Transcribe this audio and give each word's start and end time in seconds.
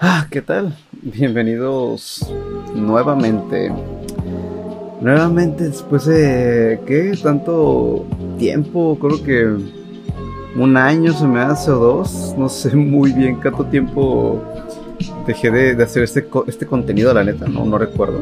Ah, 0.00 0.28
¿qué 0.30 0.40
tal? 0.40 0.76
Bienvenidos 1.02 2.32
nuevamente. 2.72 3.68
Nuevamente 5.00 5.64
después 5.64 6.04
de 6.04 6.80
¿qué? 6.86 7.18
Tanto 7.20 8.06
tiempo, 8.38 8.96
creo 9.00 9.24
que 9.24 9.56
un 10.56 10.76
año 10.76 11.12
se 11.12 11.26
me 11.26 11.40
hace 11.40 11.72
o 11.72 11.78
dos, 11.78 12.32
no 12.38 12.48
sé 12.48 12.76
muy 12.76 13.12
bien 13.12 13.40
cuánto 13.42 13.64
tiempo 13.64 14.40
dejé 15.26 15.50
de, 15.50 15.82
hacer 15.82 16.04
este, 16.04 16.28
este 16.46 16.64
contenido, 16.64 17.12
la 17.12 17.24
neta, 17.24 17.48
no, 17.48 17.64
no 17.64 17.76
recuerdo. 17.76 18.20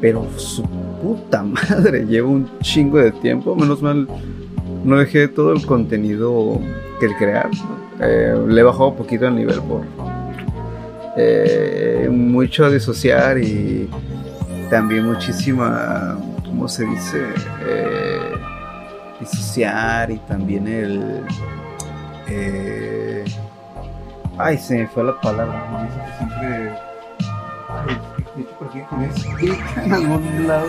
Pero 0.00 0.24
su 0.36 0.62
puta 1.02 1.42
madre, 1.68 2.06
llevo 2.06 2.30
un 2.30 2.48
chingo 2.60 2.98
de 2.98 3.10
tiempo, 3.10 3.56
menos 3.56 3.82
mal 3.82 4.06
no 4.84 4.96
dejé 4.96 5.26
todo 5.26 5.52
el 5.52 5.66
contenido 5.66 6.60
que 7.00 7.06
el 7.06 7.16
crear. 7.16 7.50
Eh, 8.00 8.34
le 8.46 8.60
he 8.60 8.64
bajado 8.64 8.90
un 8.90 8.96
poquito 8.96 9.26
el 9.26 9.34
nivel 9.34 9.60
por 9.62 9.82
eh, 11.16 12.08
mucho 12.10 12.70
disociar 12.70 13.38
y 13.38 13.88
también 14.70 15.06
muchísima, 15.06 16.16
¿cómo 16.44 16.68
se 16.68 16.84
dice? 16.84 17.26
Eh, 17.66 18.32
disociar 19.18 20.10
y 20.10 20.18
también 20.18 20.68
el... 20.68 21.24
Eh, 22.28 23.24
ay, 24.38 24.56
se 24.58 24.78
me 24.78 24.88
fue 24.88 25.04
la 25.04 25.20
palabra. 25.20 25.88
Siempre... 26.18 26.72
Ay, 27.68 28.46
¿por 28.58 28.70
qué 28.70 28.84
en 29.84 29.92
algún 29.92 30.46
lado? 30.46 30.68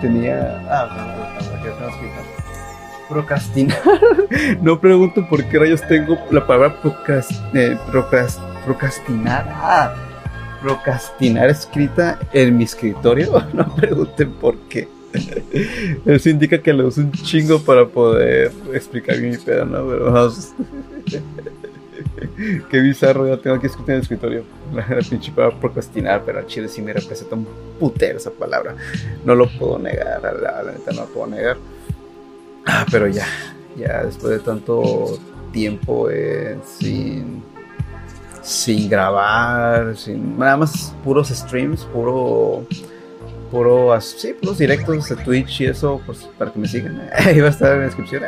Tenía... 0.00 0.62
Ah, 0.70 0.88
procrastinar. 3.08 3.76
no 4.62 4.80
pregunto 4.80 5.26
por 5.28 5.44
qué 5.44 5.58
rayos 5.58 5.82
tengo 5.88 6.16
la 6.30 6.46
palabra 6.46 6.76
eh, 7.54 7.76
procrastinar. 8.70 9.44
Ah, 9.48 9.94
procrastinar 10.62 11.50
escrita 11.50 12.18
en 12.32 12.56
mi 12.56 12.64
escritorio. 12.64 13.44
No 13.52 13.74
pregunten 13.74 14.32
por 14.32 14.56
qué. 14.68 14.88
Eso 16.06 16.30
indica 16.30 16.62
que 16.62 16.72
lo 16.72 16.86
uso 16.86 17.00
un 17.00 17.10
chingo 17.10 17.60
para 17.60 17.84
poder 17.86 18.52
explicar 18.72 19.18
mi 19.18 19.36
pedo, 19.36 19.64
¿no? 19.64 19.88
Pero 19.88 20.32
Qué 22.70 22.80
bizarro, 22.80 23.26
ya 23.26 23.36
tengo 23.36 23.56
aquí 23.56 23.66
escrito 23.66 23.90
en 23.90 23.96
el 23.96 24.02
escritorio. 24.02 24.44
La, 24.72 24.86
pinche 25.08 25.32
para 25.32 25.50
procrastinar, 25.50 26.22
pero 26.24 26.38
al 26.38 26.46
chile 26.46 26.68
sí 26.68 26.80
me 26.80 26.92
representa 26.92 27.34
un 27.34 27.46
putero 27.78 28.18
esa 28.18 28.30
palabra. 28.30 28.76
No 29.24 29.34
lo 29.34 29.48
puedo 29.48 29.80
negar, 29.80 30.22
la, 30.22 30.62
la 30.62 30.72
neta 30.72 30.92
no 30.92 31.02
lo 31.02 31.08
puedo 31.08 31.26
negar. 31.26 31.56
Ah, 32.66 32.86
pero 32.90 33.08
ya, 33.08 33.26
ya 33.76 34.04
después 34.04 34.32
de 34.32 34.38
tanto 34.38 35.18
tiempo 35.52 36.08
eh, 36.10 36.56
sin, 36.78 37.42
sin 38.42 38.88
grabar, 38.88 39.96
sin 39.96 40.38
nada 40.38 40.56
más 40.56 40.94
puros 41.04 41.28
streams, 41.28 41.84
puro 41.84 42.66
puro 43.50 44.00
sí, 44.00 44.34
puros 44.40 44.58
directos 44.58 45.08
de 45.08 45.16
Twitch 45.16 45.62
y 45.62 45.66
eso, 45.66 46.00
pues 46.06 46.28
para 46.38 46.52
que 46.52 46.58
me 46.58 46.68
sigan, 46.68 47.08
ahí 47.14 47.40
va 47.40 47.48
a 47.48 47.50
estar 47.50 47.72
en 47.72 47.78
la 47.80 47.84
descripción. 47.86 48.22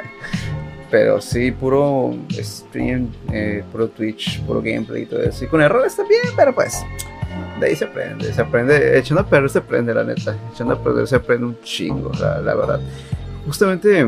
Pero 0.90 1.20
sí, 1.22 1.52
puro 1.52 2.14
stream, 2.32 3.10
eh, 3.32 3.64
puro 3.72 3.88
Twitch, 3.88 4.42
puro 4.42 4.60
gameplay 4.60 5.04
y 5.04 5.06
todo 5.06 5.22
eso. 5.22 5.44
Y 5.44 5.48
con 5.48 5.62
errores 5.62 5.96
también, 5.96 6.20
pero 6.36 6.54
pues 6.54 6.84
de 7.58 7.66
ahí 7.66 7.76
se 7.76 7.86
aprende, 7.86 8.30
se 8.30 8.42
aprende, 8.42 8.98
echando 8.98 9.22
a 9.22 9.26
perder 9.26 9.48
se 9.48 9.58
aprende, 9.58 9.94
la 9.94 10.04
neta. 10.04 10.36
Echando 10.52 10.74
a 10.74 10.82
perder 10.82 11.06
se 11.06 11.16
aprende 11.16 11.46
un 11.46 11.60
chingo, 11.62 12.12
la 12.20 12.54
verdad 12.54 12.80
justamente 13.46 14.06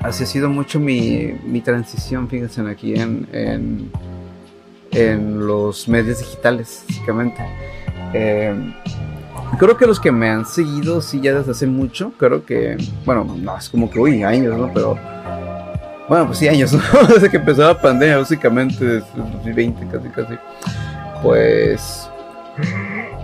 así 0.00 0.24
ha 0.24 0.26
sido 0.26 0.48
mucho 0.48 0.80
mi, 0.80 1.34
mi 1.44 1.60
transición, 1.60 2.28
fíjense, 2.28 2.60
aquí 2.62 2.94
en, 2.94 3.26
en, 3.32 3.90
en, 4.94 5.46
los 5.46 5.88
medios 5.88 6.20
digitales, 6.20 6.84
básicamente. 6.88 7.42
Eh, 8.12 8.54
creo 9.58 9.76
que 9.76 9.86
los 9.86 10.00
que 10.00 10.12
me 10.12 10.28
han 10.28 10.46
seguido, 10.46 11.00
sí, 11.00 11.20
ya 11.20 11.34
desde 11.34 11.52
hace 11.52 11.66
mucho, 11.66 12.12
creo 12.18 12.44
que, 12.44 12.76
bueno, 13.04 13.24
no, 13.24 13.56
es 13.56 13.68
como 13.68 13.90
que, 13.90 13.98
uy, 13.98 14.22
años, 14.22 14.56
¿no? 14.56 14.70
Pero, 14.72 14.98
bueno, 16.08 16.26
pues 16.26 16.38
sí, 16.38 16.48
años, 16.48 16.72
¿no? 16.92 17.06
Desde 17.06 17.30
que 17.30 17.36
empezó 17.36 17.62
la 17.62 17.80
pandemia, 17.80 18.18
básicamente, 18.18 18.84
desde 18.84 19.06
2020, 19.16 19.86
casi, 19.88 20.08
casi. 20.08 20.34
Pues... 21.22 22.10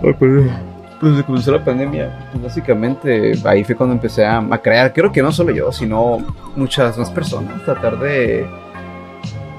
Ay, 0.03 0.13
perdón 0.13 0.71
pues 1.01 1.13
desde 1.13 1.23
que 1.23 1.25
comenzó 1.25 1.51
la 1.51 1.65
pandemia, 1.65 2.29
pues 2.31 2.43
básicamente 2.43 3.33
ahí 3.45 3.63
fue 3.63 3.75
cuando 3.75 3.95
empecé 3.95 4.23
a, 4.23 4.39
crear, 4.61 4.93
creo 4.93 5.11
que 5.11 5.23
no 5.23 5.31
solo 5.31 5.51
yo, 5.51 5.71
sino 5.71 6.19
muchas 6.55 6.95
más 6.95 7.09
personas, 7.09 7.65
tratar 7.65 7.97
de, 7.97 8.47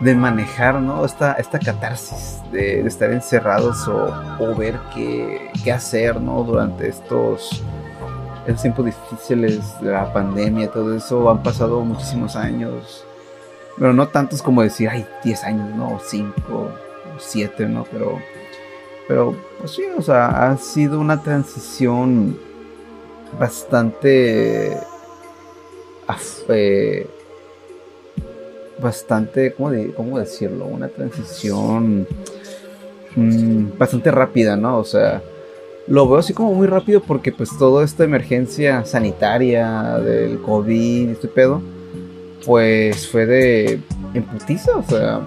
de 0.03 0.15
manejar 0.15 0.81
¿no? 0.81 1.05
esta, 1.05 1.33
esta 1.35 1.59
catarsis 1.59 2.41
de, 2.51 2.87
estar 2.87 3.13
encerrados 3.13 3.87
o, 3.89 4.55
ver 4.57 4.79
qué, 4.95 5.51
qué, 5.63 5.73
hacer 5.73 6.21
¿no? 6.21 6.43
durante 6.43 6.89
estos, 6.89 7.63
estos 8.47 8.63
tiempos 8.63 8.87
difíciles 8.87 9.61
la 9.81 10.13
pandemia, 10.13 10.71
todo 10.71 10.95
eso, 10.97 11.31
han 11.31 11.43
pasado 11.43 11.81
muchísimos 11.83 12.37
años, 12.37 13.05
pero 13.79 13.93
no 13.93 14.09
tantos 14.09 14.43
como 14.43 14.63
decir, 14.63 14.89
ay, 14.89 15.07
10 15.25 15.45
años, 15.45 15.75
no, 15.77 15.99
5, 16.05 16.69
7, 17.19 17.67
¿no? 17.67 17.85
Pero 17.85 18.19
pero, 19.09 19.37
pues 19.59 19.73
sí, 19.73 19.83
o 19.97 20.03
sea, 20.03 20.51
ha 20.51 20.57
sido 20.57 21.01
una 21.01 21.23
transición 21.23 22.39
bastante. 23.39 24.79
Eh, 26.49 27.07
bastante, 28.81 29.53
¿cómo, 29.53 29.71
¿cómo, 29.97 30.19
decirlo? 30.19 30.67
Una 30.67 30.89
transición 30.89 32.07
mm, 33.17 33.79
bastante 33.79 34.11
rápida, 34.11 34.57
¿no? 34.57 34.79
O 34.79 34.85
sea, 34.85 35.23
lo 35.87 36.09
veo 36.09 36.19
así 36.19 36.33
como 36.33 36.55
muy 36.55 36.67
rápido 36.67 37.01
porque 37.01 37.33
pues 37.33 37.51
toda 37.59 37.85
esta 37.85 38.05
emergencia 38.05 38.85
sanitaria 38.85 39.99
del 39.99 40.41
COVID 40.41 41.09
y 41.09 41.13
este 41.13 41.29
pedo, 41.29 41.61
pues 42.45 43.09
fue 43.09 43.27
de 43.27 43.81
emputiza, 44.15 44.77
o 44.77 44.83
sea, 44.83 45.21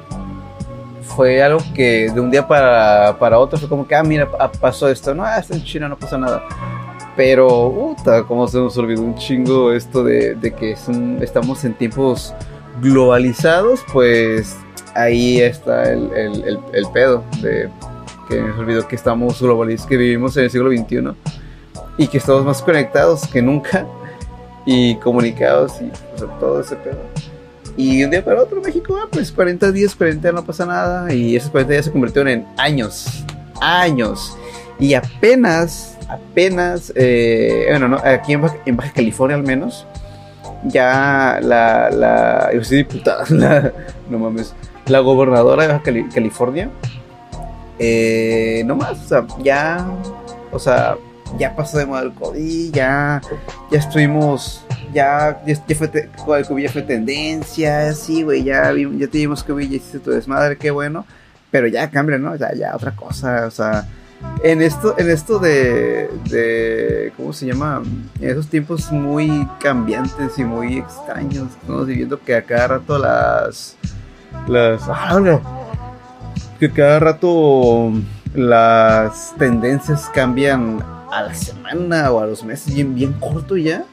fue 1.02 1.42
algo 1.42 1.60
que 1.74 2.10
de 2.14 2.20
un 2.20 2.32
día 2.32 2.48
para, 2.48 3.18
para 3.20 3.40
otro 3.40 3.58
fue 3.58 3.70
como 3.70 3.88
que, 3.88 3.96
ah, 3.96 4.04
mira, 4.04 4.30
pasó 4.60 4.90
esto, 4.90 5.14
no, 5.14 5.24
ah, 5.24 5.40
está 5.40 5.56
en 5.56 5.64
China, 5.64 5.88
no 5.88 5.98
pasa 5.98 6.18
nada. 6.18 6.44
Pero, 7.16 7.72
puta, 7.72 8.24
como 8.24 8.46
se 8.48 8.58
nos 8.58 8.78
olvidó 8.78 9.02
un 9.02 9.16
chingo 9.16 9.72
esto 9.72 10.04
de, 10.04 10.36
de 10.36 10.54
que 10.54 10.76
estamos 11.22 11.64
en 11.64 11.74
tiempos 11.74 12.34
globalizados, 12.82 13.82
pues 13.92 14.56
ahí 14.94 15.42
está 15.42 15.92
el, 15.92 16.12
el, 16.14 16.60
el, 16.74 16.86
pedo 16.94 17.24
de 17.42 17.70
que 18.30 18.42
nos 18.42 18.58
olvidó 18.58 18.88
que 18.88 18.96
estamos 18.96 19.42
globalizados, 19.42 19.90
que 19.90 19.98
vivimos 19.98 20.36
en 20.38 20.46
el 20.46 20.50
siglo 20.50 20.72
XXI 20.72 21.16
y 21.98 22.08
que 22.08 22.18
estamos 22.18 22.46
más 22.46 22.62
conectados 22.62 23.28
que 23.28 23.42
nunca 23.42 23.86
y 24.66 24.96
comunicados 24.96 25.74
y 25.82 25.92
todo 26.40 26.62
ese 26.62 26.76
pedo. 26.78 27.00
Y 27.78 28.04
un 28.04 28.12
día 28.12 28.24
para 28.24 28.42
otro 28.42 28.62
México, 28.62 28.98
ah, 29.02 29.08
pues 29.12 29.32
40 29.32 29.72
días, 29.72 29.96
40 29.96 30.32
no 30.32 30.46
pasa 30.46 30.66
nada. 30.66 31.14
Y 31.14 31.36
esos 31.36 31.52
40 31.52 31.74
días 31.74 31.86
se 31.86 31.92
convirtieron 31.92 32.30
en 32.30 32.48
años. 32.58 33.26
Años. 33.60 34.38
Y 34.80 34.94
apenas, 34.94 35.98
apenas, 36.08 36.94
eh, 36.96 37.66
bueno, 37.70 37.90
¿no? 37.90 37.98
aquí 37.98 38.34
en 38.34 38.78
Baja, 38.78 38.94
California 38.94 39.36
al 39.36 39.44
menos, 39.44 39.86
ya 40.66 41.40
la, 41.42 41.90
la, 41.90 42.50
yo 42.54 42.64
soy 42.64 42.78
diputada, 42.78 43.26
no 44.10 44.20
mames, 44.20 44.54
la 44.88 45.00
gobernadora 45.00 45.64
de 45.64 45.74
Baja 45.74 45.84
California, 46.14 46.70
eh, 47.80 48.64
no 48.66 48.76
más, 48.76 49.00
o 49.06 49.08
sea, 49.08 49.26
ya, 49.44 49.88
o 50.52 50.60
sea, 50.60 50.98
ya 51.38 51.56
pasó 51.56 51.78
de 51.78 51.86
moda 51.86 52.04
el 52.04 52.14
COVID, 52.14 52.74
ya, 52.74 53.22
ya 53.72 53.80
estuvimos, 53.80 54.66
ya, 54.94 55.42
ya, 55.46 55.76
fue, 55.76 55.90
el 56.38 56.46
COVID 56.46 56.64
ya 56.64 56.72
fue 56.72 56.82
tendencia, 56.82 57.94
sí, 57.94 58.24
güey, 58.24 58.44
ya, 58.44 58.72
ya 58.74 59.08
tuvimos 59.08 59.44
COVID, 59.44 59.70
ya 59.70 59.76
hiciste 59.78 60.00
tu 60.00 60.12
desmadre, 60.12 60.58
qué 60.58 60.72
bueno, 60.72 61.06
pero 61.52 61.68
ya 61.68 61.90
cambia, 61.90 62.18
¿no? 62.18 62.36
Ya, 62.36 62.54
ya, 62.54 62.76
otra 62.76 62.96
cosa, 62.96 63.46
o 63.48 63.52
sea, 63.52 63.88
en 64.44 64.62
esto, 64.62 64.96
en 64.98 65.10
esto 65.10 65.40
de, 65.40 67.12
¿cómo 67.18 67.34
se 67.34 67.48
llama? 67.48 67.82
En 68.20 68.30
esos 68.30 68.48
tiempos 68.48 68.92
muy 68.92 69.48
cambiantes 69.60 70.38
y 70.38 70.44
muy 70.44 70.78
extraños, 70.78 71.50
estamos 71.50 71.88
viviendo 71.88 72.20
que 72.20 72.36
a 72.36 72.44
cada 72.44 72.68
rato 72.68 72.98
las, 72.98 73.76
las, 74.48 74.84
ah, 74.88 75.42
que 76.60 76.72
cada 76.72 77.00
rato 77.00 77.92
las 78.34 79.34
tendencias 79.38 80.10
cambian 80.14 80.80
a 81.12 81.24
la 81.24 81.34
semana 81.34 82.12
o 82.12 82.20
a 82.20 82.28
los 82.28 82.44
meses, 82.44 82.74
bien, 82.94 83.14
corto 83.14 83.58
ya, 83.58 83.86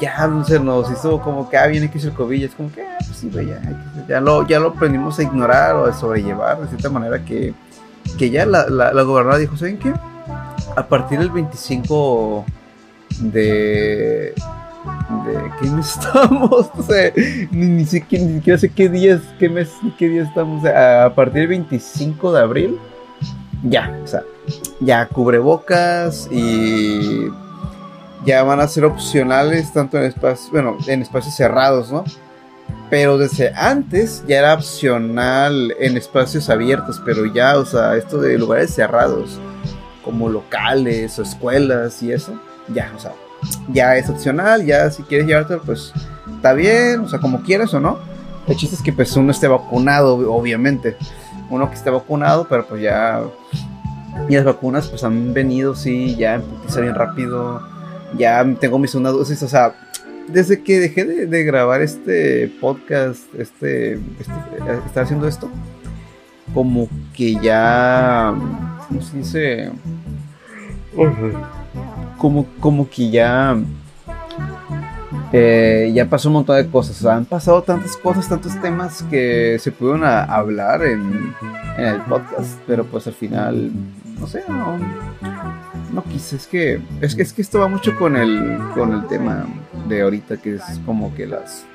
ya 0.00 0.30
se 0.44 0.58
nos 0.60 0.90
hizo 0.90 1.20
como 1.20 1.48
que, 1.48 1.56
ah, 1.56 1.66
viene 1.66 1.90
que 1.90 1.98
el 1.98 2.12
COVID, 2.12 2.44
es 2.44 2.54
como 2.54 2.70
que, 2.72 2.82
ah, 2.82 2.98
pues 2.98 3.16
sí, 3.16 3.30
ya, 3.30 3.62
ya, 4.08 4.20
lo, 4.20 4.46
ya 4.46 4.60
lo 4.60 4.68
aprendimos 4.68 5.18
a 5.18 5.22
ignorar 5.22 5.76
o 5.76 5.86
a 5.86 5.92
sobrellevar 5.94 6.60
de 6.60 6.68
cierta 6.68 6.90
manera 6.90 7.24
que, 7.24 7.54
que 8.18 8.30
ya 8.30 8.46
la, 8.46 8.68
la, 8.68 8.92
la 8.92 9.02
gobernadora 9.02 9.38
dijo, 9.38 9.56
¿saben 9.56 9.78
qué? 9.78 9.92
A 10.76 10.86
partir 10.86 11.18
del 11.18 11.30
25 11.30 12.44
de, 13.20 14.34
de 15.24 15.50
qué 15.60 15.70
mes 15.70 15.96
estamos, 15.98 16.70
o 16.76 16.82
sea, 16.82 17.12
ni, 17.50 17.66
ni, 17.66 17.84
siquiera, 17.84 18.24
ni, 18.24 18.34
siquiera, 18.34 18.58
sé 18.58 18.68
qué 18.70 18.88
días, 18.88 19.20
qué 19.38 19.48
mes, 19.48 19.70
qué 19.98 20.08
día 20.08 20.22
estamos, 20.22 20.64
a 20.64 21.12
partir 21.14 21.40
del 21.40 21.48
25 21.48 22.32
de 22.32 22.40
abril, 22.40 22.78
ya, 23.62 23.96
o 24.02 24.06
sea, 24.06 24.22
ya 24.80 25.06
cubrebocas 25.06 26.28
y 26.30 27.28
ya 28.24 28.42
van 28.42 28.60
a 28.60 28.68
ser 28.68 28.84
opcionales 28.84 29.72
tanto 29.72 29.98
en 29.98 30.04
espacios, 30.04 30.50
bueno, 30.50 30.76
en 30.86 31.02
espacios 31.02 31.34
cerrados, 31.34 31.92
¿no? 31.92 32.04
Pero 32.90 33.16
desde 33.16 33.52
antes 33.54 34.22
ya 34.26 34.38
era 34.38 34.54
opcional 34.54 35.74
en 35.80 35.96
espacios 35.96 36.50
abiertos, 36.50 37.00
pero 37.04 37.24
ya, 37.26 37.56
o 37.58 37.64
sea, 37.64 37.96
esto 37.96 38.20
de 38.20 38.36
lugares 38.36 38.74
cerrados, 38.74 39.40
como 40.04 40.28
locales 40.28 41.18
o 41.18 41.22
escuelas 41.22 42.02
y 42.02 42.12
eso, 42.12 42.34
ya, 42.68 42.92
o 42.94 42.98
sea, 42.98 43.12
ya 43.72 43.96
es 43.96 44.08
opcional, 44.10 44.64
ya 44.64 44.90
si 44.90 45.02
quieres 45.04 45.26
llevártelo, 45.26 45.62
pues 45.62 45.92
está 46.34 46.52
bien, 46.52 47.00
o 47.00 47.08
sea, 47.08 47.18
como 47.18 47.42
quieras 47.42 47.72
o 47.74 47.80
no. 47.80 47.98
El 48.46 48.56
chiste 48.56 48.76
es 48.76 48.82
que 48.82 48.92
pues 48.92 49.16
uno 49.16 49.30
esté 49.30 49.48
vacunado, 49.48 50.16
obviamente. 50.32 50.96
Uno 51.50 51.68
que 51.68 51.76
esté 51.76 51.90
vacunado, 51.90 52.46
pero 52.48 52.66
pues 52.66 52.82
ya... 52.82 53.22
Y 54.28 54.34
las 54.34 54.44
vacunas 54.44 54.88
pues 54.88 55.04
han 55.04 55.32
venido, 55.32 55.74
sí, 55.74 56.16
ya 56.16 56.34
en 56.34 56.44
bien 56.74 56.94
rápido. 56.94 57.62
Ya 58.18 58.44
tengo 58.60 58.78
mis 58.78 58.90
segunda 58.90 59.10
dosis, 59.10 59.42
o 59.42 59.48
sea, 59.48 59.74
desde 60.28 60.62
que 60.62 60.80
dejé 60.80 61.04
de, 61.04 61.44
grabar 61.44 61.82
este 61.82 62.48
podcast, 62.60 63.22
este, 63.34 63.94
este, 63.94 64.32
estar 64.86 65.04
haciendo 65.04 65.28
esto, 65.28 65.50
como 66.54 66.88
que 67.14 67.34
ya, 67.36 68.34
¿cómo 68.88 69.02
se 69.02 69.16
dice? 69.18 69.70
Como, 72.18 72.46
como 72.60 72.88
que 72.88 73.10
ya, 73.10 73.56
eh, 75.32 75.90
ya 75.94 76.08
pasó 76.08 76.28
un 76.28 76.34
montón 76.34 76.56
de 76.56 76.68
cosas, 76.68 77.04
han 77.06 77.24
pasado 77.24 77.62
tantas 77.62 77.96
cosas, 77.96 78.28
tantos 78.28 78.60
temas 78.60 79.02
que 79.04 79.58
se 79.58 79.72
pudieron 79.72 80.04
hablar 80.04 80.82
en, 80.82 81.34
en 81.78 81.84
el 81.84 82.00
podcast, 82.02 82.58
pero 82.66 82.84
pues 82.84 83.06
al 83.06 83.14
final, 83.14 83.70
no 84.18 84.26
sé, 84.26 84.44
no 84.48 85.61
no 85.92 86.02
quise, 86.04 86.36
es 86.36 86.46
que, 86.46 86.80
es 87.00 87.14
que 87.14 87.22
es 87.22 87.32
que 87.32 87.42
esto 87.42 87.60
va 87.60 87.68
mucho 87.68 87.94
con 87.96 88.16
el, 88.16 88.58
con 88.74 88.92
el 88.94 89.06
tema 89.06 89.46
de 89.88 90.02
ahorita, 90.02 90.38
que 90.38 90.54
es 90.54 90.62
como 90.86 91.14
que 91.14 91.26
las 91.26 91.66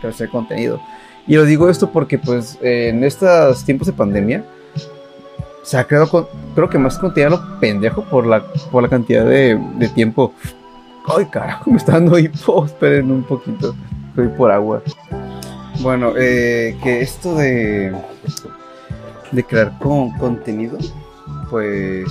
creación 0.00 0.28
de 0.28 0.32
contenido. 0.32 0.80
Y 1.26 1.34
lo 1.36 1.44
digo 1.44 1.68
esto 1.68 1.90
porque 1.90 2.18
pues 2.18 2.58
en 2.62 3.04
estos 3.04 3.64
tiempos 3.64 3.86
de 3.86 3.92
pandemia 3.92 4.44
se 5.62 5.76
ha 5.76 5.84
creado 5.84 6.30
creo 6.54 6.70
que 6.70 6.78
más 6.78 6.98
contenido 6.98 7.60
pendejo 7.60 8.02
por 8.04 8.26
la, 8.26 8.42
por 8.70 8.82
la 8.82 8.88
cantidad 8.88 9.24
de, 9.24 9.60
de 9.76 9.88
tiempo. 9.90 10.32
Ay, 11.06 11.26
carajo, 11.26 11.70
me 11.70 11.76
está 11.76 11.92
dando 11.92 12.18
hipo. 12.18 12.64
Esperen 12.66 13.10
un 13.10 13.22
poquito. 13.22 13.74
Estoy 14.10 14.28
por 14.28 14.50
agua. 14.50 14.82
Bueno, 15.80 16.12
eh, 16.16 16.76
que 16.82 17.02
esto 17.02 17.34
de, 17.36 17.94
de 19.30 19.44
crear 19.44 19.78
con, 19.78 20.10
contenido, 20.18 20.76
pues 21.50 22.10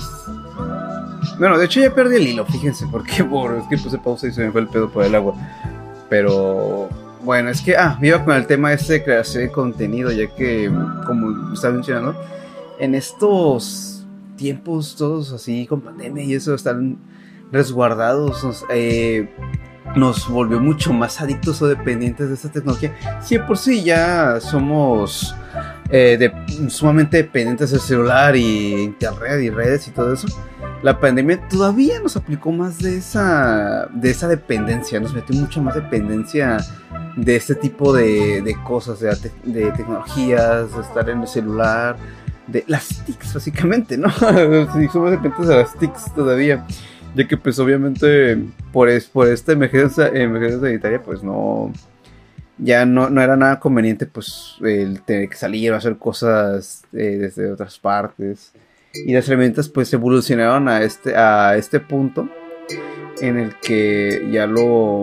bueno, 1.38 1.58
de 1.58 1.66
hecho 1.66 1.80
ya 1.80 1.94
perdí 1.94 2.16
el 2.16 2.28
hilo, 2.28 2.44
fíjense, 2.44 2.86
porque 2.90 3.24
por, 3.30 3.56
es 3.56 3.66
que 3.68 3.78
puse 3.78 3.98
pausa 3.98 4.26
y 4.26 4.32
se 4.32 4.44
me 4.44 4.52
fue 4.52 4.60
el 4.60 4.68
pedo 4.68 4.90
por 4.90 5.04
el 5.04 5.14
agua. 5.14 5.34
Pero 6.08 6.88
bueno, 7.22 7.50
es 7.50 7.60
que, 7.60 7.76
ah, 7.76 7.98
me 8.00 8.08
iba 8.08 8.24
con 8.24 8.34
el 8.34 8.46
tema 8.46 8.72
este 8.72 8.94
de 8.94 9.04
creación 9.04 9.44
de 9.44 9.52
contenido, 9.52 10.10
ya 10.10 10.26
que, 10.28 10.70
como 11.06 11.52
estaba 11.52 11.74
mencionando, 11.74 12.16
en 12.78 12.94
estos 12.94 14.06
tiempos 14.36 14.94
todos 14.96 15.32
así 15.32 15.66
con 15.66 15.80
pandemia 15.80 16.24
y 16.24 16.34
eso 16.34 16.54
están 16.54 16.98
resguardados, 17.50 18.64
eh, 18.70 19.28
nos 19.96 20.28
volvió 20.28 20.60
mucho 20.60 20.92
más 20.92 21.20
adictos 21.20 21.60
o 21.62 21.68
dependientes 21.68 22.28
de 22.28 22.34
esta 22.34 22.50
tecnología. 22.50 22.94
Si 23.22 23.38
por 23.38 23.56
sí 23.58 23.82
ya 23.82 24.40
somos 24.40 25.34
eh, 25.90 26.30
sumamente 26.68 27.18
dependientes 27.18 27.70
del 27.70 27.80
celular 27.80 28.36
y 28.36 28.74
internet 28.82 29.40
y 29.42 29.50
redes 29.50 29.88
y 29.88 29.90
todo 29.90 30.12
eso 30.12 30.28
la 30.82 31.00
pandemia 31.00 31.48
todavía 31.48 32.00
nos 32.00 32.16
aplicó 32.16 32.52
más 32.52 32.78
de 32.78 32.98
esa, 32.98 33.88
de 33.92 34.10
esa 34.10 34.28
dependencia, 34.28 35.00
nos 35.00 35.12
metió 35.12 35.34
mucha 35.34 35.60
más 35.60 35.74
dependencia 35.74 36.58
de 37.16 37.36
este 37.36 37.56
tipo 37.56 37.92
de, 37.92 38.42
de 38.42 38.54
cosas, 38.62 39.00
de, 39.00 39.10
de, 39.44 39.72
tecnologías, 39.72 40.72
de 40.74 40.80
estar 40.80 41.08
en 41.10 41.22
el 41.22 41.28
celular, 41.28 41.96
de 42.46 42.64
las 42.68 43.04
TICs 43.04 43.34
básicamente, 43.34 43.98
¿no? 43.98 44.08
sí, 44.10 44.88
somos 44.92 45.10
dependientes 45.10 45.48
de 45.48 45.56
las 45.56 45.74
TICs 45.76 46.14
todavía, 46.14 46.64
ya 47.14 47.26
que 47.26 47.36
pues 47.36 47.58
obviamente 47.58 48.38
por, 48.72 48.88
es, 48.88 49.06
por 49.06 49.28
esta 49.28 49.52
emergencia, 49.52 50.08
emergencia 50.08 50.60
sanitaria 50.60 51.02
pues 51.02 51.22
no, 51.22 51.72
ya 52.58 52.84
no, 52.84 53.08
no, 53.10 53.22
era 53.22 53.36
nada 53.36 53.60
conveniente 53.60 54.06
pues 54.06 54.56
el 54.62 55.02
tener 55.02 55.28
que 55.28 55.36
salir 55.36 55.72
o 55.72 55.76
hacer 55.76 55.96
cosas 55.96 56.84
eh, 56.92 57.16
desde 57.18 57.50
otras 57.52 57.78
partes. 57.78 58.52
Y 58.94 59.12
las 59.12 59.28
herramientas 59.28 59.68
pues 59.68 59.92
evolucionaron 59.92 60.68
a 60.68 60.82
este, 60.82 61.14
a 61.14 61.56
este 61.56 61.78
punto 61.80 62.28
en 63.20 63.38
el 63.38 63.56
que 63.56 64.28
ya 64.30 64.46
lo 64.46 65.02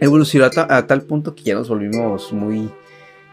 evolucionó 0.00 0.46
a, 0.46 0.86
tal 0.86 1.02
punto 1.02 1.34
que 1.34 1.42
ya 1.42 1.54
nos 1.54 1.68
volvimos 1.68 2.32
muy 2.32 2.70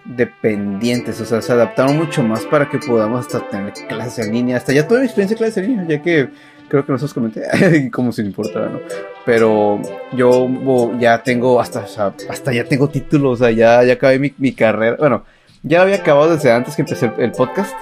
dependientes, 0.05 1.21
o 1.21 1.25
sea, 1.25 1.41
se 1.41 1.51
adaptaron 1.51 1.97
mucho 1.97 2.23
más 2.23 2.45
para 2.45 2.69
que 2.69 2.77
podamos 2.77 3.25
hasta 3.25 3.47
tener 3.49 3.73
clases 3.87 4.25
en 4.25 4.33
línea, 4.33 4.57
hasta 4.57 4.73
ya 4.73 4.87
tuve 4.87 4.99
mi 4.99 5.05
experiencia 5.05 5.35
de 5.35 5.37
clases 5.37 5.57
en 5.57 5.69
línea, 5.69 5.87
ya 5.87 6.01
que 6.01 6.29
creo 6.73 6.85
que 6.87 6.91
no 6.91 6.97
se 6.97 7.03
los 7.03 7.13
comenté, 7.13 7.43
como 7.91 8.11
si 8.11 8.23
me 8.23 8.29
importara, 8.29 8.67
¿no? 8.67 8.79
Pero 9.27 9.79
yo 10.11 10.97
ya 10.97 11.21
tengo, 11.21 11.61
hasta, 11.61 11.85
hasta 12.29 12.51
ya 12.51 12.63
tengo 12.63 12.89
títulos, 12.89 13.33
o 13.33 13.43
sea, 13.43 13.51
ya, 13.51 13.83
ya 13.83 13.93
acabé 13.93 14.17
mi, 14.17 14.33
mi 14.39 14.53
carrera, 14.53 14.97
bueno, 14.97 15.23
ya 15.61 15.77
lo 15.77 15.83
había 15.83 15.97
acabado 15.97 16.35
desde 16.35 16.51
antes 16.51 16.75
que 16.75 16.81
empecé 16.81 17.11
el 17.19 17.31
podcast, 17.31 17.75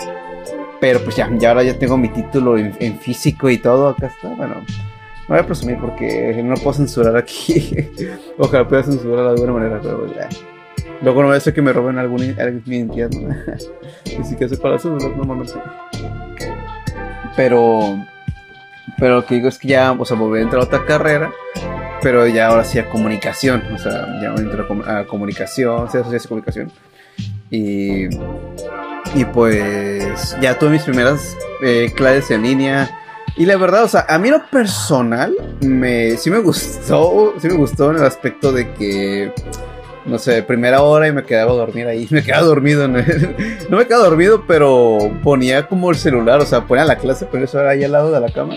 pero 0.82 1.00
pues 1.00 1.16
ya, 1.16 1.30
ya 1.38 1.52
ahora 1.52 1.64
ya 1.64 1.80
tengo 1.80 1.96
mi 1.96 2.10
título 2.10 2.58
en, 2.58 3.00
físico 3.00 3.50
y 3.50 3.60
todo. 3.60 3.88
Acá 3.88 4.08
está. 4.08 4.28
Bueno, 4.28 4.56
no 4.56 4.66
voy 5.30 5.40
a 5.40 5.46
presumir 5.46 5.78
porque 5.78 6.42
no 6.44 6.56
puedo 6.56 6.74
censurar 6.74 7.16
aquí. 7.16 7.74
Ojalá 8.38 8.68
pueda 8.68 8.84
censurar 8.84 9.26
de 9.26 9.30
alguna 9.30 9.54
manera, 9.54 9.80
pero 9.82 10.14
ya. 10.14 10.28
Luego 11.02 11.22
no 11.22 11.28
voy 11.28 11.36
a 11.36 11.38
hacer 11.38 11.54
que 11.54 11.62
me 11.62 11.72
roben 11.72 11.98
algún, 11.98 12.22
mi 12.66 12.76
identidad. 12.76 13.10
¿no? 13.12 13.30
y 14.20 14.24
sí 14.24 14.36
que 14.36 14.46
hace 14.46 14.58
para 14.58 14.76
eso, 14.76 14.90
normalmente. 14.90 15.54
Pero, 17.36 18.04
pero 18.98 19.16
lo 19.16 19.26
que 19.26 19.36
digo 19.36 19.48
es 19.48 19.58
que 19.58 19.70
ya, 19.70 19.92
o 19.92 20.06
sea, 20.06 20.18
volví 20.18 20.40
a 20.40 20.42
entrar 20.44 20.62
a 20.62 20.66
otra 20.66 20.86
carrera, 20.86 21.32
pero 22.02 22.28
ya 22.28 22.48
ahora 22.48 22.64
sí 22.64 22.80
a 22.80 22.90
comunicación. 22.90 23.64
O 23.74 23.78
sea, 23.78 24.08
ya 24.22 24.34
entro 24.36 24.68
a, 24.86 25.06
comunicación, 25.06 25.90
se 25.92 26.00
asocia 26.00 26.20
a 26.20 26.28
comunicación. 26.28 26.72
Y 27.50 28.08
y 29.14 29.26
pues 29.26 30.38
ya 30.42 30.58
tuve 30.58 30.72
mis 30.72 30.84
primeras 30.84 31.38
eh, 31.62 31.92
clases 31.96 32.32
en 32.32 32.44
línea. 32.44 32.98
Y 33.38 33.46
la 33.46 33.58
verdad, 33.58 33.84
o 33.84 33.88
sea, 33.88 34.06
a 34.08 34.18
mí 34.18 34.30
lo 34.30 34.46
personal, 34.50 35.34
me, 35.62 36.18
sí 36.18 36.30
me 36.30 36.40
gustó, 36.40 37.34
sí 37.40 37.48
me 37.48 37.56
gustó 37.56 37.92
en 37.92 37.98
el 37.98 38.04
aspecto 38.04 38.52
de 38.52 38.74
que, 38.74 39.34
no 40.06 40.18
sé, 40.18 40.44
primera 40.44 40.82
hora 40.82 41.08
y 41.08 41.12
me 41.12 41.24
quedaba 41.24 41.52
a 41.52 41.56
dormir 41.56 41.88
ahí, 41.88 42.08
me 42.12 42.24
quedaba 42.24 42.46
dormido, 42.46 42.86
en 42.86 42.94
no 43.70 43.78
me 43.78 43.86
quedaba 43.86 44.06
dormido, 44.06 44.44
pero 44.48 44.98
ponía 45.24 45.68
como 45.68 45.90
el 45.92 45.98
celular, 45.98 46.40
o 46.40 46.46
sea, 46.46 46.66
ponía 46.66 46.86
la 46.86 46.98
clase, 46.98 47.28
pero 47.32 47.46
eso 47.46 47.60
era 47.60 47.72
ahí 47.72 47.84
al 47.84 47.92
lado 47.92 48.12
de 48.12 48.20
la 48.20 48.32
cama. 48.32 48.56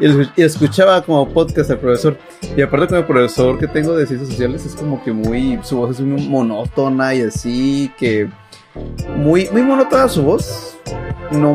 Y, 0.00 0.40
escuchaba 0.42 1.02
como 1.02 1.28
podcast 1.28 1.70
al 1.72 1.80
profesor. 1.80 2.16
Y 2.56 2.62
aparte 2.62 2.86
con 2.86 2.98
el 2.98 3.04
profesor 3.04 3.58
que 3.58 3.66
tengo 3.66 3.96
de 3.96 4.06
ciencias 4.06 4.30
sociales 4.30 4.64
es 4.64 4.76
como 4.76 5.02
que 5.02 5.12
muy, 5.12 5.58
su 5.62 5.76
voz 5.76 5.90
es 5.90 6.00
muy 6.00 6.28
monótona 6.28 7.14
y 7.14 7.22
así, 7.22 7.90
que 7.98 8.28
muy, 9.16 9.48
muy 9.50 9.62
monótona 9.62 10.08
su 10.08 10.22
voz. 10.22 10.78
No, 11.32 11.52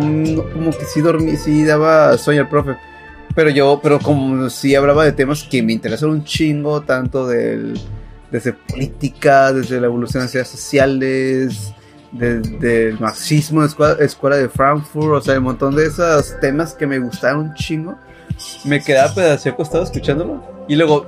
como 0.51 0.71
que 0.71 0.85
sí 0.85 0.99
dormí, 0.99 1.37
sí 1.37 1.63
daba 1.63 2.17
sueño 2.17 2.41
al 2.41 2.49
profe. 2.49 2.75
Pero 3.33 3.49
yo, 3.49 3.79
pero 3.81 3.99
como 3.99 4.49
sí 4.49 4.75
hablaba 4.75 5.05
de 5.05 5.13
temas 5.13 5.43
que 5.43 5.63
me 5.63 5.73
interesan 5.73 6.09
un 6.09 6.23
chingo, 6.23 6.81
tanto 6.81 7.25
del, 7.25 7.79
desde 8.33 8.51
política, 8.51 9.53
desde 9.53 9.79
la 9.79 9.85
evolución 9.85 10.23
de 10.23 10.29
ciudades 10.29 10.49
sociales, 10.49 11.71
desde 12.11 12.89
el 12.89 12.99
marxismo, 12.99 13.61
de 13.61 13.67
escuela, 13.67 13.95
escuela, 13.99 14.35
de 14.37 14.49
Frankfurt, 14.49 15.13
o 15.13 15.21
sea, 15.21 15.37
un 15.37 15.43
montón 15.43 15.75
de 15.75 15.85
esos 15.85 16.39
temas 16.39 16.73
que 16.73 16.87
me 16.87 16.97
gustaron 16.97 17.41
un 17.41 17.53
chingo. 17.53 17.95
Me 18.65 18.83
quedaba 18.83 19.13
pedacito 19.13 19.53
acostado 19.53 19.83
escuchándolo. 19.83 20.43
Y 20.67 20.75
luego, 20.75 21.05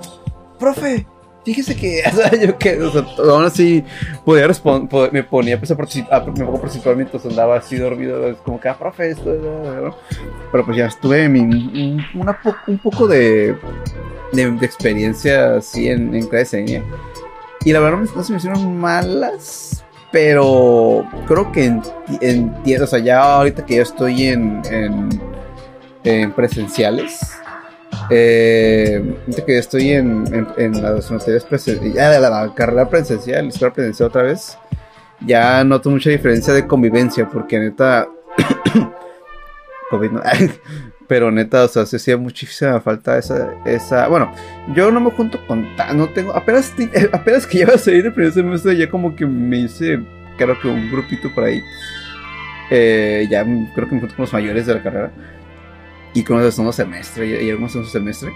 profe, 0.60 1.08
fíjese 1.44 1.76
que, 1.76 2.04
o 2.14 2.16
sea, 2.16 2.32
yo 2.40 2.60
que, 2.60 2.80
o 2.80 2.92
sea, 2.92 3.04
aún 3.18 3.46
así 3.46 3.84
podía 4.24 4.46
responder, 4.46 5.12
me 5.12 5.24
ponía 5.24 5.58
pues, 5.58 5.72
a 5.72 5.76
participar, 5.76 6.28
me 6.28 6.46
pongo 6.46 6.60
a 6.60 6.62
participar 6.62 6.96
mientras 6.96 7.26
andaba 7.26 7.58
así 7.58 7.78
dormido, 7.78 8.38
como 8.44 8.62
que, 8.62 8.70
ah, 8.70 8.78
profe, 8.78 9.10
esto, 9.10 9.34
¿no? 9.34 9.98
pero 10.52 10.64
pues 10.64 10.78
ya 10.78 10.86
estuve 10.86 11.28
mi, 11.28 11.98
una 12.14 12.40
un 12.68 12.78
poco 12.78 13.08
de, 13.08 13.58
de, 14.32 14.44
experiencia 14.62 15.56
así 15.56 15.88
en, 15.88 16.14
en 16.14 16.28
clase 16.28 16.58
de 16.58 16.84
Y 17.66 17.74
la 17.74 17.80
verdad 17.80 18.08
no 18.16 18.24
se 18.24 18.32
me 18.32 18.38
hicieron 18.38 18.78
malas, 18.78 19.84
pero 20.12 21.04
creo 21.28 21.52
que 21.52 21.66
entiendo, 22.22 22.86
o 22.86 22.88
sea, 22.88 23.00
ya 23.00 23.22
ahorita 23.22 23.66
que 23.66 23.78
ya 23.78 23.82
estoy 23.82 24.28
en, 24.28 24.62
en, 24.70 25.10
en 26.04 26.32
presenciales, 26.32 27.20
Eh, 28.10 29.02
que 29.46 29.58
estoy 29.58 29.92
en, 29.92 30.48
en, 30.58 30.82
las 30.82 31.10
materias 31.10 31.44
presenciales, 31.46 32.22
la, 32.22 32.30
la, 32.30 32.54
carrera 32.54 32.88
presencial, 32.88 33.46
la 33.46 33.50
escuela 33.50 33.74
presencial 33.74 34.10
otra 34.10 34.24
vez, 34.24 34.58
ya 35.26 35.64
noto 35.64 35.90
mucha 35.90 36.10
diferencia 36.10 36.54
de 36.54 36.68
convivencia, 36.68 37.28
porque 37.28 37.58
neta, 37.58 38.08
COVID 39.90 40.12
no, 40.12 40.22
pero 41.08 41.32
neta, 41.32 41.64
o 41.64 41.68
sea, 41.68 41.86
se 41.86 41.98
hacía 41.98 42.18
muchísima 42.18 42.80
falta 42.82 43.18
esa, 43.18 43.54
esa, 43.66 44.08
bueno, 44.08 44.34
yo 44.74 44.92
no 44.92 45.00
me 45.00 45.12
junto 45.12 45.46
con, 45.48 45.68
no 45.94 46.10
tengo, 46.10 46.36
apenas, 46.36 46.74
apenas 47.12 47.46
que 47.46 47.60
llevo 47.60 47.74
a 47.74 47.78
salir 47.78 48.04
de 48.04 48.12
primer 48.12 48.34
semestre, 48.34 48.78
ya 48.78 48.90
como 48.90 49.16
que 49.16 49.26
me 49.26 49.58
hice, 49.60 50.00
creo 50.38 50.60
que 50.60 50.68
un 50.68 50.90
grupito 50.92 51.34
por 51.34 51.46
ahí, 51.46 51.62
eh, 52.72 53.28
ya 53.30 53.44
creo 53.76 53.88
que 53.88 53.96
me 53.96 54.02
junto 54.02 54.16
con 54.16 54.24
los 54.24 54.34
mayores 54.34 54.66
de 54.66 54.74
la 54.74 54.84
carrera, 54.84 55.12
y 56.14 56.24
con 56.24 56.38
los 56.38 56.46
de 56.46 56.52
segundo 56.52 56.72
semestre 56.72 57.28
y, 57.28 57.50
algunos 57.50 57.74
segundo 57.74 57.92
semestre. 57.92 58.32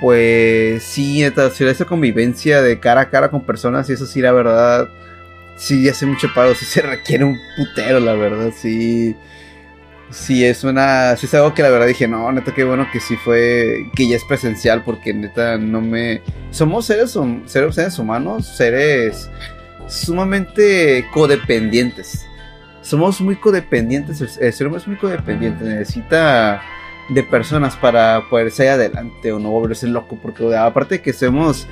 Pues 0.00 0.82
sí, 0.82 1.22
neta, 1.22 1.50
si 1.50 1.64
esa 1.64 1.86
convivencia 1.86 2.60
de 2.60 2.78
cara 2.78 3.02
a 3.02 3.10
cara 3.10 3.30
con 3.30 3.42
personas, 3.42 3.88
y 3.88 3.94
eso 3.94 4.06
sí, 4.06 4.20
la 4.20 4.32
verdad, 4.32 4.88
sí 5.56 5.88
hace 5.88 6.04
mucho 6.04 6.28
paro, 6.34 6.54
sí 6.54 6.64
se 6.64 6.82
requiere 6.82 7.24
un 7.24 7.38
putero, 7.56 8.00
la 8.00 8.14
verdad, 8.14 8.52
sí. 8.54 9.16
Sí, 10.14 10.44
es 10.44 10.62
una. 10.62 11.16
Sí, 11.16 11.26
es 11.26 11.34
algo 11.34 11.54
que 11.54 11.62
la 11.62 11.70
verdad 11.70 11.88
dije, 11.88 12.06
no, 12.06 12.30
neta, 12.30 12.54
qué 12.54 12.62
bueno 12.62 12.86
que 12.92 13.00
sí 13.00 13.16
fue. 13.16 13.90
Que 13.96 14.08
ya 14.08 14.14
es 14.14 14.24
presencial, 14.24 14.84
porque 14.84 15.12
neta, 15.12 15.58
no 15.58 15.80
me. 15.80 16.22
Somos 16.50 16.86
seres, 16.86 17.18
seres, 17.46 17.74
seres 17.74 17.98
humanos, 17.98 18.46
seres 18.46 19.28
sumamente 19.88 21.04
codependientes. 21.12 22.24
Somos 22.80 23.20
muy 23.20 23.34
codependientes, 23.34 24.38
el 24.38 24.52
ser 24.52 24.66
humano 24.68 24.82
es 24.82 24.86
muy 24.86 24.96
codependiente, 24.96 25.64
necesita 25.64 26.62
de 27.08 27.22
personas 27.22 27.76
para 27.76 28.28
poder 28.30 28.50
salir 28.50 28.72
adelante 28.72 29.32
o 29.32 29.38
no 29.38 29.50
volverse 29.50 29.88
loco, 29.88 30.16
porque 30.22 30.54
aparte 30.54 30.96
de 30.96 31.02
que 31.02 31.12
somos 31.12 31.66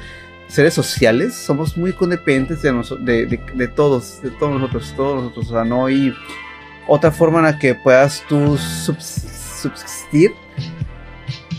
seres 0.49 0.75
sociales, 0.75 1.35
somos 1.35 1.77
muy 1.77 1.93
codependientes 1.93 2.63
de, 2.63 3.39
de, 3.55 3.69
todos, 3.69 4.23
de 4.23 4.31
todos 4.31 4.59
nosotros, 4.59 4.95
todos 4.97 5.23
nosotros, 5.23 5.51
o 5.51 5.53
sea, 5.53 5.65
no 5.65 5.87
hay 5.87 6.15
otra 6.87 7.11
forma 7.11 7.39
en 7.39 7.45
la 7.45 7.59
que 7.59 7.75
puedas 7.75 8.23
tú 8.29 8.57
subsistir 8.57 10.33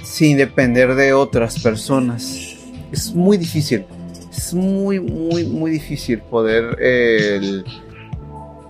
sin 0.04 0.38
depender 0.38 0.96
de 0.96 1.14
otras 1.14 1.60
personas. 1.60 2.58
Es 2.92 3.14
muy 3.14 3.38
difícil, 3.38 3.86
es 4.32 4.54
muy, 4.54 5.00
muy, 5.00 5.46
muy 5.46 5.72
difícil 5.72 6.20
poder 6.20 6.78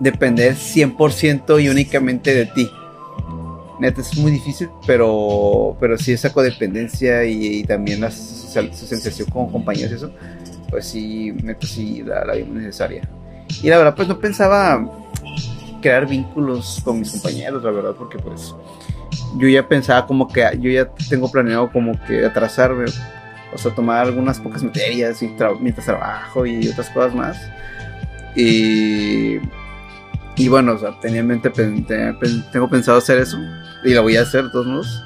depender 0.00 0.54
100% 0.54 1.62
y 1.62 1.68
únicamente 1.68 2.34
de 2.34 2.46
ti 2.46 2.70
neta 3.78 4.00
es 4.00 4.16
muy 4.16 4.32
difícil, 4.32 4.68
pero, 4.86 5.76
pero 5.80 5.98
sí 5.98 6.12
esa 6.12 6.32
codependencia 6.32 7.24
y, 7.24 7.64
también 7.64 8.00
la 8.00 8.10
socialización 8.10 9.28
con 9.30 9.50
compañeros 9.50 9.92
y 9.92 9.94
eso, 9.94 10.12
pues 10.70 10.86
sí, 10.86 11.32
neta 11.42 11.66
sí 11.66 12.02
la, 12.02 12.24
la 12.24 12.34
vi 12.34 12.44
muy 12.44 12.62
necesaria. 12.62 13.08
Y 13.62 13.68
la 13.68 13.78
verdad, 13.78 13.94
pues 13.94 14.08
no 14.08 14.18
pensaba 14.18 15.03
crear 15.84 16.06
vínculos 16.06 16.80
con 16.82 16.98
mis 16.98 17.10
compañeros, 17.10 17.62
la 17.62 17.70
verdad, 17.70 17.94
porque 17.98 18.18
pues 18.18 18.54
yo 19.36 19.48
ya 19.48 19.68
pensaba 19.68 20.06
como 20.06 20.26
que 20.26 20.40
yo 20.58 20.70
ya 20.70 20.90
tengo 21.10 21.30
planeado 21.30 21.70
como 21.70 21.92
que 22.06 22.24
atrasarme, 22.24 22.86
o 23.52 23.58
sea, 23.58 23.74
tomar 23.74 24.06
algunas 24.06 24.40
pocas 24.40 24.62
materias 24.62 25.22
y 25.22 25.36
mientras 25.60 25.84
trabajo 25.84 26.46
y 26.46 26.68
otras 26.68 26.88
cosas 26.88 27.14
más. 27.14 27.36
Y 28.34 29.40
y 30.36 30.48
bueno, 30.48 30.72
o 30.72 30.78
sea, 30.78 30.98
tenía 31.00 31.20
en 31.20 31.26
mente, 31.26 31.50
tengo 32.50 32.70
pensado 32.70 32.96
hacer 32.96 33.18
eso. 33.18 33.38
Y 33.84 33.92
lo 33.92 34.02
voy 34.02 34.16
a 34.16 34.22
hacer 34.22 34.44
de 34.44 34.50
todos 34.50 34.66
modos. 34.66 35.02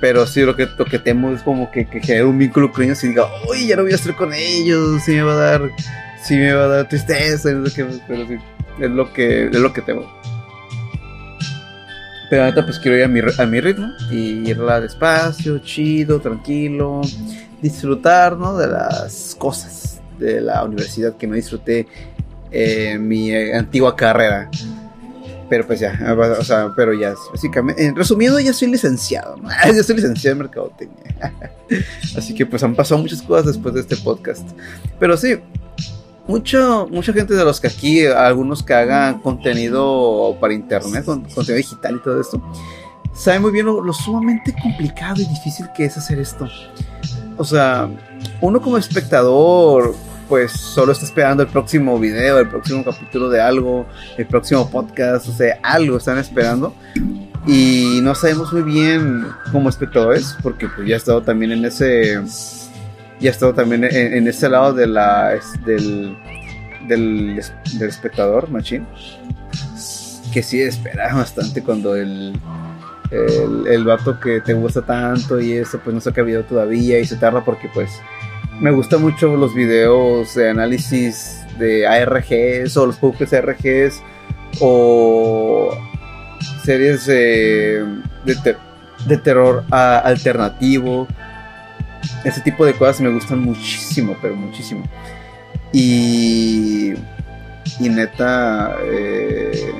Pero 0.00 0.26
sí, 0.26 0.40
lo 0.40 0.56
que, 0.56 0.66
lo 0.78 0.86
que 0.86 0.98
temo 0.98 1.30
es 1.30 1.42
como 1.42 1.70
que, 1.70 1.86
que 1.86 2.00
genere 2.00 2.24
un 2.24 2.38
vínculo 2.38 2.72
con 2.72 2.84
ellos 2.84 3.04
y 3.04 3.08
diga, 3.08 3.26
uy, 3.46 3.66
ya 3.66 3.76
no 3.76 3.82
voy 3.82 3.92
a 3.92 3.96
estar 3.96 4.16
con 4.16 4.32
ellos. 4.32 5.02
Sí 5.04 5.12
me 5.12 5.22
va 5.22 5.32
a 5.34 5.36
dar, 5.36 5.70
sí 6.22 6.36
me 6.36 6.54
va 6.54 6.64
a 6.64 6.68
dar 6.68 6.88
tristeza. 6.88 7.50
pero 8.08 8.26
sí, 8.26 8.38
es 8.80 8.90
lo 8.90 9.12
que, 9.12 9.46
es 9.46 9.56
lo 9.56 9.72
que 9.72 9.82
temo. 9.82 10.10
Pero 12.30 12.44
ahorita 12.44 12.64
pues 12.64 12.78
quiero 12.78 12.96
ir 12.96 13.04
a 13.04 13.08
mi, 13.08 13.20
a 13.20 13.46
mi 13.46 13.60
ritmo 13.60 13.88
y 14.10 14.48
irla 14.48 14.80
despacio, 14.80 15.58
chido, 15.58 16.20
tranquilo, 16.20 17.00
disfrutar, 17.60 18.36
¿no? 18.36 18.56
De 18.56 18.68
las 18.68 19.34
cosas 19.36 20.00
de 20.18 20.40
la 20.40 20.62
universidad 20.64 21.16
que 21.16 21.26
no 21.26 21.34
disfruté 21.34 21.88
eh, 22.52 22.98
mi 22.98 23.34
antigua 23.34 23.96
carrera. 23.96 24.48
Pero 25.48 25.66
pues 25.66 25.80
ya, 25.80 25.98
o 26.38 26.44
sea, 26.44 26.72
pero 26.76 26.94
ya, 26.94 27.12
básicamente, 27.32 27.84
en 27.84 27.96
resumiendo, 27.96 28.38
ya 28.38 28.52
soy 28.52 28.68
licenciado, 28.68 29.34
ya 29.66 29.82
soy 29.82 29.96
licenciado 29.96 30.34
en 30.34 30.38
mercadotecnia. 30.38 31.34
Así 32.16 32.32
que 32.32 32.46
pues 32.46 32.62
han 32.62 32.76
pasado 32.76 33.00
muchas 33.00 33.20
cosas 33.22 33.46
después 33.46 33.74
de 33.74 33.80
este 33.80 33.96
podcast. 33.96 34.48
Pero 35.00 35.16
sí, 35.16 35.40
mucho, 36.26 36.88
mucha 36.90 37.12
gente 37.12 37.34
de 37.34 37.44
los 37.44 37.60
que 37.60 37.68
aquí, 37.68 38.06
algunos 38.06 38.62
que 38.62 38.74
hagan 38.74 39.20
contenido 39.20 40.36
para 40.40 40.54
internet, 40.54 41.04
contenido 41.04 41.56
digital 41.56 41.96
y 41.96 42.02
todo 42.02 42.20
esto, 42.20 42.42
saben 43.14 43.42
muy 43.42 43.52
bien 43.52 43.66
lo 43.66 43.92
sumamente 43.92 44.54
complicado 44.62 45.20
y 45.20 45.26
difícil 45.26 45.66
que 45.74 45.84
es 45.84 45.96
hacer 45.96 46.18
esto. 46.18 46.48
O 47.36 47.44
sea, 47.44 47.88
uno 48.40 48.60
como 48.60 48.76
espectador 48.76 49.94
pues 50.30 50.52
solo 50.52 50.92
está 50.92 51.04
esperando 51.04 51.42
el 51.42 51.48
próximo 51.48 51.98
video, 51.98 52.38
el 52.38 52.48
próximo 52.48 52.84
capítulo 52.84 53.28
de 53.28 53.40
algo, 53.40 53.84
el 54.16 54.26
próximo 54.26 54.70
podcast, 54.70 55.28
o 55.28 55.32
sea, 55.32 55.58
algo 55.60 55.96
están 55.96 56.18
esperando. 56.18 56.72
Y 57.48 57.98
no 58.02 58.14
sabemos 58.14 58.52
muy 58.52 58.62
bien 58.62 59.26
como 59.50 59.68
espectadores, 59.68 60.36
porque 60.40 60.68
pues 60.68 60.86
ya 60.86 60.94
he 60.94 60.98
estado 60.98 61.20
también 61.22 61.50
en 61.50 61.64
ese, 61.64 62.20
ya 63.20 63.30
he 63.30 63.32
estado 63.32 63.54
también 63.54 63.84
en, 63.84 64.26
ese 64.26 64.48
lado 64.48 64.72
de 64.72 64.86
la, 64.86 65.38
del, 65.64 66.16
del, 66.88 67.40
del 67.78 67.88
espectador, 67.88 68.50
machine, 68.50 68.86
que 70.32 70.42
sí 70.42 70.60
espera 70.60 71.14
bastante 71.14 71.62
cuando 71.62 71.94
el, 71.96 72.32
el, 73.10 73.66
el 73.66 73.84
vato 73.84 74.18
que 74.18 74.40
te 74.40 74.54
gusta 74.54 74.82
tanto 74.82 75.40
y 75.40 75.52
eso 75.52 75.78
pues 75.82 75.94
no 75.94 76.00
saca 76.00 76.22
video 76.22 76.44
todavía 76.44 76.98
y 76.98 77.04
se 77.04 77.16
tarda 77.16 77.44
porque 77.44 77.68
pues 77.72 77.90
me 78.60 78.70
gustan 78.70 79.00
mucho 79.00 79.36
los 79.36 79.54
videos 79.54 80.34
de 80.34 80.50
análisis 80.50 81.40
de 81.58 81.86
ARGs 81.86 82.76
o 82.76 82.86
los 82.86 82.96
pocos 82.96 83.32
ARGs 83.32 84.02
o 84.60 85.76
series 86.64 87.06
de, 87.06 87.84
de, 89.06 89.16
terror 89.18 89.64
alternativo. 89.70 91.06
Ese 92.24 92.40
tipo 92.40 92.64
de 92.64 92.74
cosas 92.74 93.00
me 93.00 93.10
gustan 93.10 93.40
muchísimo, 93.40 94.16
pero 94.20 94.36
muchísimo. 94.36 94.84
Y, 95.72 96.94
y 97.78 97.88
neta, 97.88 98.76
eh, 98.84 99.72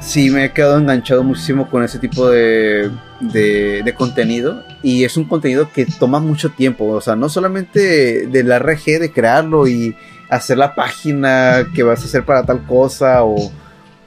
sí 0.00 0.30
me 0.30 0.44
he 0.44 0.52
quedado 0.52 0.78
enganchado 0.78 1.24
muchísimo 1.24 1.68
con 1.68 1.82
ese 1.82 1.98
tipo 1.98 2.28
de, 2.28 2.90
de, 3.20 3.94
contenido 3.96 4.62
y 4.82 5.04
es 5.04 5.16
un 5.16 5.24
contenido 5.24 5.70
que 5.72 5.86
toma 5.86 6.20
mucho 6.20 6.50
tiempo, 6.50 6.86
o 6.86 7.00
sea, 7.00 7.16
no 7.16 7.28
solamente 7.28 8.26
de 8.26 8.44
la 8.44 8.58
RG 8.58 9.00
de 9.00 9.12
crearlo 9.12 9.66
y 9.66 9.96
hacer 10.28 10.58
la 10.58 10.74
página 10.74 11.66
que 11.74 11.82
vas 11.82 12.02
a 12.02 12.04
hacer 12.04 12.24
para 12.24 12.44
tal 12.44 12.64
cosa 12.66 13.24
o... 13.24 13.50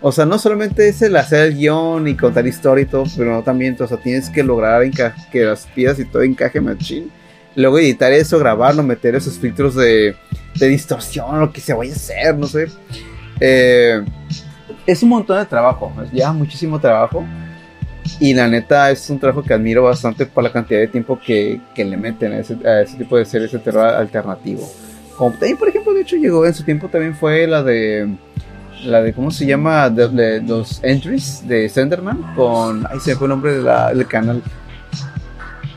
O 0.02 0.12
sea, 0.12 0.26
no 0.26 0.38
solamente 0.38 0.88
es 0.88 1.02
el 1.02 1.16
hacer 1.16 1.48
el 1.48 1.58
guion 1.58 2.08
y 2.08 2.16
contar 2.16 2.46
historia 2.46 2.84
y 2.84 2.86
todo, 2.86 3.06
pero 3.18 3.42
también, 3.42 3.76
o 3.80 3.88
sea, 3.88 3.98
tienes 3.98 4.30
que 4.30 4.44
lograr 4.44 4.84
que 5.32 5.44
las 5.44 5.66
piezas 5.68 6.00
y 6.00 6.06
todo 6.06 6.22
encaje 6.22 6.62
machine. 6.62 7.08
Luego 7.56 7.80
editar 7.80 8.12
eso, 8.12 8.38
grabarlo, 8.38 8.84
meter 8.84 9.16
esos 9.16 9.40
filtros 9.40 9.74
de, 9.74 10.16
de 10.56 10.68
distorsión, 10.68 11.40
lo 11.40 11.52
que 11.52 11.62
se 11.62 11.74
vaya 11.74 11.94
a 11.94 11.96
hacer, 11.96 12.38
no 12.38 12.46
sé. 12.46 12.68
Eh, 13.40 14.04
es 14.86 15.04
un 15.04 15.10
montón 15.10 15.40
de 15.40 15.46
trabajo, 15.46 15.92
lleva 16.12 16.34
muchísimo 16.34 16.80
trabajo. 16.80 17.26
Y 18.20 18.34
la 18.34 18.48
neta 18.48 18.90
es 18.90 19.10
un 19.10 19.20
trabajo 19.20 19.44
que 19.44 19.54
admiro 19.54 19.84
bastante 19.84 20.26
por 20.26 20.44
la 20.44 20.52
cantidad 20.52 20.80
de 20.80 20.88
tiempo 20.88 21.20
que, 21.20 21.60
que 21.76 21.84
le 21.84 21.98
meten 21.98 22.32
a 22.32 22.40
ese, 22.40 22.56
tipo 22.98 23.18
de 23.18 23.26
series 23.26 23.52
de 23.52 23.60
terror 23.60 23.86
alternativo. 23.86 24.68
Como 25.18 25.32
también, 25.32 25.58
por 25.58 25.68
ejemplo, 25.68 25.94
de 25.94 26.02
hecho 26.02 26.16
llegó 26.16 26.46
en 26.46 26.54
su 26.54 26.64
tiempo 26.64 26.88
también 26.88 27.16
fue 27.16 27.46
la 27.48 27.64
de 27.64 28.08
la 28.84 29.02
de 29.02 29.14
cómo 29.14 29.32
se 29.32 29.46
llama 29.46 29.90
de, 29.90 30.42
los 30.42 30.84
entries 30.84 31.48
de 31.48 31.68
Senderman 31.70 32.36
con 32.36 32.86
ay 32.90 33.00
se 33.00 33.12
me 33.12 33.16
fue 33.18 33.26
el 33.26 33.30
nombre 33.30 33.54
de 33.54 33.96
del 33.96 34.08
canal. 34.08 34.42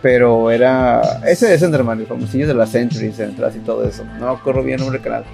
Pero 0.03 0.51
era 0.51 1.03
ese 1.27 1.47
de 1.47 1.59
Senderman 1.59 2.01
el 2.01 2.07
famosillo 2.07 2.47
de 2.47 2.55
las 2.55 2.75
entries 2.75 3.19
entras 3.19 3.55
y 3.57 3.61
todo 3.61 3.85
eso. 3.85 4.05
No 4.19 4.31
acuerdo 4.31 4.63
bien 4.63 4.79
el 4.79 4.81
nombre 4.81 4.99
del 4.99 5.05
canal. 5.05 5.25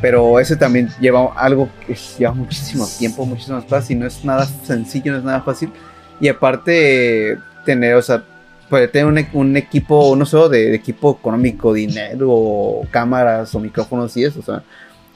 Pero 0.00 0.38
ese 0.38 0.56
también 0.56 0.88
lleva 1.00 1.32
algo 1.34 1.68
que 1.84 1.96
lleva 2.18 2.32
muchísimo 2.32 2.86
tiempo, 2.98 3.26
muchísimas 3.26 3.64
cosas 3.64 3.90
y 3.90 3.96
no 3.96 4.06
es 4.06 4.24
nada 4.24 4.46
sencillo, 4.46 5.12
no 5.12 5.18
es 5.18 5.24
nada 5.24 5.40
fácil. 5.42 5.72
Y 6.20 6.28
aparte, 6.28 7.38
tener, 7.64 7.94
o 7.96 8.02
sea, 8.02 8.22
puede 8.68 8.88
tener 8.88 9.06
un, 9.06 9.26
un 9.32 9.56
equipo, 9.56 10.14
no 10.16 10.24
solo 10.26 10.48
de, 10.48 10.74
equipo 10.74 11.18
económico, 11.18 11.72
dinero, 11.72 12.80
cámaras 12.90 13.54
o 13.54 13.60
micrófonos 13.60 14.16
y 14.16 14.24
eso, 14.24 14.40
o 14.40 14.42
sea, 14.42 14.62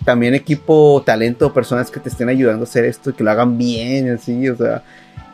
también 0.05 0.35
equipo, 0.35 1.03
talento, 1.05 1.53
personas 1.53 1.91
que 1.91 2.01
te 2.01 2.09
estén 2.09 2.29
ayudando 2.29 2.63
a 2.63 2.69
hacer 2.69 2.85
esto 2.85 3.11
y 3.11 3.13
que 3.13 3.25
lo 3.25 3.31
hagan 3.31 3.57
bien, 3.57 4.11
así, 4.11 4.49
o 4.49 4.57
sea, 4.57 4.83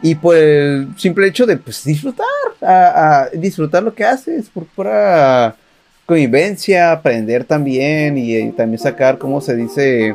y 0.02 0.14
por 0.14 0.36
el 0.36 0.88
simple 0.96 1.26
hecho 1.26 1.46
de 1.46 1.56
pues 1.56 1.84
disfrutar, 1.84 2.26
a, 2.62 3.28
disfrutar 3.32 3.82
lo 3.82 3.94
que 3.94 4.04
haces, 4.04 4.48
por 4.48 4.64
pura 4.66 5.56
convivencia, 6.06 6.92
aprender 6.92 7.44
también 7.44 8.16
y, 8.16 8.52
también 8.52 8.78
sacar, 8.78 9.18
¿cómo 9.18 9.40
se 9.40 9.56
dice? 9.56 10.14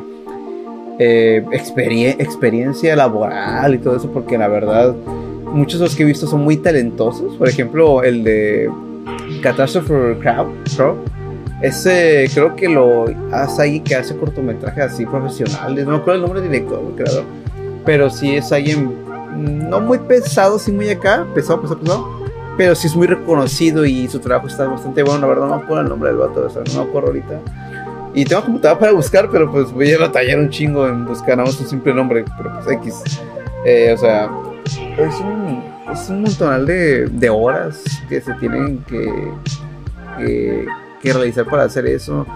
Eh, 0.98 1.44
experiencia 1.52 2.94
laboral 2.94 3.74
y 3.74 3.78
todo 3.78 3.96
eso, 3.96 4.10
porque 4.12 4.38
la 4.38 4.48
verdad, 4.48 4.94
muchos 5.52 5.80
de 5.80 5.86
los 5.86 5.96
que 5.96 6.04
he 6.04 6.06
visto 6.06 6.26
son 6.26 6.42
muy 6.42 6.56
talentosos. 6.56 7.36
Por 7.36 7.48
ejemplo, 7.48 8.02
el 8.04 8.22
de 8.22 8.70
Catastrophe 9.42 10.18
Crowd, 10.20 10.48
ese 11.64 12.28
creo 12.34 12.54
que 12.54 12.68
lo 12.68 13.06
hace 13.32 13.62
alguien 13.62 13.84
que 13.84 13.94
hace 13.94 14.14
cortometrajes 14.16 14.84
así 14.84 15.06
profesionales. 15.06 15.86
No 15.86 15.92
me 15.92 15.96
acuerdo 15.98 16.16
el 16.16 16.20
nombre 16.20 16.40
del 16.42 16.50
director, 16.50 16.80
creador. 16.94 17.24
Pero 17.86 18.10
sí 18.10 18.36
es 18.36 18.52
alguien 18.52 18.94
no 19.34 19.80
muy 19.80 19.98
pesado, 19.98 20.58
sí 20.58 20.72
muy 20.72 20.90
acá, 20.90 21.26
pesado, 21.34 21.62
pesado, 21.62 21.80
pesado. 21.80 22.24
Pero 22.56 22.74
sí 22.74 22.86
es 22.86 22.94
muy 22.94 23.06
reconocido 23.06 23.84
y 23.84 24.06
su 24.08 24.20
trabajo 24.20 24.46
está 24.46 24.66
bastante 24.66 25.02
bueno. 25.02 25.22
La 25.22 25.26
verdad 25.26 25.48
no 25.48 25.56
me 25.56 25.62
acuerdo 25.62 25.82
el 25.82 25.88
nombre 25.88 26.10
del 26.10 26.18
vato, 26.18 26.44
o 26.46 26.50
sea, 26.50 26.62
no 26.72 26.84
me 26.84 26.88
acuerdo 26.88 27.08
ahorita. 27.08 27.40
Y 28.14 28.24
tengo 28.24 28.42
computadora 28.42 28.78
para 28.78 28.92
buscar, 28.92 29.28
pero 29.30 29.50
pues 29.50 29.72
voy 29.72 29.90
a 29.92 29.98
batallar 29.98 30.38
un 30.38 30.50
chingo 30.50 30.86
en 30.86 31.04
buscar 31.04 31.36
nada 31.36 31.48
más 31.48 31.58
un 31.58 31.66
simple 31.66 31.92
nombre, 31.94 32.24
pero 32.36 32.52
pues 32.54 32.76
X. 32.76 33.02
Eh, 33.64 33.92
o 33.92 33.98
sea, 33.98 34.30
es 34.98 35.14
un, 35.20 35.64
es 35.90 36.08
un 36.10 36.22
montonal 36.22 36.66
de, 36.66 37.30
horas 37.30 37.82
que 38.08 38.20
se 38.20 38.32
tienen 38.34 38.84
que, 38.86 40.66
que, 41.04 41.12
realizar 41.12 41.46
para 41.46 41.64
hacer 41.64 41.86
eso. 41.86 42.26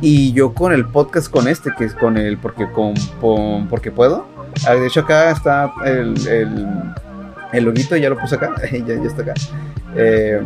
Y 0.00 0.32
yo 0.32 0.54
con 0.54 0.72
el 0.72 0.86
podcast 0.86 1.30
con 1.30 1.48
este, 1.48 1.72
que 1.76 1.84
es 1.84 1.94
con 1.94 2.16
el 2.16 2.38
porque, 2.38 2.70
con, 2.70 2.94
porque 3.68 3.90
puedo, 3.90 4.34
Ah, 4.66 4.74
de 4.74 4.86
hecho, 4.86 5.00
acá 5.00 5.30
está 5.30 5.72
el, 5.84 6.16
el, 6.26 6.66
el 7.52 7.64
loguito, 7.64 7.96
ya 7.96 8.08
lo 8.08 8.18
puse 8.18 8.36
acá, 8.36 8.54
ya, 8.72 8.78
ya, 8.78 8.94
está 9.04 9.22
acá. 9.22 9.34
Eh, 9.96 10.40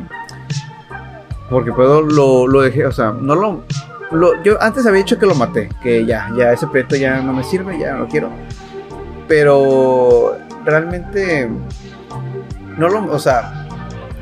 porque 1.50 1.72
puedo, 1.72 2.02
lo, 2.02 2.46
lo, 2.46 2.62
dejé, 2.62 2.86
o 2.86 2.92
sea, 2.92 3.12
no 3.12 3.34
lo, 3.34 3.64
lo, 4.10 4.42
Yo 4.42 4.60
antes 4.62 4.86
había 4.86 4.98
dicho 4.98 5.18
que 5.18 5.26
lo 5.26 5.34
maté, 5.34 5.68
que 5.82 6.04
ya, 6.04 6.30
ya 6.36 6.52
ese 6.52 6.66
proyecto 6.66 6.96
ya 6.96 7.20
no 7.20 7.32
me 7.32 7.44
sirve, 7.44 7.78
ya 7.78 7.92
no 7.92 8.00
lo 8.00 8.08
quiero. 8.08 8.30
Pero 9.28 10.36
realmente, 10.64 11.48
no 12.76 12.88
lo, 12.88 13.12
o 13.12 13.18
sea, 13.18 13.68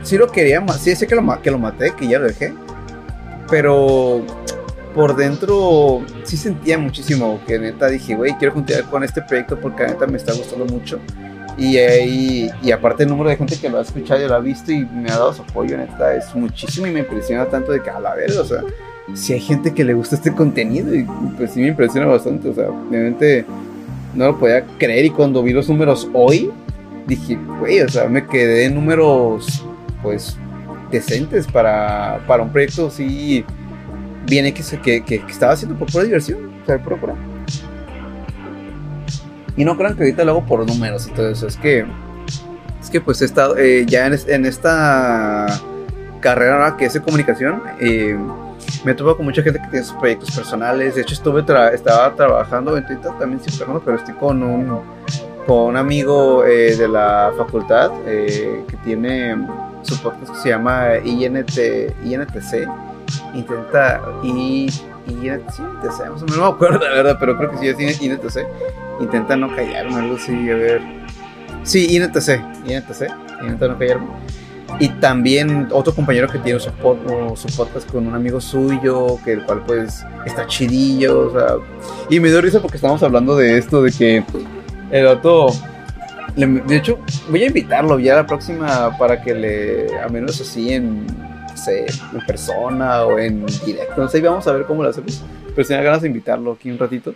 sí 0.02 0.18
lo 0.18 0.26
quería, 0.28 0.66
sí 0.78 0.94
sé 0.94 1.06
que 1.06 1.14
lo, 1.14 1.42
que 1.42 1.50
lo 1.50 1.58
maté, 1.58 1.92
que 1.92 2.06
ya 2.06 2.18
lo 2.18 2.26
dejé. 2.26 2.54
Pero 3.50 4.22
por 4.94 5.14
dentro 5.14 6.02
sí 6.24 6.36
sentía 6.36 6.78
muchísimo 6.78 7.38
que 7.46 7.58
neta 7.58 7.88
dije, 7.88 8.14
güey, 8.14 8.32
quiero 8.38 8.54
continuar 8.54 8.84
con 8.90 9.04
este 9.04 9.20
proyecto 9.22 9.60
porque 9.60 9.86
neta 9.86 10.06
me 10.06 10.16
está 10.16 10.32
gustando 10.32 10.64
mucho. 10.66 10.98
Y, 11.58 11.78
y, 12.62 12.70
aparte 12.70 13.04
el 13.04 13.08
número 13.08 13.30
de 13.30 13.36
gente 13.36 13.58
que 13.58 13.70
lo 13.70 13.78
ha 13.78 13.82
escuchado 13.82 14.22
y 14.22 14.28
lo 14.28 14.34
ha 14.34 14.40
visto 14.40 14.72
y 14.72 14.84
me 14.84 15.10
ha 15.10 15.16
dado 15.16 15.32
su 15.32 15.40
apoyo, 15.40 15.78
neta, 15.78 16.14
es 16.14 16.34
muchísimo 16.34 16.86
y 16.86 16.90
me 16.90 17.00
impresiona 17.00 17.46
tanto 17.46 17.72
de 17.72 17.82
que 17.82 17.88
a 17.88 17.98
la 17.98 18.14
vez, 18.14 18.36
o 18.36 18.44
sea, 18.44 18.62
si 19.14 19.32
hay 19.32 19.40
gente 19.40 19.72
que 19.72 19.82
le 19.82 19.94
gusta 19.94 20.16
este 20.16 20.34
contenido 20.34 20.94
y 20.94 21.04
pues 21.36 21.52
sí 21.52 21.60
me 21.60 21.68
impresiona 21.68 22.06
bastante, 22.08 22.50
o 22.50 22.54
sea, 22.54 22.68
obviamente 22.68 23.46
no 24.14 24.26
lo 24.26 24.38
podía 24.38 24.64
creer 24.78 25.06
y 25.06 25.10
cuando 25.10 25.42
vi 25.42 25.52
los 25.52 25.68
números 25.68 26.08
hoy, 26.12 26.50
dije, 27.06 27.38
güey, 27.58 27.80
o 27.80 27.88
sea, 27.88 28.06
me 28.08 28.26
quedé 28.26 28.66
en 28.66 28.74
números 28.74 29.64
pues 30.02 30.36
decentes 30.90 31.46
para, 31.46 32.20
para 32.26 32.42
un 32.42 32.50
proyecto 32.50 32.86
así 32.86 33.44
viene 34.26 34.52
que, 34.52 35.02
que, 35.02 35.22
estaba 35.28 35.52
haciendo 35.52 35.78
por 35.78 35.90
pura 35.90 36.04
diversión, 36.04 36.50
o 36.62 36.66
sea, 36.66 36.82
pura, 36.82 36.96
pura. 36.96 37.14
Y 39.56 39.64
no 39.64 39.76
crean 39.76 39.96
que 39.96 40.02
ahorita 40.02 40.24
lo 40.24 40.32
hago 40.32 40.46
por 40.46 40.66
números 40.66 41.06
y 41.06 41.12
todo 41.12 41.30
eso, 41.30 41.46
es 41.46 41.56
que, 41.56 41.86
es 42.80 42.90
que 42.90 43.00
pues 43.00 43.22
he 43.22 43.24
estado, 43.24 43.56
eh, 43.56 43.86
ya 43.86 44.06
en, 44.06 44.44
esta 44.44 45.46
carrera 46.20 46.76
que 46.76 46.86
es 46.86 46.94
de 46.94 47.00
comunicación, 47.00 47.62
eh, 47.80 48.18
me 48.84 48.94
topo 48.94 49.16
con 49.16 49.24
mucha 49.24 49.42
gente 49.42 49.60
que 49.60 49.68
tiene 49.68 49.84
sus 49.84 49.96
proyectos 49.96 50.30
personales, 50.32 50.96
de 50.96 51.02
hecho 51.02 51.14
estuve 51.14 51.40
estaba 51.40 52.14
trabajando 52.14 52.76
en 52.76 52.86
Twitter 52.86 53.10
también, 53.18 53.40
sí, 53.42 53.62
pero 53.84 53.96
estoy 53.96 54.14
con 54.14 54.42
un, 54.42 54.80
con 55.46 55.58
un 55.68 55.76
amigo 55.76 56.44
eh, 56.44 56.76
de 56.76 56.88
la 56.88 57.32
facultad 57.36 57.92
que 58.04 58.76
tiene 58.84 59.36
su 59.86 60.00
podcast 60.02 60.32
que 60.32 60.40
se 60.40 60.48
llama 60.50 60.96
INT, 61.04 61.58
INTC 62.04 62.68
intenta 63.34 64.00
y 64.22 64.68
sí, 64.70 65.62
no 66.28 66.36
me 66.36 66.44
acuerdo 66.44 66.78
la 66.78 66.90
verdad, 66.90 67.16
pero 67.18 67.36
creo 67.36 67.50
que 67.50 67.58
sí 67.58 67.68
es 67.68 68.00
INTC. 68.00 68.46
Intenta 69.00 69.36
no 69.36 69.54
callarme, 69.54 69.96
algo 69.96 70.16
así, 70.16 70.32
a 70.50 70.54
ver. 70.54 70.82
Sí, 71.62 71.96
INTC, 71.96 72.40
INTC, 72.66 73.08
intenta 73.42 73.68
no 73.68 73.78
callarme. 73.78 74.06
Y 74.80 74.88
también 74.88 75.68
otro 75.70 75.94
compañero 75.94 76.28
que 76.28 76.38
tiene 76.38 76.58
su, 76.58 76.70
su, 76.70 77.56
podcast 77.56 77.90
con 77.90 78.06
un 78.06 78.14
amigo 78.14 78.40
suyo, 78.40 79.18
que 79.24 79.34
el 79.34 79.44
cual 79.44 79.62
pues 79.64 80.04
está 80.24 80.46
chidillo, 80.46 81.28
o 81.28 81.32
sea. 81.32 81.56
Y 82.10 82.20
me 82.20 82.28
dio 82.28 82.40
risa 82.40 82.60
porque 82.60 82.76
estamos 82.76 83.02
hablando 83.02 83.36
de 83.36 83.58
esto, 83.58 83.82
de 83.82 83.92
que 83.92 84.24
el 84.90 85.06
otro. 85.06 85.48
De 86.36 86.76
hecho, 86.76 86.98
voy 87.30 87.44
a 87.44 87.46
invitarlo 87.46 87.98
ya 87.98 88.16
la 88.16 88.26
próxima 88.26 88.96
para 88.98 89.22
que 89.22 89.34
le, 89.34 89.98
a 89.98 90.08
menos 90.08 90.40
así 90.40 90.72
en 90.72 91.06
en 91.68 92.26
persona 92.26 93.04
o 93.04 93.18
en 93.18 93.44
directo. 93.64 93.94
No 93.96 94.08
sé, 94.08 94.20
vamos 94.20 94.46
a 94.46 94.52
ver 94.52 94.66
cómo 94.66 94.82
lo 94.82 94.90
hacemos. 94.90 95.22
Pero 95.54 95.66
tenía 95.66 95.82
ganas 95.82 96.02
de 96.02 96.08
invitarlo 96.08 96.52
aquí 96.52 96.70
un 96.70 96.78
ratito 96.78 97.14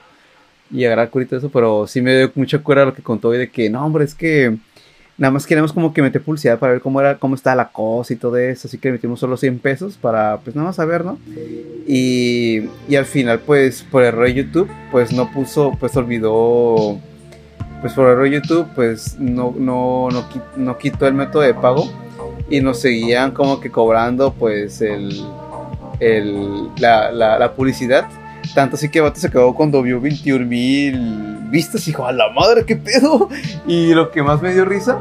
y 0.70 0.84
agarrar 0.84 1.10
curito 1.10 1.36
eso. 1.36 1.50
Pero 1.50 1.86
sí 1.86 2.00
me 2.00 2.16
dio 2.16 2.32
mucha 2.34 2.58
cuerda 2.58 2.86
lo 2.86 2.94
que 2.94 3.02
contó 3.02 3.28
hoy 3.28 3.38
de 3.38 3.50
que 3.50 3.68
no, 3.70 3.84
hombre, 3.84 4.04
es 4.04 4.14
que 4.14 4.56
nada 5.18 5.30
más 5.30 5.46
queremos 5.46 5.72
como 5.72 5.92
que 5.92 6.02
meter 6.02 6.22
publicidad 6.22 6.58
para 6.58 6.72
ver 6.72 6.80
cómo 6.80 7.00
era, 7.00 7.18
cómo 7.18 7.34
está 7.34 7.54
la 7.54 7.68
cosa 7.68 8.12
y 8.12 8.16
todo 8.16 8.36
eso. 8.36 8.68
Así 8.68 8.78
que 8.78 8.90
metimos 8.90 9.20
solo 9.20 9.36
100 9.36 9.58
pesos 9.58 9.96
para, 9.96 10.38
pues 10.38 10.56
nada 10.56 10.68
más 10.68 10.76
saber, 10.76 11.04
¿no? 11.04 11.18
Y, 11.86 12.68
y 12.88 12.96
al 12.96 13.04
final, 13.04 13.40
pues 13.40 13.82
por 13.82 14.02
error 14.02 14.26
de 14.26 14.34
YouTube, 14.34 14.70
pues 14.90 15.12
no 15.12 15.30
puso, 15.32 15.76
pues 15.78 15.96
olvidó. 15.96 16.98
Pues 17.80 17.94
por 17.94 18.08
error 18.08 18.26
YouTube, 18.26 18.68
pues 18.74 19.18
no, 19.18 19.54
no, 19.56 20.08
no, 20.10 20.24
no 20.56 20.78
quitó 20.78 21.06
el 21.06 21.14
método 21.14 21.42
de 21.42 21.54
pago 21.54 21.90
y 22.50 22.60
nos 22.60 22.80
seguían 22.80 23.30
como 23.30 23.60
que 23.60 23.70
cobrando 23.70 24.32
pues 24.32 24.82
el, 24.82 25.24
el 26.00 26.68
la, 26.78 27.10
la, 27.12 27.52
publicidad. 27.54 28.06
Tanto 28.54 28.76
así 28.76 28.88
que 28.88 29.00
Vato 29.00 29.20
se 29.20 29.28
acabó 29.28 29.54
cuando 29.54 29.82
vio 29.82 30.00
21 30.00 30.44
mil 30.44 31.38
vistas 31.50 31.82
y 31.86 31.90
dijo, 31.90 32.06
a 32.06 32.12
la 32.12 32.30
madre, 32.30 32.64
qué 32.66 32.76
pedo. 32.76 33.28
Y 33.66 33.94
lo 33.94 34.10
que 34.10 34.22
más 34.22 34.42
me 34.42 34.52
dio 34.52 34.64
risa 34.64 35.00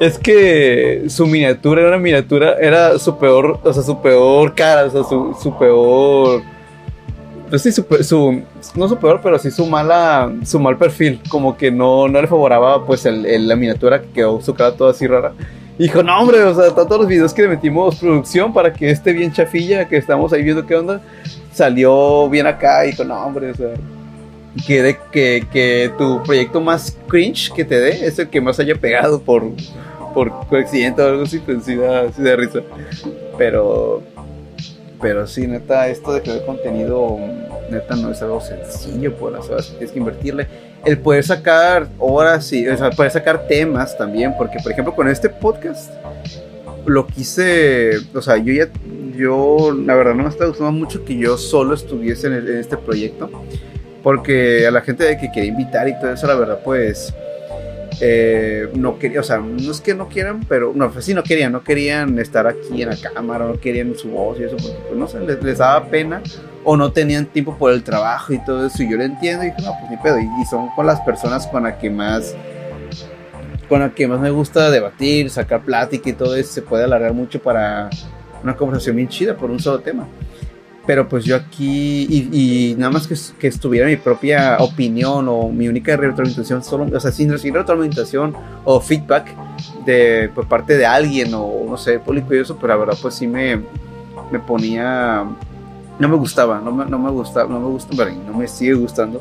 es 0.00 0.18
que 0.18 1.04
su 1.08 1.26
miniatura 1.26 1.80
era 1.80 1.90
una 1.90 1.98
miniatura, 1.98 2.56
era 2.60 2.98
su 2.98 3.18
peor, 3.18 3.60
o 3.62 3.72
sea, 3.72 3.82
su 3.82 4.00
peor 4.00 4.54
cara, 4.54 4.84
o 4.84 4.90
sea, 4.90 5.04
su, 5.04 5.36
su 5.40 5.56
peor... 5.58 6.42
Pues 7.48 7.62
sí, 7.62 7.72
su, 7.72 7.84
su, 8.02 8.42
no 8.74 8.88
su 8.88 8.96
peor, 8.98 9.20
pero 9.22 9.38
sí 9.38 9.50
su 9.50 9.66
mala, 9.66 10.32
su 10.44 10.60
mal 10.60 10.76
perfil, 10.76 11.20
como 11.28 11.56
que 11.56 11.70
no, 11.70 12.08
no 12.08 12.20
le 12.20 12.26
favoraba 12.26 12.84
pues 12.84 13.06
el, 13.06 13.48
la 13.48 13.56
miniatura 13.56 14.02
que 14.02 14.08
quedó 14.08 14.40
su 14.40 14.54
cara 14.54 14.72
toda 14.72 14.90
así 14.90 15.06
rara 15.06 15.32
dijo, 15.78 16.02
no, 16.02 16.20
hombre, 16.20 16.42
o 16.42 16.54
sea, 16.54 16.74
todos 16.74 16.98
los 16.98 17.06
videos 17.06 17.32
que 17.32 17.42
le 17.42 17.48
metimos 17.48 17.96
producción 17.96 18.52
para 18.52 18.72
que 18.72 18.90
esté 18.90 19.12
bien 19.12 19.32
chafilla, 19.32 19.88
que 19.88 19.96
estamos 19.96 20.32
ahí 20.32 20.42
viendo 20.42 20.66
qué 20.66 20.74
onda, 20.74 21.00
salió 21.52 22.28
bien 22.28 22.46
acá. 22.46 22.84
Y 22.84 22.90
dijo, 22.90 23.04
no, 23.04 23.14
hombre, 23.24 23.50
o 23.50 23.54
sea, 23.54 23.68
que, 24.66 24.98
que, 25.12 25.46
que 25.50 25.92
tu 25.96 26.22
proyecto 26.24 26.60
más 26.60 26.96
cringe 27.06 27.52
que 27.52 27.64
te 27.64 27.78
dé 27.78 28.06
es 28.06 28.18
el 28.18 28.28
que 28.28 28.40
más 28.40 28.58
haya 28.58 28.74
pegado 28.74 29.20
por, 29.20 29.44
por, 30.12 30.32
accidente 30.58 31.00
o 31.00 31.06
algo 31.06 31.22
así, 31.22 31.38
pues 31.38 31.64
sí 31.64 31.76
da, 31.76 32.10
sí 32.12 32.22
da 32.22 32.36
risa. 32.36 32.60
Pero, 33.36 34.02
pero 35.00 35.26
sí, 35.26 35.46
neta, 35.46 35.88
esto 35.88 36.12
de 36.12 36.22
crear 36.22 36.44
contenido, 36.44 37.18
neta, 37.70 37.94
no 37.96 38.10
es 38.10 38.20
algo 38.22 38.40
sencillo, 38.40 39.14
por 39.14 39.32
las 39.32 39.48
horas. 39.48 39.68
Tienes 39.70 39.92
que 39.92 39.98
invertirle. 39.98 40.46
El 40.84 40.98
poder 40.98 41.24
sacar 41.24 41.88
horas 41.98 42.52
y, 42.52 42.66
o 42.68 42.76
sea, 42.76 42.90
poder 42.90 43.12
sacar 43.12 43.46
temas 43.46 43.96
también, 43.96 44.34
porque 44.36 44.58
por 44.62 44.72
ejemplo 44.72 44.94
con 44.94 45.08
este 45.08 45.28
podcast 45.28 45.92
lo 46.86 47.06
quise, 47.06 47.92
o 48.14 48.22
sea, 48.22 48.36
yo 48.38 48.52
ya, 48.52 48.68
yo 49.14 49.72
la 49.72 49.94
verdad 49.94 50.14
no 50.14 50.22
me 50.22 50.28
está 50.28 50.46
gustando 50.46 50.72
mucho 50.72 51.04
que 51.04 51.16
yo 51.16 51.36
solo 51.36 51.74
estuviese 51.74 52.28
en, 52.28 52.48
este 52.58 52.76
proyecto, 52.76 53.30
porque 54.02 54.66
a 54.66 54.70
la 54.70 54.80
gente 54.80 55.18
que 55.20 55.30
quería 55.30 55.50
invitar 55.50 55.88
y 55.88 55.98
todo 56.00 56.12
eso, 56.12 56.26
la 56.26 56.34
verdad, 56.34 56.60
pues 56.64 57.12
eh, 58.00 58.68
no 58.74 58.98
quería, 58.98 59.20
o 59.20 59.24
sea, 59.24 59.38
no 59.38 59.70
es 59.70 59.80
que 59.80 59.94
no 59.94 60.08
quieran, 60.08 60.44
pero 60.48 60.72
no, 60.74 60.90
pues 60.90 61.04
sí 61.04 61.14
no 61.14 61.22
querían, 61.22 61.52
no 61.52 61.64
querían 61.64 62.18
estar 62.18 62.46
aquí 62.46 62.82
en 62.82 62.90
la 62.90 62.96
cámara, 62.96 63.46
no 63.46 63.58
querían 63.58 63.96
su 63.96 64.10
voz 64.10 64.38
y 64.38 64.44
eso, 64.44 64.56
porque 64.56 64.78
pues 64.88 64.98
no 64.98 65.08
sé, 65.08 65.20
les, 65.20 65.58
daba 65.58 65.84
pena 65.86 66.22
o 66.64 66.76
no 66.76 66.92
tenían 66.92 67.26
tiempo 67.26 67.56
por 67.56 67.72
el 67.72 67.82
trabajo 67.82 68.32
y 68.32 68.44
todo 68.44 68.66
eso. 68.66 68.82
Y 68.82 68.90
yo 68.90 68.96
lo 68.96 69.04
entiendo 69.04 69.44
y 69.44 69.46
dije, 69.46 69.62
no, 69.62 69.72
pues 69.78 69.90
ni 69.90 69.96
pedo. 69.96 70.18
Y, 70.18 70.44
son 70.46 70.68
con 70.76 70.86
las 70.86 71.00
personas 71.00 71.46
con 71.46 71.64
las 71.64 71.76
que 71.76 71.90
más 71.90 72.34
con 73.68 73.80
las 73.80 73.92
que 73.92 74.08
más 74.08 74.18
me 74.18 74.30
gusta 74.30 74.70
debatir, 74.70 75.28
sacar 75.28 75.62
plática 75.62 76.08
y 76.08 76.12
todo 76.12 76.36
eso. 76.36 76.52
Se 76.52 76.62
puede 76.62 76.84
alargar 76.84 77.12
mucho 77.12 77.40
para 77.40 77.90
una 78.42 78.56
conversación 78.56 78.96
bien 78.96 79.08
chida 79.08 79.36
por 79.36 79.50
un 79.50 79.58
solo 79.58 79.80
tema. 79.80 80.06
Pero 80.88 81.06
pues 81.06 81.26
yo 81.26 81.36
aquí, 81.36 82.06
y, 82.32 82.74
nada 82.78 82.90
más 82.90 83.06
que, 83.06 83.14
que, 83.38 83.46
estuviera 83.46 83.86
mi 83.86 83.96
propia 83.96 84.56
opinión 84.58 85.28
o 85.28 85.50
mi 85.50 85.68
única 85.68 85.94
retroalimentación, 85.98 86.64
solo, 86.64 86.86
o 86.90 86.98
sea, 86.98 87.12
sin 87.12 87.30
recibir 87.30 87.56
retroalimentación 87.56 88.34
o 88.64 88.80
feedback 88.80 89.36
de, 89.84 90.30
por 90.34 90.48
parte 90.48 90.78
de 90.78 90.86
alguien 90.86 91.34
o 91.34 91.66
no 91.68 91.76
sé, 91.76 91.98
público 91.98 92.34
y 92.34 92.38
eso, 92.38 92.56
pero 92.56 92.68
la 92.68 92.76
verdad 92.76 92.98
pues 93.02 93.16
sí 93.16 93.26
me, 93.26 93.56
me 94.32 94.38
ponía, 94.38 95.26
no 95.98 96.08
me 96.08 96.16
gustaba, 96.16 96.58
no 96.58 96.72
me, 96.72 96.86
no 96.86 96.98
me 96.98 97.10
gustaba, 97.10 97.50
no 97.50 97.60
me 97.60 97.66
gusta, 97.66 97.94
no 98.10 98.38
me 98.38 98.48
sigue 98.48 98.72
gustando 98.72 99.20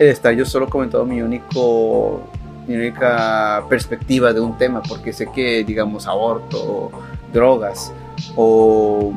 el 0.00 0.08
estar 0.08 0.34
yo 0.34 0.44
solo 0.44 0.68
comentando 0.68 1.06
mi 1.06 1.22
único, 1.22 2.22
mi 2.66 2.74
única 2.74 3.62
perspectiva 3.68 4.32
de 4.32 4.40
un 4.40 4.58
tema, 4.58 4.82
porque 4.82 5.12
sé 5.12 5.28
que, 5.32 5.62
digamos, 5.62 6.08
aborto, 6.08 6.90
drogas 7.32 7.92
o 8.34 9.12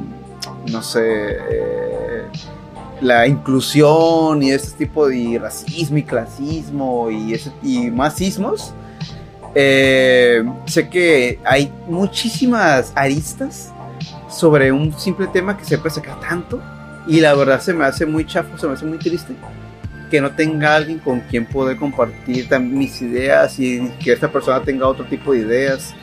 no 0.71 0.81
sé, 0.81 1.01
eh, 1.01 2.23
la 3.01 3.27
inclusión 3.27 4.41
y 4.41 4.51
ese 4.51 4.75
tipo 4.75 5.07
de 5.07 5.39
racismo 5.39 5.97
y 5.97 6.03
clasismo 6.03 7.11
y, 7.11 7.33
ese, 7.33 7.51
y 7.61 7.91
más 7.91 8.15
sismos, 8.15 8.73
eh, 9.55 10.43
sé 10.65 10.89
que 10.89 11.39
hay 11.43 11.71
muchísimas 11.87 12.91
aristas 12.95 13.71
sobre 14.29 14.71
un 14.71 14.97
simple 14.97 15.27
tema 15.27 15.57
que 15.57 15.65
se 15.65 15.77
puede 15.77 15.95
sacar 15.95 16.19
tanto 16.19 16.61
y 17.07 17.21
la 17.21 17.33
verdad 17.33 17.61
se 17.61 17.73
me 17.73 17.85
hace 17.85 18.05
muy 18.05 18.25
chafo, 18.25 18.57
se 18.57 18.67
me 18.67 18.73
hace 18.73 18.85
muy 18.85 18.97
triste 18.97 19.33
que 20.09 20.21
no 20.21 20.31
tenga 20.31 20.75
alguien 20.75 20.99
con 20.99 21.19
quien 21.21 21.45
poder 21.45 21.77
compartir 21.77 22.47
mis 22.59 23.01
ideas 23.01 23.59
y 23.59 23.89
que 24.03 24.13
esta 24.13 24.31
persona 24.31 24.61
tenga 24.61 24.87
otro 24.87 25.05
tipo 25.05 25.33
de 25.33 25.39
ideas 25.39 25.93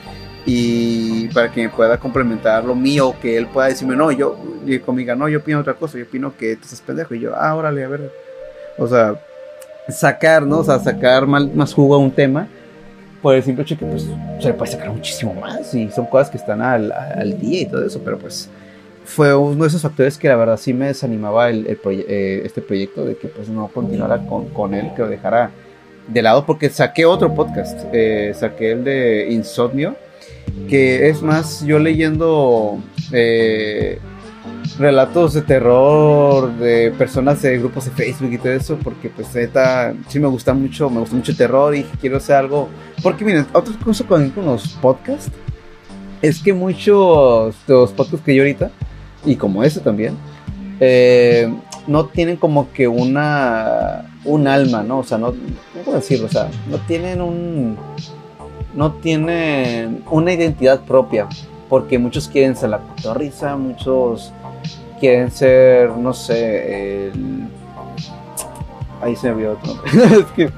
y 0.47 1.29
para 1.29 1.51
que 1.51 1.63
me 1.63 1.69
pueda 1.69 1.99
complementar 1.99 2.65
lo 2.65 2.75
mío, 2.75 3.15
que 3.21 3.37
él 3.37 3.47
pueda 3.47 3.69
decirme, 3.69 3.97
no, 3.97 4.13
yo, 4.13 4.37
conmigo, 4.85 5.15
no, 5.15 5.29
yo 5.29 5.39
opino 5.39 5.61
otra 5.61 5.75
cosa, 5.75 5.99
yo 5.99 6.05
opino 6.05 6.37
que 6.37 6.57
tú 6.57 6.63
estás 6.65 6.81
pendejo, 6.81 7.15
y 7.15 7.21
yo, 7.21 7.35
ah, 7.35 7.55
órale, 7.55 7.85
a 7.85 7.89
ver, 7.89 8.13
o 8.77 8.87
sea, 8.87 9.15
sacar, 9.89 10.43
¿no? 10.43 10.59
O 10.59 10.65
sea, 10.65 10.79
sacar 10.79 11.27
más 11.27 11.73
jugo 11.73 11.95
a 11.95 11.99
un 11.99 12.11
tema, 12.11 12.49
por 13.23 13.35
el 13.35 13.43
simple 13.43 13.63
hecho 13.63 13.79
que, 13.79 13.87
pues, 13.87 14.07
se 14.41 14.49
le 14.49 14.55
puede 14.55 14.73
sacar 14.73 14.91
muchísimo 14.91 15.33
más, 15.35 15.75
y 15.75 15.91
son 15.91 16.07
cosas 16.07 16.31
que 16.31 16.37
están 16.37 16.61
al, 16.61 16.93
al 16.93 17.39
día 17.41 17.63
y 17.63 17.67
todo 17.67 17.87
eso, 17.87 18.01
pero 18.05 18.19
pues, 18.19 18.51
fue 19.05 19.35
uno 19.35 19.65
de 19.65 19.69
esos 19.69 19.83
factores 19.83 20.17
que 20.17 20.29
la 20.29 20.37
verdad 20.37 20.57
sí 20.57 20.73
me 20.73 20.87
desanimaba 20.87 21.51
el, 21.51 21.67
eh, 21.67 22.43
este 22.45 22.63
proyecto, 22.63 23.05
de 23.05 23.17
que 23.17 23.29
pues 23.29 23.49
no 23.49 23.69
continuara 23.69 24.27
con, 24.27 24.49
con 24.49 24.75
él, 24.75 24.91
que 24.97 25.03
lo 25.03 25.09
dejara 25.09 25.51
de 26.09 26.23
lado, 26.23 26.45
porque 26.47 26.71
saqué 26.71 27.05
otro 27.05 27.35
podcast, 27.35 27.81
eh, 27.93 28.33
saqué 28.35 28.73
el 28.73 28.85
de 28.85 29.29
Insomnio, 29.31 29.97
que 30.69 31.09
es 31.09 31.23
más 31.23 31.65
yo 31.65 31.79
leyendo 31.79 32.79
eh, 33.13 33.99
relatos 34.79 35.35
de 35.35 35.43
terror 35.43 36.53
de 36.57 36.93
personas 36.93 37.43
de 37.43 37.59
grupos 37.59 37.85
de 37.85 37.91
Facebook 37.91 38.33
y 38.33 38.39
todo 38.39 38.53
eso, 38.53 38.79
porque 38.83 39.09
pues 39.09 39.35
neta 39.35 39.95
sí 40.09 40.19
me 40.19 40.29
gusta 40.29 40.55
mucho, 40.55 40.91
me 40.91 41.01
gusta 41.01 41.17
mucho 41.17 41.37
terror 41.37 41.75
y 41.75 41.85
quiero 42.01 42.17
hacer 42.17 42.37
algo. 42.37 42.69
Porque 43.03 43.25
miren, 43.25 43.47
otra 43.53 43.75
cosa 43.85 44.05
con, 44.05 44.33
los 44.37 44.69
podcasts 44.75 45.31
es 46.23 46.43
que 46.43 46.53
muchos 46.53 47.55
de 47.67 47.75
los 47.75 47.93
podcasts 47.93 48.25
que 48.25 48.35
yo 48.35 48.43
ahorita, 48.43 48.71
y 49.25 49.37
como 49.37 49.63
ese 49.63 49.81
también, 49.81 50.17
eh, 50.81 51.53
no 51.87 52.07
tienen 52.07 52.37
como 52.37 52.73
que 52.73 52.89
una 52.89 54.11
un 54.25 54.49
alma, 54.49 54.83
¿no? 54.83 55.01
O 55.01 55.05
sea, 55.05 55.19
no, 55.19 55.35
puedo 55.85 55.99
decirlo, 55.99 56.27
o 56.27 56.31
sea, 56.31 56.49
no 56.69 56.79
tienen 56.79 57.21
un 57.21 57.77
no 58.75 58.93
tienen 58.93 60.03
una 60.11 60.33
identidad 60.33 60.81
propia, 60.81 61.29
porque 61.69 61.99
muchos 61.99 62.29
quieren 62.29 62.57
ser 62.57 62.71
la 62.71 62.79
cotorriza, 62.79 63.57
muchos 63.57 64.33
quieren 65.01 65.31
ser, 65.31 65.91
no 65.91 66.13
sé, 66.13 67.09
el... 67.09 67.49
Ahí 69.01 69.17
se 69.17 69.29
me 69.29 69.35
olvidó 69.35 69.53
otro 69.53 69.75
es 70.19 70.25
que, 70.35 70.51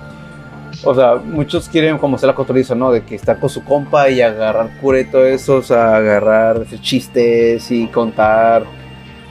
o 0.85 0.95
sea, 0.95 1.17
muchos 1.17 1.69
quieren 1.69 1.99
como 1.99 2.17
ser 2.17 2.29
la 2.29 2.35
cotorriza, 2.35 2.75
¿no? 2.75 2.93
De 2.93 3.03
que 3.05 3.17
estar 3.17 3.41
con 3.41 3.51
su 3.51 3.65
compa 3.65 4.09
y 4.09 4.21
agarrar 4.21 4.79
cura 4.81 5.01
y 5.01 5.05
todo 5.05 5.27
eso, 5.27 5.57
o 5.57 5.63
sea, 5.63 5.97
agarrar 5.97 6.65
chistes 6.81 7.71
y 7.71 7.89
contar, 7.89 8.65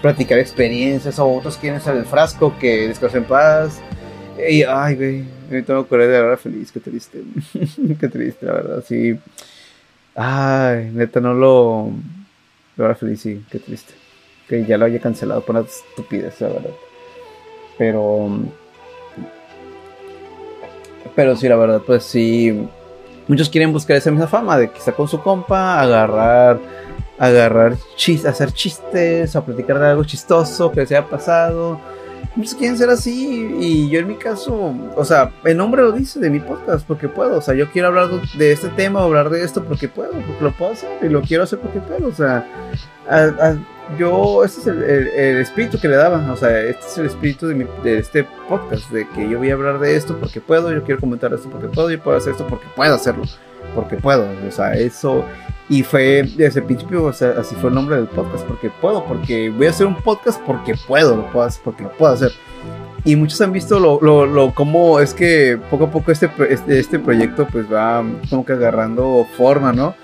platicar 0.01 0.37
experiencias, 0.37 1.17
o 1.17 1.27
otros 1.27 1.57
quieren 1.57 1.79
ser 1.79 1.95
el 1.95 2.05
frasco 2.05 2.53
que 2.59 2.87
descansa 2.87 3.17
en 3.17 3.23
paz. 3.23 3.81
Ay, 4.37 4.95
güey, 4.95 5.23
me 5.49 5.61
tengo 5.61 5.87
que 5.87 5.97
de 5.97 6.13
la 6.13 6.21
verdad 6.21 6.37
feliz, 6.37 6.71
qué 6.71 6.79
triste. 6.79 7.23
qué 7.99 8.07
triste, 8.07 8.45
la 8.45 8.53
verdad, 8.53 8.83
sí. 8.85 9.17
Ay, 10.13 10.91
neta, 10.93 11.19
no 11.19 11.33
lo. 11.33 11.91
La 12.75 12.87
verdad 12.87 12.97
feliz, 12.97 13.21
sí, 13.21 13.45
qué 13.49 13.59
triste. 13.59 13.93
Que 14.47 14.65
ya 14.65 14.77
lo 14.77 14.85
haya 14.85 14.99
cancelado 14.99 15.41
por 15.41 15.55
una 15.55 15.65
estupidez, 15.65 16.39
la 16.41 16.47
verdad. 16.49 16.71
Pero. 17.77 18.29
Pero 21.15 21.35
sí, 21.35 21.47
la 21.47 21.55
verdad, 21.55 21.81
pues 21.85 22.03
sí. 22.03 22.67
Muchos 23.27 23.49
quieren 23.49 23.71
buscar 23.71 23.97
esa 23.97 24.11
misma 24.11 24.27
fama 24.27 24.57
de 24.57 24.65
está 24.65 24.91
con 24.91 25.07
su 25.07 25.21
compa, 25.21 25.81
agarrar. 25.81 26.59
Agarrar 27.17 27.77
chistes, 27.95 28.29
hacer 28.29 28.51
chistes, 28.51 29.33
o 29.37 29.45
platicar 29.45 29.79
de 29.79 29.87
algo 29.87 30.03
chistoso 30.03 30.69
que 30.71 30.85
se 30.85 30.97
haya 30.97 31.07
pasado 31.07 31.79
pues 32.35 32.55
quieren 32.55 32.77
ser 32.77 32.89
así. 32.89 33.55
Y 33.59 33.89
yo 33.89 33.99
en 33.99 34.07
mi 34.07 34.15
caso, 34.15 34.73
o 34.95 35.05
sea, 35.05 35.31
el 35.43 35.57
nombre 35.57 35.81
lo 35.81 35.91
dice 35.91 36.19
de 36.19 36.29
mi 36.29 36.39
podcast 36.39 36.85
porque 36.85 37.07
puedo, 37.07 37.37
o 37.37 37.41
sea, 37.41 37.53
yo 37.53 37.69
quiero 37.71 37.87
hablar 37.89 38.09
de 38.09 38.51
este 38.51 38.69
tema, 38.69 39.03
hablar 39.03 39.29
de 39.29 39.43
esto 39.43 39.63
porque 39.63 39.87
puedo, 39.87 40.11
porque 40.11 40.43
lo 40.43 40.51
puedo 40.51 40.71
hacer 40.71 40.89
y 41.01 41.09
lo 41.09 41.21
quiero 41.21 41.43
hacer 41.43 41.59
porque 41.59 41.79
puedo, 41.79 42.07
o 42.07 42.13
sea, 42.13 42.45
yo, 43.97 44.43
este 44.43 44.61
es 44.61 44.67
el, 44.67 45.37
espíritu 45.37 45.79
que 45.79 45.87
le 45.87 45.95
daba, 45.95 46.31
o 46.31 46.35
sea, 46.35 46.59
este 46.61 46.85
es 46.85 46.97
el 46.97 47.05
espíritu 47.05 47.47
de, 47.47 47.67
de, 47.83 47.99
este 47.99 48.25
podcast, 48.49 48.89
de 48.91 49.07
que 49.09 49.29
yo 49.29 49.37
voy 49.37 49.51
a 49.51 49.53
hablar 49.53 49.79
de 49.79 49.95
esto 49.95 50.17
porque 50.19 50.41
puedo, 50.41 50.71
yo 50.73 50.83
quiero 50.83 50.99
comentar 50.99 51.33
esto 51.33 51.49
porque 51.49 51.67
puedo, 51.67 51.89
yo 51.89 52.01
puedo 52.01 52.17
hacer 52.17 52.33
esto 52.33 52.47
porque 52.47 52.65
puedo 52.75 52.95
hacerlo, 52.95 53.23
porque 53.73 53.95
puedo, 53.97 54.27
o 54.47 54.51
sea, 54.51 54.73
eso 54.73 55.23
y 55.67 55.83
fue 55.83 56.29
desde 56.37 56.59
el 56.59 56.65
principio, 56.65 57.05
o 57.05 57.13
sea, 57.13 57.35
así 57.39 57.55
fue 57.55 57.69
el 57.69 57.75
nombre 57.75 57.95
del 57.95 58.07
podcast, 58.07 58.45
porque 58.45 58.69
puedo, 58.69 59.03
porque 59.05 59.49
voy 59.49 59.67
a 59.67 59.71
hacer 59.71 59.87
un 59.87 59.95
podcast 59.95 60.39
porque 60.45 60.75
puedo, 60.87 61.15
lo 61.15 61.31
puedo 61.31 61.45
hacer, 61.45 61.61
porque 61.63 61.83
lo 61.83 61.91
puedo 61.93 62.13
hacer. 62.13 62.31
Y 63.03 63.15
muchos 63.15 63.39
han 63.41 63.51
visto 63.51 63.79
lo, 63.79 63.99
lo, 64.25 64.53
cómo 64.53 64.99
es 64.99 65.13
que 65.13 65.59
poco 65.69 65.85
a 65.85 65.91
poco 65.91 66.11
este, 66.11 66.29
este, 66.49 66.79
este, 66.79 66.99
proyecto 66.99 67.47
pues 67.47 67.71
va 67.71 68.03
como 68.29 68.43
que 68.43 68.53
agarrando 68.53 69.27
forma, 69.37 69.71
¿no? 69.71 69.95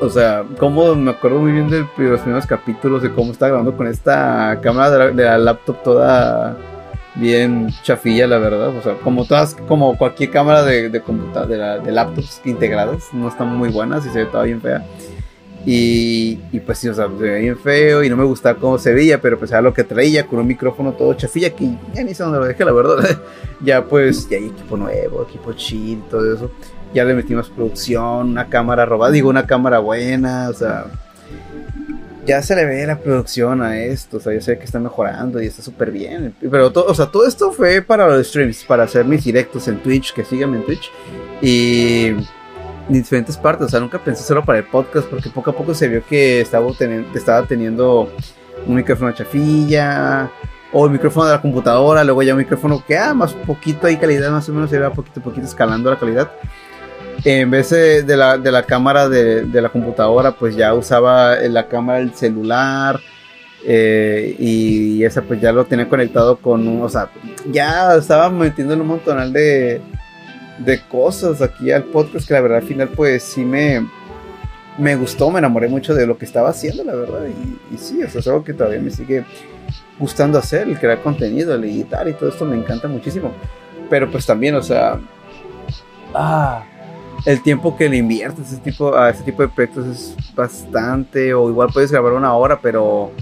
O 0.00 0.08
sea, 0.08 0.44
como 0.58 0.94
me 0.94 1.10
acuerdo 1.10 1.40
muy 1.40 1.52
bien 1.52 1.68
de 1.68 1.80
los 1.80 2.20
primeros 2.20 2.46
capítulos 2.46 3.02
de 3.02 3.12
cómo 3.12 3.32
estaba 3.32 3.50
grabando 3.50 3.76
con 3.76 3.86
esta 3.86 4.58
cámara 4.62 5.10
de 5.10 5.24
la 5.24 5.36
laptop 5.36 5.82
toda 5.82 6.56
bien 7.20 7.68
chafilla, 7.82 8.26
la 8.26 8.38
verdad. 8.38 8.76
O 8.76 8.82
sea, 8.82 8.94
como 8.94 9.24
todas, 9.24 9.54
como 9.68 9.96
cualquier 9.96 10.30
cámara 10.30 10.64
de, 10.64 10.88
de 10.88 11.00
computadora, 11.00 11.78
de, 11.78 11.92
laptops 11.92 12.40
integradas, 12.44 13.12
no 13.12 13.28
están 13.28 13.56
muy 13.56 13.68
buenas 13.68 14.04
y 14.06 14.10
se 14.10 14.24
ve 14.24 14.26
toda 14.26 14.44
bien 14.44 14.60
fea. 14.60 14.84
Y, 15.66 16.40
y, 16.52 16.60
pues 16.60 16.78
sí, 16.78 16.88
o 16.88 16.94
sea, 16.94 17.06
se 17.06 17.22
ve 17.22 17.40
bien 17.40 17.58
feo 17.58 18.02
y 18.02 18.08
no 18.08 18.16
me 18.16 18.24
gustaba 18.24 18.58
cómo 18.58 18.78
se 18.78 18.94
veía, 18.94 19.20
pero 19.20 19.38
pues 19.38 19.50
era 19.50 19.60
lo 19.60 19.74
que 19.74 19.84
traía 19.84 20.26
con 20.26 20.38
un 20.38 20.46
micrófono 20.46 20.92
todo 20.92 21.12
chafilla 21.12 21.50
que 21.50 21.76
ya 21.92 22.02
ni 22.02 22.14
sé 22.14 22.22
dónde 22.22 22.38
lo 22.38 22.46
dejé, 22.46 22.64
la 22.64 22.72
verdad. 22.72 23.20
ya 23.60 23.84
pues, 23.84 24.28
ya 24.28 24.38
hay 24.38 24.46
equipo 24.46 24.76
nuevo, 24.78 25.22
equipo 25.22 25.52
chill, 25.52 26.02
todo 26.10 26.34
eso. 26.34 26.50
Ya 26.94 27.04
le 27.04 27.14
metimos 27.14 27.50
producción, 27.50 28.30
una 28.30 28.48
cámara 28.48 28.86
robada, 28.86 29.12
digo, 29.12 29.28
una 29.28 29.46
cámara 29.46 29.78
buena, 29.78 30.48
o 30.48 30.54
sea, 30.54 30.86
ya 32.26 32.42
se 32.42 32.54
le 32.54 32.64
ve 32.64 32.86
la 32.86 32.98
producción 32.98 33.62
a 33.62 33.78
esto, 33.78 34.18
o 34.18 34.20
sea, 34.20 34.32
yo 34.32 34.40
sé 34.40 34.58
que 34.58 34.64
está 34.64 34.78
mejorando 34.78 35.42
y 35.42 35.46
está 35.46 35.62
súper 35.62 35.90
bien. 35.90 36.34
Pero, 36.40 36.70
todo, 36.72 36.86
o 36.86 36.94
sea, 36.94 37.06
todo 37.06 37.26
esto 37.26 37.52
fue 37.52 37.82
para 37.82 38.06
los 38.08 38.28
streams, 38.28 38.64
para 38.64 38.84
hacer 38.84 39.04
mis 39.04 39.24
directos 39.24 39.68
en 39.68 39.82
Twitch, 39.82 40.12
que 40.12 40.24
síganme 40.24 40.58
en 40.58 40.66
Twitch. 40.66 40.90
Y 41.40 42.06
en 42.08 42.26
diferentes 42.88 43.36
partes, 43.36 43.66
o 43.66 43.70
sea, 43.70 43.80
nunca 43.80 43.98
pensé 43.98 44.22
solo 44.22 44.44
para 44.44 44.58
el 44.58 44.64
podcast, 44.64 45.08
porque 45.08 45.30
poco 45.30 45.50
a 45.50 45.56
poco 45.56 45.74
se 45.74 45.88
vio 45.88 46.04
que 46.04 46.40
estaba, 46.40 46.70
teniendo, 46.76 47.08
teniendo 47.48 48.12
un 48.66 48.74
micrófono 48.74 49.12
chafilla, 49.12 50.30
o 50.72 50.86
el 50.86 50.92
micrófono 50.92 51.26
de 51.26 51.32
la 51.32 51.42
computadora, 51.42 52.04
luego 52.04 52.22
ya 52.22 52.32
un 52.32 52.38
micrófono 52.38 52.84
que, 52.86 52.96
ah, 52.96 53.14
más 53.14 53.32
poquito 53.32 53.86
hay 53.86 53.96
calidad, 53.96 54.30
más 54.30 54.48
o 54.48 54.52
menos 54.52 54.70
se 54.70 54.78
va 54.78 54.92
poquito 54.92 55.20
a 55.20 55.22
poquito 55.22 55.46
escalando 55.46 55.90
la 55.90 55.98
calidad 55.98 56.30
en 57.24 57.50
vez 57.50 57.70
de, 57.70 58.16
la, 58.16 58.38
de 58.38 58.50
la, 58.50 58.62
cámara 58.64 59.08
de, 59.08 59.42
de, 59.42 59.62
la 59.62 59.68
computadora, 59.68 60.32
pues 60.32 60.56
ya 60.56 60.74
usaba 60.74 61.36
la 61.36 61.68
cámara 61.68 61.98
del 61.98 62.14
celular. 62.14 63.00
Eh, 63.64 64.36
y 64.38 65.04
esa 65.04 65.20
pues 65.20 65.40
ya 65.40 65.52
lo 65.52 65.66
tenía 65.66 65.86
conectado 65.88 66.36
con 66.38 66.66
un, 66.66 66.82
o 66.82 66.88
sea, 66.88 67.10
ya 67.50 67.94
estaba 67.94 68.30
metiéndole 68.30 68.80
un 68.80 68.88
montonal 68.88 69.32
de, 69.34 69.82
de 70.58 70.80
cosas 70.88 71.42
aquí 71.42 71.70
al 71.70 71.84
podcast 71.84 72.26
que 72.26 72.32
la 72.32 72.40
verdad 72.40 72.58
al 72.58 72.66
final 72.66 72.88
pues 72.88 73.22
sí 73.22 73.44
me, 73.44 73.86
me 74.78 74.96
gustó, 74.96 75.30
me 75.30 75.40
enamoré 75.40 75.68
mucho 75.68 75.94
de 75.94 76.06
lo 76.06 76.16
que 76.16 76.24
estaba 76.24 76.48
haciendo, 76.48 76.84
la 76.84 76.94
verdad. 76.94 77.20
Y, 77.26 77.74
y 77.74 77.78
sí, 77.78 78.02
o 78.02 78.08
sea, 78.08 78.20
es 78.20 78.26
algo 78.28 78.44
que 78.44 78.54
todavía 78.54 78.80
me 78.80 78.90
sigue 78.90 79.24
gustando 79.98 80.38
hacer, 80.38 80.66
el 80.66 80.78
crear 80.78 81.02
contenido, 81.02 81.54
el 81.54 81.64
editar 81.64 82.08
y 82.08 82.14
todo 82.14 82.30
esto 82.30 82.46
me 82.46 82.56
encanta 82.56 82.88
muchísimo. 82.88 83.32
Pero 83.90 84.10
pues 84.10 84.24
también, 84.24 84.54
o 84.54 84.62
sea, 84.62 84.98
ah, 86.14 86.64
el 87.24 87.42
tiempo 87.42 87.76
que 87.76 87.88
le 87.88 87.98
inviertes 87.98 88.52
ese 88.52 88.60
tipo, 88.60 88.96
a 88.96 89.10
ese 89.10 89.22
tipo 89.22 89.42
de 89.42 89.48
proyectos 89.48 89.86
es 89.86 90.34
bastante, 90.34 91.34
o 91.34 91.48
igual 91.50 91.70
puedes 91.72 91.90
grabar 91.90 92.12
una 92.12 92.34
hora, 92.34 92.60
pero 92.60 93.12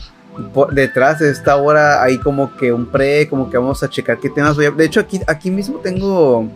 detrás 0.72 1.18
de 1.18 1.30
esta 1.30 1.56
hora 1.56 2.02
hay 2.02 2.18
como 2.18 2.56
que 2.56 2.72
un 2.72 2.87
pre, 2.87 3.28
como 3.28 3.50
que 3.50 3.58
vamos 3.58 3.82
a 3.82 3.90
checar 3.90 4.18
qué 4.18 4.30
temas 4.30 4.56
voy 4.56 4.66
a... 4.66 4.70
De 4.70 4.84
hecho, 4.84 5.00
aquí, 5.00 5.20
aquí 5.26 5.50
mismo 5.50 5.78
tengo, 5.78 6.48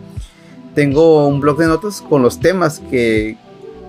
tengo 0.73 1.27
un 1.27 1.41
blog 1.41 1.57
de 1.57 1.67
notas 1.67 2.01
con 2.01 2.21
los 2.21 2.39
temas 2.39 2.79
que, 2.89 3.37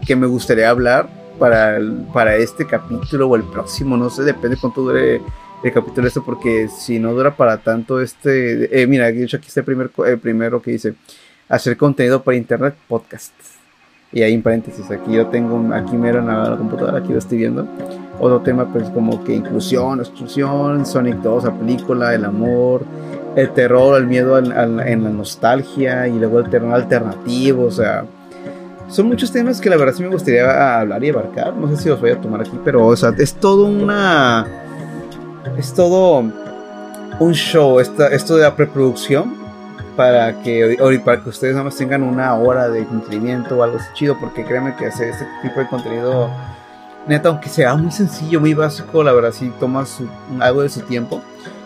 que 0.04 0.16
me 0.16 0.26
gustaría 0.26 0.68
hablar 0.68 1.08
para, 1.38 1.78
para 2.12 2.36
este 2.36 2.66
capítulo 2.66 3.28
o 3.28 3.36
el 3.36 3.44
próximo, 3.44 3.96
no 3.96 4.10
sé, 4.10 4.22
depende 4.22 4.56
cuánto 4.56 4.82
dure 4.82 5.20
el 5.62 5.72
capítulo 5.72 6.06
esto, 6.08 6.24
porque 6.24 6.68
si 6.68 6.98
no 6.98 7.12
dura 7.12 7.36
para 7.36 7.58
tanto 7.58 8.00
este... 8.00 8.82
Eh, 8.82 8.86
mira, 8.86 9.10
de 9.10 9.24
hecho 9.24 9.36
aquí 9.36 9.48
está 9.48 9.60
el, 9.60 9.66
primer, 9.66 9.90
el 10.06 10.18
primero 10.18 10.60
que 10.60 10.72
dice, 10.72 10.94
hacer 11.48 11.76
contenido 11.76 12.22
para 12.22 12.36
internet, 12.36 12.74
podcast. 12.88 13.32
Y 14.12 14.22
ahí 14.22 14.32
en 14.32 14.42
paréntesis, 14.42 14.88
aquí 14.90 15.12
yo 15.12 15.26
tengo, 15.26 15.74
aquí 15.74 15.96
mero 15.96 16.20
en 16.20 16.28
la, 16.28 16.56
computadora, 16.56 16.98
aquí 16.98 17.12
lo 17.12 17.18
estoy 17.18 17.38
viendo. 17.38 17.66
Otro 18.20 18.40
tema, 18.42 18.72
pues 18.72 18.88
como 18.90 19.24
que 19.24 19.34
inclusión, 19.34 19.98
exclusión, 19.98 20.86
Sonic 20.86 21.16
2, 21.16 21.44
la 21.44 21.52
película, 21.52 22.14
el 22.14 22.24
amor, 22.24 22.84
el 23.34 23.50
terror, 23.50 23.98
el 24.00 24.06
miedo 24.06 24.38
en 24.38 24.48
la 25.04 25.10
nostalgia 25.10 26.06
y 26.06 26.12
luego 26.12 26.38
el 26.38 26.48
terror 26.48 26.72
alternativo, 26.72 27.64
o 27.64 27.70
sea, 27.72 28.04
son 28.88 29.08
muchos 29.08 29.32
temas 29.32 29.60
que 29.60 29.70
la 29.70 29.76
verdad 29.76 29.94
sí 29.94 30.02
me 30.02 30.10
gustaría 30.10 30.78
hablar 30.78 31.02
y 31.02 31.08
abarcar. 31.08 31.54
No 31.54 31.68
sé 31.68 31.76
si 31.82 31.88
los 31.88 32.00
voy 32.00 32.10
a 32.10 32.20
tomar 32.20 32.42
aquí, 32.42 32.58
pero 32.64 32.86
o 32.86 32.96
sea, 32.96 33.12
es 33.18 33.34
todo 33.34 33.66
una. 33.66 34.46
Es 35.58 35.74
todo 35.74 36.24
un 37.18 37.32
show, 37.32 37.80
esto 37.80 38.36
de 38.36 38.42
la 38.42 38.54
preproducción 38.54 39.43
para 39.96 40.40
que, 40.42 40.76
para 41.04 41.22
que 41.22 41.28
ustedes 41.28 41.54
nada 41.54 41.64
más 41.64 41.76
tengan 41.76 42.02
una 42.02 42.34
hora 42.34 42.68
de 42.68 42.80
entretenimiento 42.80 43.58
o 43.58 43.62
algo 43.62 43.78
así 43.78 43.86
chido, 43.94 44.18
porque 44.18 44.44
créanme 44.44 44.74
que 44.76 44.86
hacer 44.86 45.10
este 45.10 45.26
tipo 45.42 45.60
de 45.60 45.68
contenido, 45.68 46.30
neta, 47.06 47.28
aunque 47.28 47.48
sea 47.48 47.74
muy 47.74 47.90
sencillo, 47.90 48.40
muy 48.40 48.54
básico, 48.54 49.02
la 49.02 49.12
verdad 49.12 49.32
sí 49.32 49.52
toma 49.60 49.84
algo 50.40 50.62
de 50.62 50.68
su 50.68 50.80
tiempo 50.80 51.22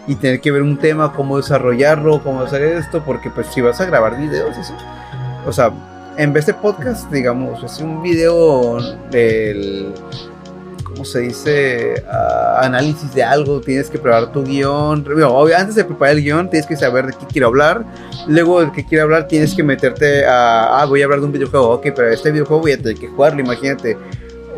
y 0.06 0.14
tener 0.16 0.40
que 0.40 0.50
ver 0.50 0.62
un 0.62 0.78
tema, 0.78 1.12
cómo 1.12 1.36
desarrollarlo, 1.36 2.22
cómo 2.22 2.40
hacer 2.42 2.62
esto, 2.62 3.02
porque 3.04 3.30
pues 3.30 3.46
si 3.48 3.60
vas 3.60 3.80
a 3.80 3.86
grabar 3.86 4.18
videos, 4.18 4.56
eso, 4.56 4.74
o 5.46 5.52
sea, 5.52 5.70
en 6.16 6.32
vez 6.32 6.46
de 6.46 6.54
podcast, 6.54 7.10
digamos, 7.12 7.62
es 7.62 7.78
un 7.80 8.02
video 8.02 8.78
del 9.10 9.92
¿cómo 10.98 11.04
se 11.04 11.20
dice? 11.20 12.02
Ah, 12.10 12.62
análisis 12.64 13.14
de 13.14 13.22
algo, 13.22 13.60
tienes 13.60 13.88
que 13.88 14.00
preparar 14.00 14.32
tu 14.32 14.42
guion. 14.42 15.04
antes 15.56 15.76
de 15.76 15.84
preparar 15.84 16.16
el 16.16 16.24
guion, 16.24 16.50
tienes 16.50 16.66
que 16.66 16.76
saber 16.76 17.06
de 17.06 17.12
qué 17.12 17.24
quiero 17.26 17.46
hablar. 17.46 17.84
Luego 18.26 18.64
de 18.64 18.72
qué 18.72 18.84
quiero 18.84 19.04
hablar, 19.04 19.28
tienes 19.28 19.54
que 19.54 19.62
meterte 19.62 20.26
a, 20.26 20.80
ah, 20.80 20.86
voy 20.86 21.02
a 21.02 21.04
hablar 21.04 21.20
de 21.20 21.26
un 21.26 21.32
videojuego. 21.32 21.70
Ok, 21.70 21.86
pero 21.94 22.08
este 22.08 22.32
videojuego 22.32 22.62
voy 22.62 22.72
a 22.72 22.78
tener 22.78 22.98
que 22.98 23.06
jugarlo, 23.06 23.40
imagínate. 23.40 23.96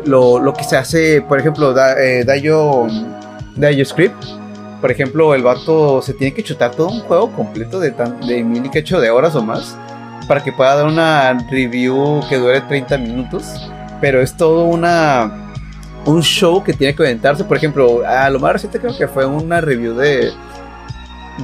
Lo, 0.05 0.39
lo 0.39 0.51
que 0.51 0.63
se 0.63 0.77
hace, 0.77 1.21
por 1.21 1.37
ejemplo, 1.39 1.73
da, 1.73 2.01
eh, 2.01 2.25
Dayo, 2.25 2.87
Dayo 3.55 3.85
Script. 3.85 4.23
Por 4.81 4.89
ejemplo, 4.89 5.35
el 5.35 5.43
vato 5.43 6.01
se 6.01 6.15
tiene 6.15 6.33
que 6.33 6.41
chutar 6.41 6.71
todo 6.71 6.87
un 6.87 7.01
juego 7.01 7.31
completo 7.33 7.79
de, 7.79 7.91
tan, 7.91 8.19
de 8.21 8.43
mil 8.43 8.65
y 8.65 8.69
cacho 8.69 8.99
de 8.99 9.11
horas 9.11 9.35
o 9.35 9.43
más 9.43 9.77
para 10.27 10.43
que 10.43 10.51
pueda 10.51 10.75
dar 10.75 10.87
una 10.87 11.33
review 11.51 12.21
que 12.27 12.37
dure 12.37 12.61
30 12.61 12.97
minutos. 12.97 13.45
Pero 13.99 14.19
es 14.19 14.35
todo 14.35 14.65
una 14.65 15.50
un 16.05 16.21
show 16.21 16.63
que 16.63 16.73
tiene 16.73 16.95
que 16.95 17.03
aventarse. 17.03 17.43
Por 17.43 17.57
ejemplo, 17.57 18.03
a 18.05 18.29
lo 18.29 18.39
más 18.39 18.53
reciente 18.53 18.79
creo 18.79 18.97
que 18.97 19.07
fue 19.07 19.25
una 19.25 19.61
review 19.61 19.95
de. 19.95 20.31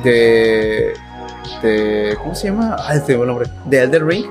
de. 0.03 0.93
de 1.61 2.17
¿Cómo 2.21 2.35
se 2.35 2.47
llama? 2.47 2.75
Ah, 2.79 2.95
este 2.95 3.13
el 3.13 3.25
nombre. 3.25 3.49
De 3.65 3.81
Elder 3.81 4.05
Ring. 4.05 4.25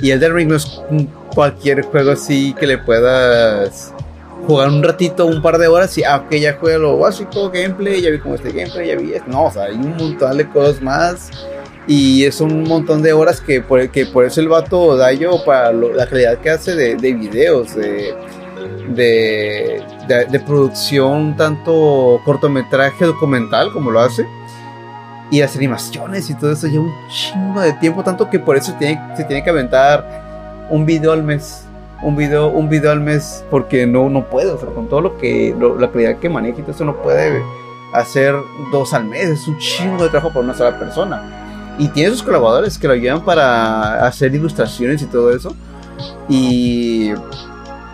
Y 0.00 0.10
Elder 0.10 0.32
Ring 0.32 0.48
no 0.48 0.56
es 0.56 0.80
cualquier 1.34 1.82
juego 1.82 2.12
así 2.12 2.54
que 2.58 2.66
le 2.66 2.78
puedas 2.78 3.92
jugar 4.46 4.68
un 4.68 4.82
ratito, 4.82 5.26
un 5.26 5.42
par 5.42 5.58
de 5.58 5.66
horas 5.66 5.96
y 5.98 6.04
ah, 6.04 6.24
ya 6.30 6.56
juega 6.58 6.78
lo 6.78 6.96
básico, 6.98 7.50
gameplay, 7.50 8.00
ya 8.00 8.10
vi 8.10 8.18
cómo 8.18 8.36
este 8.36 8.50
gameplay, 8.50 8.88
ya 8.88 8.96
vi 8.96 9.12
esto. 9.12 9.30
No, 9.30 9.44
o 9.44 9.50
sea, 9.50 9.64
hay 9.64 9.74
un 9.74 9.96
montón 9.96 10.36
de 10.36 10.48
cosas 10.48 10.80
más. 10.80 11.30
Y 11.86 12.26
es 12.26 12.42
un 12.42 12.64
montón 12.64 13.00
de 13.00 13.14
horas 13.14 13.40
que 13.40 13.62
por, 13.62 13.88
que 13.88 14.04
por 14.04 14.26
eso 14.26 14.42
el 14.42 14.48
vato 14.48 14.94
da 14.96 15.10
yo 15.12 15.42
para 15.44 15.72
la 15.72 16.06
calidad 16.06 16.38
que 16.38 16.50
hace 16.50 16.74
de, 16.74 16.96
de 16.96 17.14
videos, 17.14 17.74
de 17.74 18.14
de, 18.88 19.82
de, 20.06 20.40
producción, 20.40 21.36
tanto 21.36 22.20
cortometraje 22.24 23.04
documental 23.04 23.72
como 23.72 23.90
lo 23.90 24.00
hace, 24.00 24.26
y 25.30 25.40
las 25.40 25.54
animaciones 25.56 26.30
y 26.30 26.34
todo 26.34 26.52
eso 26.52 26.66
lleva 26.66 26.84
un 26.84 26.94
chingo 27.08 27.60
de 27.60 27.72
tiempo, 27.74 28.02
tanto 28.02 28.30
que 28.30 28.38
por 28.38 28.56
eso 28.56 28.74
tiene, 28.78 29.00
se 29.16 29.24
tiene 29.24 29.44
que 29.44 29.50
aventar 29.50 30.66
un 30.70 30.86
video 30.86 31.12
al 31.12 31.22
mes. 31.22 31.64
Un 32.00 32.14
video, 32.14 32.48
un 32.48 32.68
video 32.68 32.92
al 32.92 33.00
mes 33.00 33.44
porque 33.50 33.84
no, 33.84 34.08
no 34.08 34.24
puede, 34.30 34.52
o 34.52 34.58
sea, 34.58 34.68
con 34.68 34.88
todo 34.88 35.00
lo 35.00 35.18
que, 35.18 35.54
la 35.78 35.90
calidad 35.90 36.18
que 36.18 36.28
maneja 36.28 36.60
y 36.60 36.62
todo 36.62 36.70
eso 36.70 36.84
no 36.84 37.02
puede 37.02 37.42
hacer 37.92 38.36
dos 38.70 38.94
al 38.94 39.04
mes, 39.04 39.28
es 39.28 39.48
un 39.48 39.58
chingo 39.58 40.04
de 40.04 40.10
trabajo 40.10 40.28
para 40.28 40.44
una 40.44 40.54
sola 40.54 40.78
persona. 40.78 41.74
Y 41.76 41.88
tiene 41.88 42.10
sus 42.10 42.22
colaboradores 42.22 42.78
que 42.78 42.86
lo 42.86 42.94
ayudan 42.94 43.24
para 43.24 44.06
hacer 44.06 44.34
ilustraciones 44.34 45.02
y 45.02 45.06
todo 45.06 45.32
eso. 45.32 45.54
Y 46.28 47.12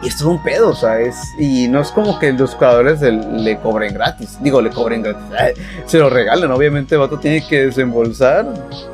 y 0.05 0.09
esto 0.09 0.25
es 0.25 0.29
un 0.29 0.43
pedo, 0.43 0.69
o 0.69 0.75
sea, 0.75 1.01
es, 1.01 1.17
y 1.39 1.67
no 1.67 1.81
es 1.81 1.91
como 1.91 2.19
que 2.19 2.31
los 2.33 2.55
jugadores 2.55 3.01
le, 3.01 3.59
cobren 3.59 3.95
gratis, 3.95 4.37
digo, 4.43 4.61
le 4.61 4.69
cobren 4.69 5.03
gratis, 5.03 5.65
se 5.87 5.99
lo 5.99 6.11
regalen, 6.11 6.51
obviamente 6.51 6.95
vato 6.97 7.19
tiene 7.19 7.47
que 7.47 7.67
desembolsar 7.67 8.47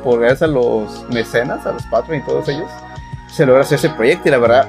por 0.05 0.21
gracias 0.21 0.43
a 0.43 0.47
los 0.47 1.05
mecenas, 1.09 1.65
a 1.65 1.73
los 1.73 1.83
Patreon 1.87 2.21
y 2.21 2.25
todos 2.25 2.47
ellos, 2.47 2.69
se 3.29 3.45
logra 3.45 3.61
hacer 3.61 3.77
ese 3.77 3.89
proyecto 3.89 4.29
y 4.29 4.31
la 4.31 4.37
verdad 4.37 4.67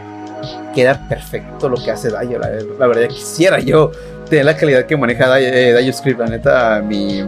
queda 0.75 1.09
perfecto 1.09 1.69
lo 1.69 1.77
que 1.77 1.93
hace 1.93 2.11
Dayo, 2.11 2.41
la, 2.41 2.87
verdad 2.89 3.09
quisiera 3.09 3.61
yo 3.61 3.93
tener 4.29 4.45
la 4.45 4.57
calidad 4.57 4.87
que 4.87 4.97
maneja 4.97 5.29
Dayo, 5.29 5.47
eh, 5.49 5.93
Script, 5.93 6.19
la 6.19 6.27
neta, 6.27 6.83
mi, 6.85 7.23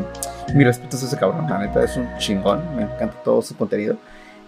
mi 0.55 0.65
respeto 0.65 0.97
a 0.97 1.01
ese 1.01 1.17
cabrón, 1.17 1.47
la 1.49 1.59
neta 1.59 1.85
es 1.85 1.97
un 1.97 2.09
chingón, 2.19 2.75
me 2.75 2.83
encanta 2.83 3.15
todo 3.23 3.41
su 3.43 3.57
contenido 3.57 3.97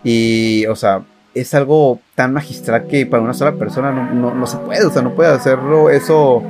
y, 0.03 0.67
o 0.67 0.75
sea, 0.75 1.05
es 1.37 1.53
algo 1.55 2.01
tan 2.15 2.33
magistral 2.33 2.87
que 2.87 3.05
para 3.05 3.23
una 3.23 3.35
sola 3.35 3.53
persona 3.53 3.93
no, 3.93 4.47
se 4.47 4.57
puede, 4.57 4.87
o 4.87 4.91
sea, 4.91 5.03
no 5.03 5.15
puede 5.15 5.31
hacerlo 5.31 5.91
eso 5.91 6.43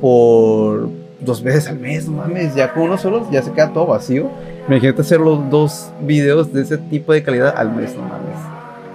por 0.00 0.88
dos 1.20 1.42
veces 1.42 1.68
al 1.68 1.80
mes, 1.80 2.08
no 2.08 2.18
mames, 2.18 2.54
ya 2.54 2.72
con 2.72 2.84
uno 2.84 2.98
solo 2.98 3.28
ya 3.32 3.42
se 3.42 3.50
queda 3.50 3.72
todo 3.72 3.86
vacío. 3.86 4.30
Imagínate 4.68 5.02
hacer 5.02 5.18
los 5.18 5.50
dos 5.50 5.90
videos 6.00 6.52
de 6.52 6.62
ese 6.62 6.78
tipo 6.78 7.12
de 7.12 7.22
calidad 7.22 7.54
al 7.56 7.74
mes, 7.74 7.96
no 7.96 8.02
mames. 8.02 8.38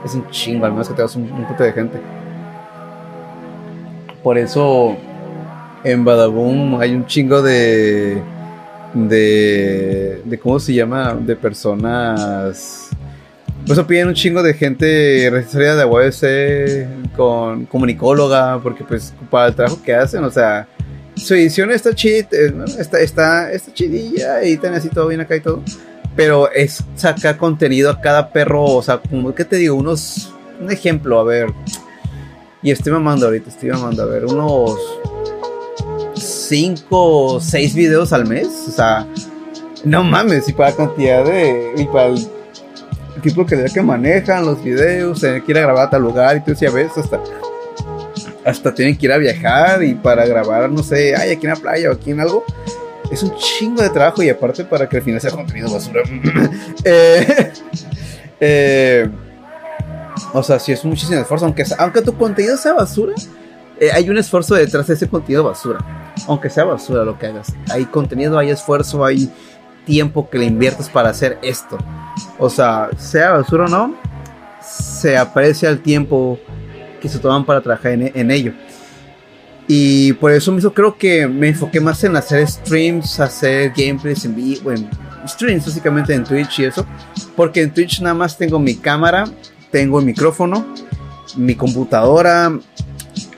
Es 0.05 0.15
un 0.15 0.27
chingo, 0.29 0.65
al 0.65 0.71
menos 0.71 0.87
que 0.87 0.93
te 0.93 1.01
das 1.01 1.15
un, 1.15 1.23
un 1.23 1.45
de 1.57 1.73
gente. 1.73 1.99
Por 4.23 4.37
eso 4.37 4.95
en 5.83 6.05
Badaboom 6.05 6.79
hay 6.79 6.95
un 6.95 7.05
chingo 7.05 7.41
de, 7.41 8.21
de, 8.93 10.21
de, 10.23 10.39
¿cómo 10.39 10.59
se 10.59 10.73
llama? 10.73 11.15
De 11.15 11.35
personas 11.35 12.89
por 13.65 13.73
eso 13.73 13.87
piden 13.87 14.07
un 14.07 14.13
chingo 14.13 14.41
de 14.41 14.53
gente 14.53 15.29
registrada 15.31 15.75
de 15.77 15.85
UABC 15.85 17.15
con 17.15 17.65
comunicóloga, 17.65 18.59
porque 18.61 18.83
pues 18.83 19.13
para 19.29 19.47
el 19.47 19.55
trabajo 19.55 19.81
que 19.83 19.93
hacen, 19.93 20.23
o 20.23 20.31
sea, 20.31 20.67
su 21.15 21.35
edición 21.35 21.71
está 21.71 21.93
chida, 21.93 22.27
eh, 22.31 22.53
está, 22.79 22.99
está, 22.99 23.51
está 23.51 23.73
chidilla 23.73 24.41
tiene 24.41 24.77
así 24.77 24.89
todo 24.89 25.07
bien 25.07 25.21
acá 25.21 25.35
y 25.35 25.41
todo. 25.41 25.61
Pero 26.15 26.51
es 26.51 26.83
sacar 26.95 27.37
contenido 27.37 27.89
a 27.89 28.01
cada 28.01 28.31
perro, 28.31 28.63
o 28.63 28.81
sea, 28.81 28.97
como 28.97 29.33
que 29.33 29.45
te 29.45 29.55
digo, 29.57 29.75
unos, 29.75 30.33
un 30.59 30.71
ejemplo, 30.71 31.19
a 31.19 31.23
ver. 31.23 31.53
Y 32.63 32.71
estoy 32.71 32.91
mamando 32.91 33.27
ahorita, 33.27 33.49
estoy 33.49 33.69
mamando, 33.69 34.03
a 34.03 34.05
ver, 34.07 34.25
unos 34.25 34.77
5 36.15 36.85
o 36.89 37.39
6 37.39 37.75
videos 37.75 38.11
al 38.11 38.27
mes, 38.27 38.47
o 38.67 38.71
sea, 38.71 39.07
no 39.85 40.03
mames, 40.03 40.49
y 40.49 40.53
para 40.53 40.75
cantidad 40.75 41.23
de, 41.23 41.73
y 41.77 41.85
para 41.85 42.07
el 42.07 42.27
tipo 43.21 43.45
que, 43.45 43.65
que 43.73 43.81
manejan 43.81 44.45
los 44.45 44.63
videos, 44.63 45.23
ir 45.23 45.57
a 45.57 45.61
grabar 45.61 45.87
a 45.87 45.89
tal 45.89 46.01
lugar 46.01 46.37
y 46.37 46.41
tú 46.41 46.51
decías, 46.51 46.73
ves, 46.73 46.97
hasta, 46.97 47.21
hasta 48.45 48.73
tienen 48.73 48.97
que 48.97 49.05
ir 49.05 49.11
a 49.11 49.17
viajar 49.17 49.83
y 49.83 49.93
para 49.93 50.25
grabar, 50.25 50.69
no 50.69 50.83
sé, 50.83 51.15
ay, 51.15 51.31
aquí 51.31 51.45
en 51.45 51.53
la 51.53 51.59
playa 51.59 51.89
o 51.89 51.93
aquí 51.93 52.11
en 52.11 52.19
algo. 52.19 52.43
Es 53.11 53.23
un 53.23 53.35
chingo 53.35 53.81
de 53.81 53.89
trabajo 53.89 54.23
y 54.23 54.29
aparte 54.29 54.63
para 54.63 54.87
que 54.87 54.97
al 54.97 55.03
final 55.03 55.19
sea 55.19 55.31
contenido 55.31 55.71
basura. 55.71 56.01
Eh, 56.83 57.51
eh, 58.39 59.09
o 60.33 60.41
sea, 60.41 60.57
si 60.59 60.71
es 60.71 60.83
muchísimo 60.85 61.19
esfuerzo, 61.19 61.45
aunque, 61.45 61.63
aunque 61.77 62.01
tu 62.01 62.17
contenido 62.17 62.57
sea 62.57 62.73
basura, 62.73 63.13
eh, 63.79 63.89
hay 63.91 64.09
un 64.09 64.17
esfuerzo 64.17 64.55
detrás 64.55 64.87
de 64.87 64.93
ese 64.93 65.09
contenido 65.09 65.43
basura. 65.43 65.79
Aunque 66.27 66.49
sea 66.49 66.63
basura 66.63 67.03
lo 67.03 67.17
que 67.17 67.27
hagas. 67.27 67.53
Hay 67.71 67.85
contenido, 67.85 68.37
hay 68.37 68.49
esfuerzo, 68.49 69.03
hay 69.03 69.29
tiempo 69.91 70.29
que 70.29 70.37
le 70.37 70.45
inviertes 70.45 70.87
para 70.87 71.09
hacer 71.09 71.37
esto. 71.41 71.77
O 72.39 72.49
sea, 72.49 72.89
sea 72.97 73.31
basura 73.31 73.65
o 73.65 73.67
no, 73.67 73.93
se 74.61 75.17
aprecia 75.17 75.69
el 75.69 75.81
tiempo 75.81 76.39
que 77.01 77.09
se 77.09 77.19
toman 77.19 77.45
para 77.45 77.59
trabajar 77.59 77.91
en, 77.91 78.31
ello. 78.31 78.53
Y 79.67 80.13
por 80.13 80.31
eso 80.31 80.53
mismo 80.53 80.71
creo 80.73 80.97
que 80.97 81.27
me 81.27 81.49
enfoqué 81.49 81.81
más 81.81 82.01
en 82.05 82.15
hacer 82.15 82.47
streams, 82.47 83.19
hacer 83.19 83.73
gameplays 83.75 84.23
en 84.23 84.63
bueno, 84.63 84.89
streams 85.27 85.65
básicamente 85.65 86.13
en 86.13 86.23
Twitch 86.23 86.59
y 86.59 86.65
eso. 86.65 86.85
Porque 87.35 87.61
en 87.61 87.73
Twitch 87.73 87.99
nada 87.99 88.15
más 88.15 88.37
tengo 88.37 88.59
mi 88.59 88.75
cámara, 88.75 89.25
tengo 89.71 89.99
el 89.99 90.05
micrófono, 90.05 90.67
mi 91.35 91.55
computadora, 91.55 92.57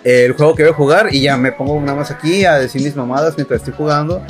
el 0.03 0.33
juego 0.33 0.53
que 0.53 0.63
voy 0.63 0.71
a 0.71 0.75
jugar 0.75 1.07
y 1.11 1.21
ya 1.21 1.35
me 1.35 1.51
pongo 1.51 1.81
nada 1.81 1.95
más 1.95 2.11
aquí 2.11 2.45
a 2.45 2.59
decir 2.59 2.83
mis 2.83 2.95
mamadas 2.95 3.33
mientras 3.37 3.61
estoy 3.61 3.73
jugando 3.75 4.21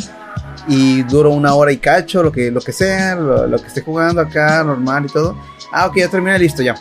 y 0.68 1.04
duro 1.04 1.32
una 1.32 1.54
hora 1.54 1.72
y 1.72 1.78
cacho, 1.78 2.24
lo 2.24 2.32
que, 2.32 2.52
lo 2.52 2.62
que 2.62 2.72
sea, 2.72 3.16
lo, 3.16 3.58
que 3.60 3.68
esté 3.68 3.82
jugando 3.82 4.22
acá, 4.22 4.64
normal 4.64 5.06
y 5.06 5.12
todo. 5.12 5.38
Ah, 5.72 5.88
ok, 5.88 5.98
ya 5.98 6.10
terminé, 6.10 6.38
listo, 6.40 6.62
ya. 6.62 6.76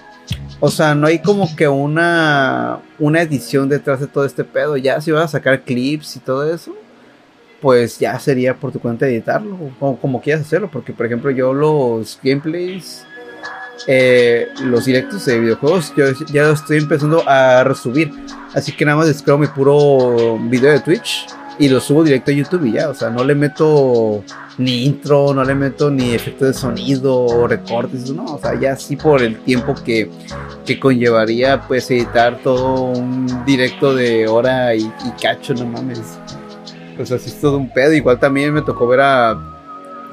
O 0.60 0.70
sea, 0.70 0.94
no 0.94 1.06
hay 1.06 1.18
como 1.18 1.54
que 1.56 1.66
una, 1.66 2.78
una 2.98 3.22
edición 3.22 3.68
detrás 3.68 4.00
de 4.00 4.06
todo 4.06 4.24
este 4.24 4.44
pedo. 4.44 4.76
Ya 4.76 5.00
si 5.00 5.10
vas 5.10 5.24
a 5.24 5.28
sacar 5.28 5.62
clips 5.62 6.16
y 6.16 6.20
todo 6.20 6.52
eso, 6.52 6.74
pues 7.60 7.98
ya 7.98 8.18
sería 8.18 8.54
por 8.54 8.70
tu 8.72 8.78
cuenta 8.78 9.06
editarlo, 9.06 9.58
o 9.80 9.96
como 9.96 10.20
quieras 10.20 10.42
hacerlo. 10.42 10.70
Porque, 10.72 10.92
por 10.92 11.06
ejemplo, 11.06 11.30
yo 11.30 11.52
los 11.52 12.20
gameplays, 12.22 13.04
eh, 13.88 14.48
los 14.62 14.84
directos 14.84 15.24
de 15.24 15.40
videojuegos, 15.40 15.92
yo 15.96 16.04
ya 16.32 16.50
estoy 16.50 16.78
empezando 16.78 17.28
a 17.28 17.64
resubir. 17.64 18.12
Así 18.54 18.70
que 18.70 18.84
nada 18.84 18.98
más 18.98 19.08
descargo 19.08 19.38
mi 19.38 19.48
puro 19.48 20.38
video 20.38 20.70
de 20.70 20.80
Twitch 20.80 21.26
y 21.58 21.68
lo 21.68 21.80
subo 21.80 22.02
directo 22.02 22.30
a 22.30 22.34
YouTube 22.34 22.64
y 22.66 22.72
ya, 22.72 22.88
o 22.88 22.94
sea, 22.94 23.10
no 23.10 23.24
le 23.24 23.34
meto 23.34 24.24
ni 24.58 24.84
intro, 24.84 25.32
no 25.34 25.44
le 25.44 25.54
meto 25.54 25.90
ni 25.90 26.14
efecto 26.14 26.44
de 26.44 26.54
sonido 26.54 27.46
recortes, 27.46 28.10
no, 28.10 28.24
o 28.24 28.38
sea, 28.38 28.58
ya 28.58 28.76
sí 28.76 28.96
por 28.96 29.22
el 29.22 29.38
tiempo 29.40 29.74
que, 29.84 30.10
que 30.64 30.78
conllevaría 30.80 31.62
pues 31.62 31.90
editar 31.90 32.38
todo 32.42 32.82
un 32.82 33.44
directo 33.44 33.94
de 33.94 34.26
hora 34.28 34.74
y, 34.74 34.90
cacho, 35.20 35.54
no 35.54 35.66
mames. 35.66 36.18
Pues 36.96 37.10
así 37.10 37.30
es 37.30 37.40
todo 37.40 37.56
un 37.56 37.72
pedo, 37.72 37.92
igual 37.92 38.18
también 38.18 38.52
me 38.52 38.62
tocó 38.62 38.86
ver 38.86 39.00
a, 39.00 39.38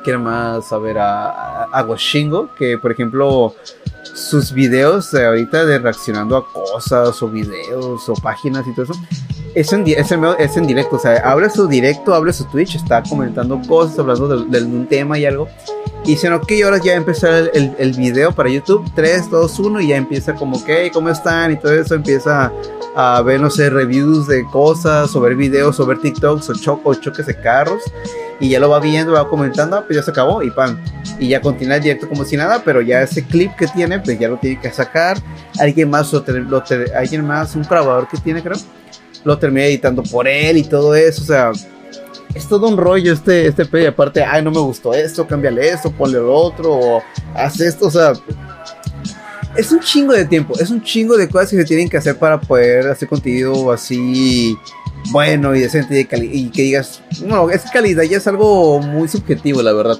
quiero 0.03 0.19
más? 0.19 0.71
A 0.71 0.77
ver, 0.77 0.97
a, 0.97 1.63
a, 1.63 1.83
Washingo, 1.83 2.49
que 2.55 2.77
por 2.77 2.91
ejemplo 2.91 3.53
sus 4.13 4.51
videos 4.51 5.11
de 5.11 5.25
ahorita 5.25 5.65
de 5.65 5.79
reaccionando 5.79 6.37
a 6.37 6.51
cosas 6.51 7.21
o 7.21 7.27
videos 7.27 8.07
o 8.09 8.13
páginas 8.15 8.65
y 8.67 8.73
todo 8.73 8.83
eso 8.83 8.93
es 9.55 9.73
en, 9.73 9.85
es, 9.87 10.57
en, 10.57 10.67
directo, 10.67 10.95
o 10.95 10.99
sea, 10.99 11.17
abre 11.17 11.49
su 11.49 11.67
directo, 11.67 12.13
abre 12.13 12.33
su 12.33 12.45
Twitch, 12.45 12.75
está 12.75 13.03
comentando 13.03 13.59
cosas, 13.67 13.99
hablando 13.99 14.45
de, 14.45 14.63
un 14.63 14.87
tema 14.87 15.17
y 15.17 15.25
algo. 15.25 15.47
Y 16.05 16.11
dicen, 16.11 16.33
ok, 16.33 16.51
ahora 16.63 16.77
ya 16.77 16.93
empezar 16.93 17.51
el, 17.53 17.93
video 17.93 18.31
para 18.31 18.49
YouTube, 18.49 18.89
3, 18.95 19.29
2, 19.29 19.59
1, 19.59 19.81
y 19.81 19.87
ya 19.89 19.97
empieza 19.97 20.33
como, 20.33 20.57
ok, 20.57 20.69
¿cómo 20.93 21.09
están? 21.09 21.51
Y 21.51 21.57
todo 21.57 21.73
eso 21.73 21.95
empieza 21.95 22.51
a 22.95 23.21
ver, 23.21 23.39
no 23.41 23.49
sé, 23.49 23.69
reviews 23.69 24.27
de 24.27 24.43
cosas, 24.45 25.15
o 25.15 25.21
ver 25.21 25.35
videos, 25.35 25.79
o 25.79 25.85
ver 25.85 25.99
TikToks, 25.99 26.49
o, 26.49 26.53
cho 26.53 26.79
o 26.83 26.93
choques 26.95 27.25
de 27.25 27.35
carros. 27.39 27.83
Y 28.39 28.49
ya 28.49 28.59
lo 28.59 28.69
va 28.69 28.79
viendo, 28.79 29.11
va 29.11 29.27
comentando, 29.27 29.75
ah, 29.75 29.83
pues 29.85 29.97
ya 29.97 30.03
se 30.03 30.11
acabó, 30.11 30.41
y 30.41 30.49
pan. 30.49 30.81
Y 31.19 31.27
ya 31.29 31.41
continúa 31.41 31.75
el 31.75 31.83
directo 31.83 32.07
como 32.07 32.23
si 32.23 32.37
nada, 32.37 32.61
pero 32.63 32.81
ya 32.81 33.01
ese 33.01 33.25
clip 33.25 33.53
que 33.55 33.67
tiene, 33.67 33.99
pues 33.99 34.17
ya 34.17 34.29
lo 34.29 34.37
tiene 34.37 34.59
que 34.59 34.71
sacar. 34.71 35.17
Alguien 35.59 35.89
más, 35.89 36.13
lo, 36.13 36.63
alguien 36.95 37.25
más, 37.25 37.55
un 37.55 37.63
grabador 37.63 38.07
que 38.07 38.17
tiene, 38.17 38.41
creo 38.41 38.57
lo 39.23 39.37
terminé 39.37 39.67
editando 39.67 40.03
por 40.03 40.27
él 40.27 40.57
y 40.57 40.63
todo 40.63 40.95
eso, 40.95 41.21
o 41.21 41.25
sea, 41.25 41.51
es 42.33 42.47
todo 42.47 42.67
un 42.67 42.77
rollo 42.77 43.13
este, 43.13 43.47
este 43.47 43.67
y 43.81 43.85
aparte, 43.85 44.23
ay, 44.23 44.43
no 44.43 44.51
me 44.51 44.59
gustó 44.59 44.93
esto, 44.93 45.27
cámbiale 45.27 45.69
esto, 45.69 45.91
ponle 45.91 46.19
lo 46.19 46.33
otro, 46.33 46.73
o 46.73 47.03
haz 47.33 47.59
esto, 47.59 47.87
o 47.87 47.91
sea, 47.91 48.13
es 49.55 49.71
un 49.71 49.79
chingo 49.79 50.13
de 50.13 50.25
tiempo, 50.25 50.53
es 50.59 50.69
un 50.69 50.81
chingo 50.81 51.17
de 51.17 51.27
cosas 51.27 51.49
que 51.49 51.57
se 51.57 51.65
tienen 51.65 51.89
que 51.89 51.97
hacer 51.97 52.17
para 52.17 52.39
poder 52.39 52.87
hacer 52.87 53.07
contenido 53.07 53.71
así 53.71 54.57
bueno 55.11 55.55
y 55.55 55.61
decente 55.61 55.99
y, 55.99 56.39
y 56.39 56.49
que 56.49 56.61
digas, 56.63 57.01
no, 57.25 57.49
esa 57.49 57.71
calidad 57.71 58.03
ya 58.03 58.17
es 58.17 58.27
algo 58.27 58.79
muy 58.79 59.07
subjetivo, 59.07 59.61
la 59.61 59.73
verdad. 59.73 59.99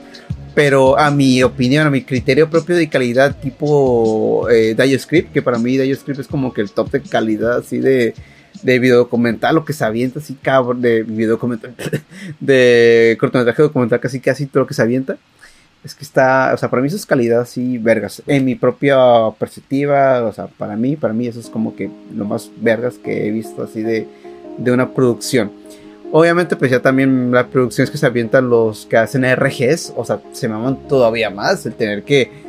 Pero 0.55 0.97
a 0.99 1.09
mi 1.09 1.41
opinión, 1.41 1.87
a 1.87 1.89
mi 1.89 2.03
criterio 2.03 2.49
propio 2.49 2.75
de 2.75 2.89
calidad 2.89 3.35
tipo 3.39 4.47
eh, 4.49 4.75
DioScript, 4.75 5.31
que 5.31 5.41
para 5.41 5.57
mí 5.57 5.77
DioScript 5.77 6.19
es 6.19 6.27
como 6.27 6.53
que 6.53 6.61
el 6.61 6.71
top 6.71 6.91
de 6.91 7.01
calidad 7.01 7.57
así 7.57 7.77
de, 7.77 8.13
de 8.61 8.79
video 8.79 8.97
documental, 8.97 9.55
lo 9.55 9.65
que 9.65 9.73
se 9.73 9.85
avienta 9.85 10.19
así, 10.19 10.35
cabrón, 10.35 10.81
de 10.81 11.03
video 11.03 11.31
documental, 11.31 11.73
de 12.39 13.17
cortometraje 13.19 13.61
documental, 13.61 13.99
casi 13.99 14.19
casi 14.19 14.45
todo 14.45 14.63
lo 14.63 14.67
que 14.67 14.73
se 14.73 14.81
avienta. 14.81 15.17
Es 15.83 15.95
que 15.95 16.03
está, 16.03 16.51
o 16.53 16.57
sea, 16.57 16.69
para 16.69 16.81
mí 16.81 16.87
eso 16.87 16.97
es 16.97 17.05
calidad 17.05 17.39
así, 17.39 17.77
vergas. 17.77 18.21
En 18.27 18.43
mi 18.43 18.55
propia 18.55 18.97
perspectiva, 19.39 20.25
o 20.25 20.33
sea, 20.33 20.47
para 20.47 20.75
mí, 20.75 20.97
para 20.97 21.13
mí 21.13 21.27
eso 21.27 21.39
es 21.39 21.49
como 21.49 21.73
que 21.75 21.89
lo 22.13 22.25
más 22.25 22.51
vergas 22.57 22.95
que 22.95 23.27
he 23.27 23.31
visto 23.31 23.63
así 23.63 23.81
de, 23.81 24.05
de 24.57 24.71
una 24.71 24.93
producción. 24.93 25.51
Obviamente, 26.11 26.55
pues 26.55 26.71
ya 26.71 26.81
también 26.81 27.31
las 27.31 27.45
producciones 27.45 27.91
que 27.91 27.97
se 27.97 28.05
avientan 28.05 28.49
los 28.49 28.87
que 28.87 28.97
hacen 28.97 29.23
RGs, 29.23 29.93
o 29.95 30.03
sea, 30.03 30.19
se 30.33 30.49
maman 30.49 30.87
todavía 30.87 31.29
más 31.29 31.65
el 31.65 31.73
tener 31.73 32.03
que 32.03 32.48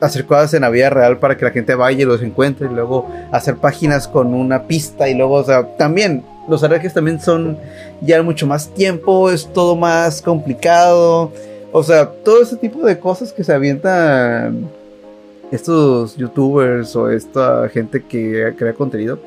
hacer 0.00 0.26
en 0.52 0.60
la 0.62 0.70
vida 0.70 0.90
real 0.90 1.18
para 1.18 1.36
que 1.36 1.44
la 1.44 1.50
gente 1.50 1.74
vaya 1.74 2.02
y 2.02 2.04
los 2.04 2.22
encuentre 2.22 2.68
y 2.70 2.74
luego 2.74 3.08
hacer 3.32 3.56
páginas 3.56 4.06
con 4.06 4.34
una 4.34 4.64
pista 4.64 5.08
y 5.08 5.14
luego, 5.14 5.34
o 5.34 5.44
sea, 5.44 5.76
también 5.76 6.24
los 6.48 6.62
arreglos 6.62 6.94
también 6.94 7.20
son 7.20 7.58
ya 8.00 8.22
mucho 8.22 8.46
más 8.46 8.72
tiempo, 8.74 9.30
es 9.30 9.52
todo 9.52 9.76
más 9.76 10.22
complicado, 10.22 11.32
o 11.72 11.82
sea, 11.82 12.08
todo 12.08 12.42
ese 12.42 12.56
tipo 12.56 12.86
de 12.86 12.98
cosas 12.98 13.32
que 13.32 13.44
se 13.44 13.52
avientan 13.52 14.70
estos 15.50 16.16
youtubers 16.16 16.94
o 16.96 17.10
esta 17.10 17.68
gente 17.68 18.02
que 18.04 18.54
crea 18.56 18.72
contenido. 18.74 19.18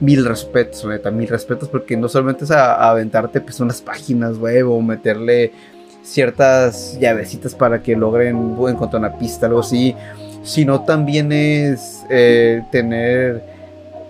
Mil 0.00 0.24
respetos, 0.24 0.84
neta, 0.84 1.10
mil 1.10 1.28
respetos, 1.28 1.68
porque 1.68 1.96
no 1.96 2.08
solamente 2.08 2.44
es 2.44 2.52
a, 2.52 2.88
aventarte 2.88 3.40
pues 3.40 3.58
unas 3.58 3.80
páginas 3.80 4.38
web 4.38 4.70
o 4.70 4.80
meterle 4.80 5.52
ciertas 6.02 6.98
llavecitas 7.00 7.54
para 7.54 7.82
que 7.82 7.96
logren 7.96 8.56
encontrar 8.68 9.00
una 9.00 9.18
pista, 9.18 9.46
algo 9.46 9.60
así, 9.60 9.94
sino 10.42 10.82
también 10.84 11.32
es 11.32 12.04
eh, 12.10 12.62
tener 12.70 13.42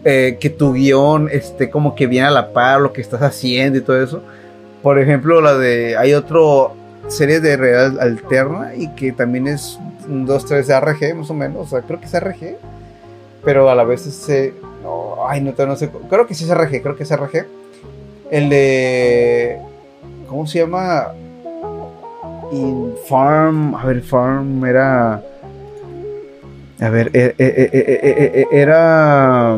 eh, 0.04 0.38
que 0.40 0.50
tu 0.50 0.72
guion 0.72 1.28
esté 1.30 1.70
como 1.70 1.94
que 1.94 2.06
bien 2.06 2.24
a 2.24 2.30
la 2.30 2.52
par 2.52 2.80
lo 2.80 2.92
que 2.92 3.00
estás 3.00 3.22
haciendo 3.22 3.78
y 3.78 3.82
todo 3.82 4.02
eso. 4.02 4.22
Por 4.82 4.98
ejemplo, 4.98 5.40
la 5.40 5.54
de 5.54 5.96
hay 5.96 6.14
otro 6.14 6.74
serie 7.08 7.40
de 7.40 7.56
real 7.56 7.98
alterna 8.00 8.74
y 8.76 8.88
que 8.94 9.12
también 9.12 9.48
es 9.48 9.78
2 10.06 10.46
3 10.46 10.68
RG 10.80 11.14
más 11.14 11.30
o 11.30 11.34
menos, 11.34 11.66
o 11.66 11.70
sea, 11.70 11.82
creo 11.82 12.00
que 12.00 12.06
es 12.06 12.14
RG, 12.14 12.56
pero 13.44 13.70
a 13.70 13.74
la 13.74 13.84
vez 13.84 14.06
es 14.06 14.52
no, 14.82 15.28
ay, 15.28 15.40
no, 15.40 15.52
no 15.66 15.76
sé, 15.76 15.90
creo 16.08 16.26
que 16.26 16.34
sí 16.34 16.44
es 16.44 16.50
RG, 16.50 16.82
creo 16.82 16.96
que 16.96 17.02
es 17.02 17.16
RG. 17.16 17.46
El 18.30 18.50
de 18.50 19.58
¿cómo 20.28 20.46
se 20.46 20.60
llama? 20.60 21.08
Y 22.50 22.94
Farm, 23.08 23.74
a 23.74 23.84
ver, 23.84 24.02
Farm 24.02 24.64
era. 24.64 25.22
A 26.80 26.88
ver, 26.90 27.10
eh, 27.12 27.34
eh, 27.38 27.70
eh, 27.72 28.46
era. 28.50 29.56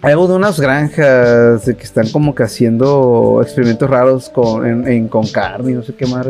Algo 0.00 0.28
de 0.28 0.34
unas 0.34 0.60
granjas 0.60 1.64
que 1.64 1.82
están 1.82 2.08
como 2.10 2.34
que 2.34 2.44
haciendo 2.44 3.40
experimentos 3.42 3.90
raros 3.90 4.28
con, 4.28 5.08
con 5.08 5.26
carne, 5.26 5.72
no 5.72 5.82
sé 5.82 5.94
qué 5.94 6.06
más. 6.06 6.26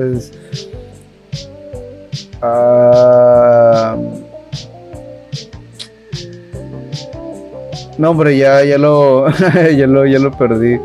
Ah, 2.41 3.97
no, 7.99 8.11
hombre, 8.11 8.39
ya, 8.39 8.65
ya 8.65 8.79
lo, 8.79 9.29
ya 9.77 9.87
lo, 9.87 10.07
ya 10.07 10.19
lo 10.19 10.31
perdí. 10.31 10.79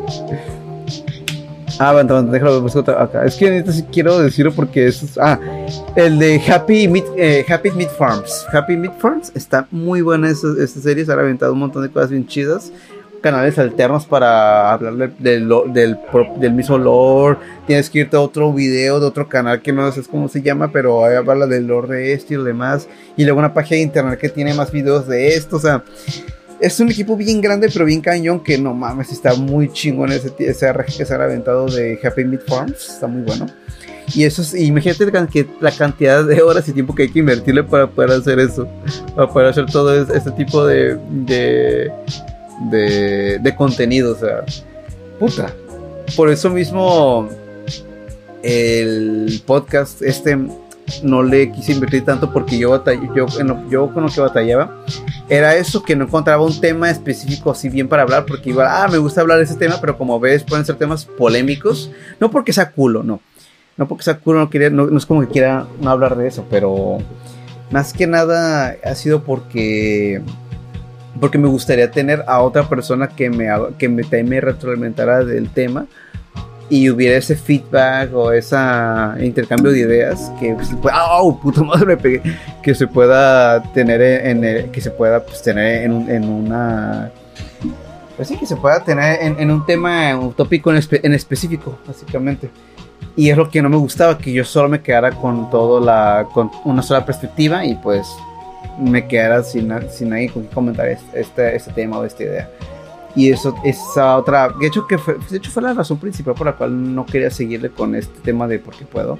Ah, 1.80 1.94
bueno, 1.94 2.24
déjalo 2.24 2.62
buscar 2.62 3.02
acá. 3.02 3.26
Es 3.26 3.36
que 3.36 3.64
sí 3.72 3.84
quiero 3.92 4.20
decirlo 4.20 4.52
porque 4.54 4.88
es. 4.88 5.18
Ah, 5.20 5.40
el 5.96 6.20
de 6.20 6.42
Happy 6.48 6.88
Meat, 6.88 7.06
eh, 7.18 7.46
Farms. 7.98 8.46
Happy 8.52 8.78
Meat 8.78 9.00
Farms 9.00 9.32
está 9.36 9.68
muy 9.72 10.02
buena 10.02 10.30
esta, 10.30 10.48
esta 10.60 10.80
serie. 10.80 11.06
Se 11.06 11.12
ha 11.12 11.16
aventado 11.16 11.54
un 11.54 11.60
montón 11.60 11.84
de 11.84 11.90
cosas 11.90 12.12
bien 12.12 12.28
chidas. 12.28 12.72
Canales 13.22 13.58
alternos 13.58 14.06
para 14.06 14.74
hablar 14.74 15.14
del, 15.18 15.50
del, 15.70 15.98
del, 16.38 16.54
mismo 16.54 16.78
lore. 16.78 17.38
Tienes 17.66 17.90
que 17.90 18.00
irte 18.00 18.18
a 18.18 18.20
otro 18.20 18.52
video 18.52 19.00
de 19.00 19.06
otro 19.06 19.30
canal 19.30 19.62
que 19.62 19.72
no 19.72 19.90
sé 19.94 20.02
cómo 20.12 20.28
se 20.28 20.42
llama, 20.42 20.72
pero 20.74 21.06
ahí 21.06 21.16
habla 21.16 21.48
del 21.48 21.68
lore 21.68 21.96
de 21.96 22.14
esto 22.14 22.34
y 22.34 22.38
lo 22.38 22.44
demás. 22.44 22.90
Y 23.16 23.24
luego 23.24 23.40
una 23.40 23.54
página 23.54 23.78
de 23.78 23.84
internet 23.84 24.20
que 24.20 24.28
tiene 24.28 24.54
más 24.54 24.72
videos 24.72 25.08
de 25.08 25.36
esto. 25.36 25.56
O 25.56 25.60
sea 25.60 25.84
es 26.64 26.80
un 26.80 26.90
equipo 26.90 27.18
bien 27.18 27.42
grande, 27.42 27.70
pero 27.72 27.84
bien 27.84 28.00
cañón, 28.00 28.40
que 28.42 28.58
no 28.58 28.74
mames, 28.74 29.12
está 29.12 29.36
muy 29.36 29.72
chingón 29.72 30.14
ese, 30.14 30.32
ese 30.40 30.72
RG 30.72 30.98
que 30.98 31.06
se 31.06 31.14
han 31.14 31.22
aventado 31.22 31.66
de 31.68 32.00
Happy 32.02 32.24
Meat 32.24 32.44
Farms, 32.48 32.90
está 32.90 33.06
muy 33.06 33.22
bueno. 33.24 33.48
Y 34.16 34.24
eso 34.24 34.42
es, 34.42 34.54
imagínate 34.54 35.06
la 35.60 35.72
cantidad 35.72 36.24
de 36.24 36.42
horas 36.42 36.68
y 36.70 36.72
tiempo 36.72 36.96
que 36.96 37.04
hay 37.04 37.10
que 37.10 37.20
invertirle 37.20 37.64
para 37.64 37.88
poder 37.88 38.12
hacer 38.12 38.40
eso, 38.40 38.66
para 39.14 39.30
poder 39.30 39.50
hacer 39.50 39.66
todo 39.66 39.94
este 39.94 40.32
tipo 40.32 40.66
de, 40.66 40.98
de, 41.26 41.92
de, 42.72 43.40
de 43.40 43.56
contenido, 43.56 44.14
o 44.14 44.18
sea, 44.18 44.46
puta. 45.20 45.54
Por 46.16 46.30
eso 46.30 46.50
mismo 46.50 47.30
el 48.42 49.42
podcast 49.46 50.02
este 50.02 50.38
no 51.04 51.24
le 51.24 51.52
quise 51.52 51.72
invertir 51.72 52.06
tanto 52.06 52.32
porque 52.32 52.58
yo, 52.58 52.84
yo, 53.16 53.28
yo 53.70 53.94
con 53.94 54.04
lo 54.04 54.10
que 54.10 54.22
batallaba 54.22 54.84
era 55.30 55.56
eso, 55.56 55.84
que 55.84 55.96
no 55.96 56.06
encontraba 56.06 56.44
un 56.44 56.60
tema 56.60 56.90
específico 56.90 57.52
así 57.52 57.70
bien 57.70 57.88
para 57.88 58.04
hablar, 58.04 58.26
porque 58.26 58.50
igual, 58.50 58.68
ah, 58.70 58.88
me 58.92 58.98
gusta 58.98 59.22
hablar 59.22 59.38
de 59.38 59.46
ese 59.46 59.56
tema, 59.56 59.78
pero 59.80 59.98
como 59.98 60.20
ves, 60.20 60.44
pueden 60.44 60.66
ser 60.66 60.76
temas 60.76 61.06
polémicos, 61.06 61.92
no 62.20 62.30
porque 62.30 62.54
sea 62.54 62.72
culo, 62.72 63.04
no, 63.04 63.22
no 63.78 63.88
porque 63.88 64.04
sea 64.04 64.18
culo, 64.18 64.40
no, 64.40 64.50
quería, 64.50 64.70
no, 64.70 64.96
es 64.96 65.06
como 65.06 65.22
que 65.22 65.28
quiera 65.28 65.66
no 65.82 65.90
hablar 65.90 66.18
de 66.18 66.28
eso, 66.28 66.46
pero 66.50 66.98
más 67.72 67.94
que 67.94 68.08
nada 68.08 68.76
ha 68.84 68.96
sido 68.96 69.24
porque 69.24 70.22
porque 71.20 71.38
me 71.38 71.48
gustaría 71.48 71.92
tener 71.92 72.24
a 72.28 72.42
otra 72.42 72.68
persona 72.68 73.08
que 73.08 73.30
me, 73.30 73.48
que 73.78 73.88
me, 73.88 74.04
me 74.24 74.42
retroalimentara 74.42 75.24
del 75.24 75.50
tema 75.50 75.86
y 76.74 76.90
hubiera 76.90 77.18
ese 77.18 77.36
feedback 77.36 78.12
o 78.16 78.32
ese 78.32 78.56
intercambio 79.20 79.72
de 79.72 79.82
ideas 79.82 80.32
que 80.40 80.58
se 80.66 80.76
pueda, 80.76 80.98
oh, 81.20 81.40
puta 81.40 81.62
madre 81.62 81.96
que 82.64 82.74
se 82.74 82.88
pueda 82.88 83.62
tener 83.74 84.02
en, 84.02 84.72
que 84.72 84.82
se 84.82 84.90
pueda 84.90 85.24
pues, 85.24 85.44
tener 85.44 85.84
en, 85.84 86.10
en, 86.10 86.28
una 86.28 87.12
pues 88.16 88.28
sí 88.28 88.38
que 88.38 88.48
se 88.48 88.56
pueda 88.56 88.84
tener 88.84 89.22
en, 89.22 89.52
un 89.52 89.64
tema 89.68 90.18
un 90.18 90.34
tópico 90.34 90.72
en, 90.72 91.14
específico 91.14 91.78
básicamente. 91.86 92.50
Y 93.16 93.30
es 93.30 93.38
lo 93.38 93.52
que 93.52 93.62
no 93.62 93.70
me 93.70 93.78
gustaba 93.78 94.18
que 94.18 94.34
yo 94.34 94.44
solo 94.44 94.68
me 94.68 94.82
quedara 94.82 95.12
con 95.12 95.52
todo 95.52 95.80
la 95.80 96.28
con 96.34 96.50
una 96.64 96.82
sola 96.82 97.06
perspectiva 97.06 97.64
y 97.64 97.76
pues 97.76 98.08
me 98.80 99.08
quedara 99.08 99.44
sin, 99.44 99.72
sin 99.92 100.10
nadie 100.10 100.32
con 100.32 100.42
que 100.42 100.50
comentar 100.50 100.88
este, 100.88 101.56
este 101.56 101.72
tema 101.74 102.00
o 102.00 102.04
esta 102.04 102.24
idea 102.24 102.50
y 103.16 103.32
eso, 103.32 103.56
esa 103.64 104.18
otra, 104.18 104.50
de 104.50 104.68
hecho, 104.68 104.88
que 104.88 104.98
fue, 104.98 105.18
de 105.30 105.38
hecho 105.38 105.52
fue 105.52 105.64
la 105.64 105.74
razón 105.74 105.98
principal 105.98 106.34
por 106.34 106.48
la 106.48 106.54
cual 106.54 106.96
no 106.96 107.06
quería 107.06 107.30
seguirle 107.30 107.70
con 107.70 107.96
este 107.96 108.20
tema 108.22 108.48
de 108.48 108.60
porque 108.60 108.86
puedo. 108.86 109.18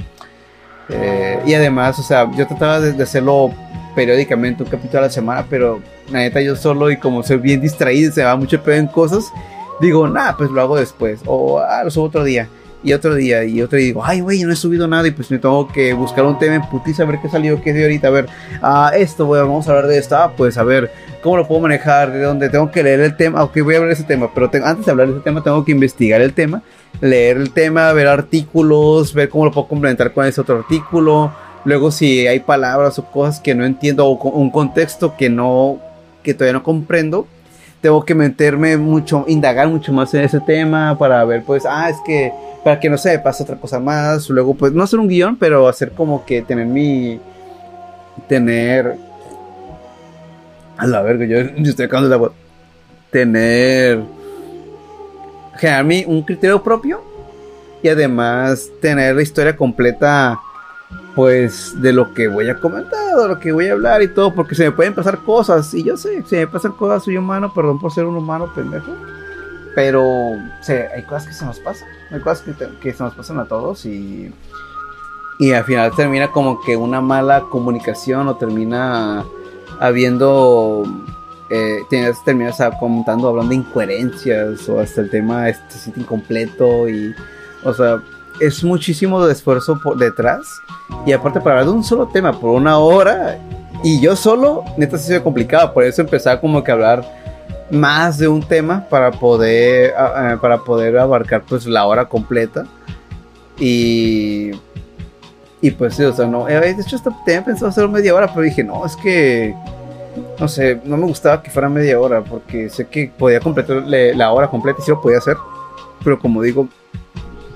Eh, 0.90 1.40
y 1.46 1.54
además, 1.54 2.00
o 2.00 2.04
sea, 2.04 2.30
yo 2.36 2.48
trataba 2.48 2.80
de, 2.80 3.02
hacerlo 3.02 3.52
periódicamente, 3.96 4.64
un 4.64 4.70
capítulo 4.70 5.00
a 5.00 5.02
la 5.04 5.10
semana, 5.10 5.46
pero 5.50 5.80
la 6.12 6.20
neta 6.20 6.42
yo 6.42 6.56
solo 6.56 6.90
y 6.92 6.98
como 6.98 7.24
soy 7.24 7.38
bien 7.38 7.62
distraído, 7.62 8.12
se 8.12 8.24
va 8.24 8.36
mucho 8.36 8.62
pedo 8.62 8.76
en 8.78 8.88
cosas, 8.88 9.32
digo, 9.80 10.08
nada, 10.08 10.36
pues 10.36 10.50
lo 10.50 10.62
hago 10.62 10.76
después, 10.76 11.22
o 11.26 11.60
ah, 11.60 11.84
lo 11.84 11.92
subo 11.92 12.06
otro 12.06 12.24
día 12.24 12.50
y 12.84 12.94
otro 12.94 13.16
día 13.16 13.44
y 13.46 13.62
otro 13.62 13.78
día 13.78 13.88
digo, 13.88 14.04
ay, 14.04 14.20
güey, 14.20 14.44
no 14.44 14.52
he 14.52 14.56
subido 14.56 14.88
nada 14.88 15.08
y 15.08 15.12
pues 15.12 15.32
me 15.32 15.40
tengo 15.40 15.68
que 15.70 15.94
buscar 15.94 16.26
un 16.26 16.38
tema 16.38 16.56
en 16.56 16.70
putiza 16.70 17.04
a 17.04 17.06
ver 17.06 17.20
qué 17.22 17.30
salió, 17.30 17.62
qué 17.62 17.70
es 17.70 17.76
de 17.76 17.84
ahorita, 17.84 18.08
a 18.10 18.12
ver, 18.12 18.28
ah, 18.62 18.92
esto, 18.96 19.26
güey, 19.26 19.42
vamos 19.42 19.68
a 19.68 19.72
hablar 19.72 19.88
de 19.88 19.98
esto, 19.98 20.18
ah, 20.18 20.34
pues 20.36 20.58
a 20.58 20.64
ver, 20.64 20.92
¿cómo 21.22 21.38
lo 21.38 21.48
puedo 21.48 21.62
manejar? 21.62 22.12
¿De 22.12 22.22
dónde? 22.22 22.50
Tengo 22.50 22.70
que 22.72 22.84
leer 22.84 23.00
el 23.00 23.16
tema, 23.16 23.44
ok, 23.44 23.62
voy 23.64 23.76
a 23.76 23.78
hablar 23.78 23.96
de 23.96 24.02
ese 24.02 24.04
tema, 24.04 24.30
pero 24.34 24.52
antes 24.66 24.86
de 24.86 24.92
hablar 24.92 25.08
de 25.08 25.14
ese 25.14 25.24
tema 25.24 25.42
tengo 25.42 25.64
que 25.64 25.72
investigar 25.72 26.22
el 26.22 26.34
tema, 26.34 26.62
leer 27.00 27.38
el 27.38 27.52
tema, 27.52 27.92
ver 27.94 28.08
artículos, 28.08 29.14
ver 29.14 29.30
cómo 29.30 29.46
lo 29.46 29.52
puedo 29.52 29.68
complementar 29.68 30.12
con 30.14 30.26
ese 30.26 30.42
otro 30.42 30.58
artículo, 30.58 31.32
luego 31.64 31.90
si 31.90 32.28
hay 32.28 32.42
palabras 32.42 33.00
o 33.00 33.06
cosas 33.06 33.40
que 33.40 33.56
no 33.56 33.66
entiendo 33.66 34.06
o 34.08 34.30
un 34.30 34.52
contexto 34.52 35.16
que 35.16 35.30
no, 35.30 35.80
que 36.22 36.34
todavía 36.34 36.54
no 36.54 36.64
comprendo, 36.64 37.28
tengo 37.84 38.06
que 38.06 38.16
meterme 38.16 38.78
mucho, 38.78 39.26
indagar 39.28 39.68
mucho 39.68 39.92
más 39.92 40.14
en 40.14 40.22
ese 40.22 40.40
tema 40.40 40.98
para 40.98 41.24
ver, 41.26 41.44
pues, 41.44 41.66
ah, 41.66 41.90
es 41.90 41.98
que 42.06 42.32
para 42.64 42.80
que 42.80 42.90
no 42.90 42.98
se 42.98 43.20
pase 43.20 43.44
otra 43.44 43.58
cosa 43.58 43.78
más. 43.78 44.30
Luego, 44.30 44.54
pues, 44.56 44.72
no 44.72 44.84
hacer 44.84 45.00
un 45.00 45.10
guion, 45.10 45.36
pero 45.36 45.68
hacer 45.68 45.92
como 45.92 46.24
que 46.26 46.42
tener 46.42 46.66
mi. 46.66 47.20
Tener. 48.30 48.96
A 50.78 50.88
la 50.88 51.02
verga, 51.02 51.26
yo, 51.26 51.40
estoy 51.40 51.86
acabando 51.86 52.10
la 52.10 52.16
voz. 52.16 52.32
Tener. 53.12 54.00
Generar 55.58 55.84
mi, 55.84 56.06
un 56.08 56.22
criterio 56.24 56.64
propio. 56.64 57.04
Y 57.82 57.90
además 57.90 58.70
tener 58.82 59.14
la 59.14 59.22
historia 59.22 59.58
completa. 59.58 60.40
Pues 61.16 61.80
de 61.82 61.94
lo 61.94 62.14
que 62.14 62.28
voy 62.28 62.50
a 62.50 62.60
comentar, 62.60 63.16
de 63.16 63.28
lo 63.28 63.40
que 63.40 63.52
voy 63.52 63.68
a 63.68 63.74
hablar 63.74 64.02
y 64.02 64.08
todo, 64.08 64.34
porque 64.34 64.56
se 64.56 64.64
me 64.64 64.72
pueden 64.72 64.96
pasar 64.96 65.20
cosas. 65.20 65.74
Y 65.74 65.84
yo 65.84 65.96
sé, 65.96 66.24
si 66.26 66.36
me 66.36 66.48
pasan 66.48 66.72
cosas, 66.72 67.04
soy 67.04 67.18
humano, 67.18 67.54
perdón 67.54 67.80
por 67.80 67.92
ser 67.92 68.06
un 68.06 68.16
humano 68.16 68.52
pendejo. 68.54 68.92
Pero 69.76 70.04
hay 70.96 71.04
cosas 71.04 71.28
que 71.28 71.34
se 71.34 71.46
nos 71.46 71.60
pasan. 71.60 71.88
Hay 72.12 72.20
cosas 72.20 72.44
que, 72.82 72.94
se 72.94 73.04
nos 73.04 73.14
pasan 73.14 73.40
a 73.40 73.46
todos 73.46 73.86
y, 73.86 74.32
y 75.40 75.52
al 75.52 75.64
final 75.64 75.92
termina 75.96 76.32
como 76.32 76.62
que 76.62 76.78
una 76.78 77.02
mala 77.02 77.42
comunicación 77.50 78.28
o 78.28 78.36
termina 78.36 79.24
habiendo 79.80 80.84
eh, 81.50 81.82
terminas 82.24 82.58
comentando 82.80 83.28
hablando 83.28 83.50
de 83.50 83.58
incoherencias 83.58 84.68
o 84.70 84.80
hasta 84.80 85.02
el 85.02 85.10
tema 85.10 85.50
este 85.50 85.78
siente 85.78 86.02
incompleto 86.02 86.88
y 86.88 87.14
o 87.64 87.74
sea 87.74 88.02
es 88.40 88.64
muchísimo 88.64 89.26
de 89.26 89.34
esfuerzo 89.34 89.80
por 89.82 89.98
detrás 89.98 90.48
y 91.06 91.12
aparte 91.12 91.40
para 91.40 91.60
hablar 91.60 91.68
de 91.68 91.78
un 91.78 91.84
solo 91.84 92.08
tema 92.08 92.40
por 92.40 92.52
una 92.52 92.78
hora 92.78 93.38
y 93.84 94.00
yo 94.00 94.16
solo 94.16 94.64
neta 94.78 94.98
se 94.98 95.08
sido 95.08 95.24
complicado 95.24 95.74
por 95.74 95.84
eso 95.84 96.02
empezaba 96.02 96.40
como 96.40 96.64
que 96.64 96.72
a 96.72 96.74
hablar 96.74 97.24
más 97.74 98.18
de 98.18 98.28
un 98.28 98.42
tema 98.42 98.86
para 98.90 99.12
poder, 99.12 99.94
para 100.42 100.60
poder 100.60 100.98
abarcar 100.98 101.44
pues 101.48 101.66
la 101.66 101.86
hora 101.86 102.06
completa. 102.06 102.66
Y, 103.60 104.52
y 105.62 105.72
pues 105.72 105.96
sí, 105.96 106.04
o 106.04 106.14
sea, 106.14 106.26
no, 106.26 106.48
eh, 106.48 106.60
de 106.60 106.82
hecho 106.82 106.96
hasta 106.96 107.12
tenía 107.26 107.44
pensado 107.44 107.70
hacer 107.70 107.88
media 107.88 108.14
hora, 108.14 108.28
pero 108.28 108.42
dije, 108.42 108.64
no, 108.64 108.86
es 108.86 108.96
que, 108.96 109.56
no 110.40 110.48
sé, 110.48 110.80
no 110.84 110.98
me 110.98 111.06
gustaba 111.06 111.42
que 111.42 111.50
fuera 111.50 111.70
media 111.70 112.00
hora, 112.00 112.24
porque 112.24 112.70
sé 112.70 112.88
que 112.88 113.12
podía 113.18 113.40
completar 113.40 113.84
la 113.88 114.32
hora 114.32 114.50
completa 114.50 114.80
y 114.82 114.84
sí 114.84 114.92
lo 114.92 115.02
podía 115.02 115.18
hacer, 115.18 115.38
pero 116.04 116.20
como 116.20 116.42
digo, 116.42 116.68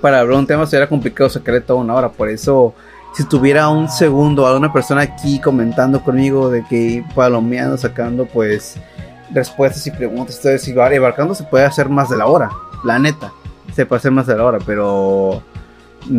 para 0.02 0.20
hablar 0.20 0.40
un 0.40 0.48
tema 0.48 0.66
sería 0.66 0.88
complicado 0.88 1.30
sacarle 1.30 1.62
toda 1.62 1.80
una 1.80 1.96
hora, 1.96 2.10
por 2.10 2.30
eso 2.30 2.74
si 3.18 3.24
tuviera 3.24 3.68
un 3.70 3.90
segundo 3.90 4.46
a 4.46 4.56
una 4.56 4.72
persona 4.72 5.02
aquí 5.02 5.40
comentando 5.40 6.04
conmigo 6.04 6.50
de 6.50 6.64
que 6.64 7.04
palomeando, 7.16 7.78
sacando 7.78 8.26
pues 8.26 8.76
respuestas 9.34 9.88
y 9.88 9.92
preguntas. 9.92 10.38
Entonces, 10.38 10.68
igual, 10.68 10.94
embarcando 10.94 11.34
se 11.34 11.44
puede 11.44 11.66
hacer 11.66 11.90
más 11.90 12.10
de 12.10 12.18
la 12.18 12.28
hora, 12.28 12.52
la 12.84 13.00
neta. 13.00 13.32
Se 13.74 13.86
puede 13.86 13.98
hacer 13.98 14.12
más 14.12 14.28
de 14.28 14.38
la 14.38 14.44
hora, 14.44 14.60
pero 14.66 15.42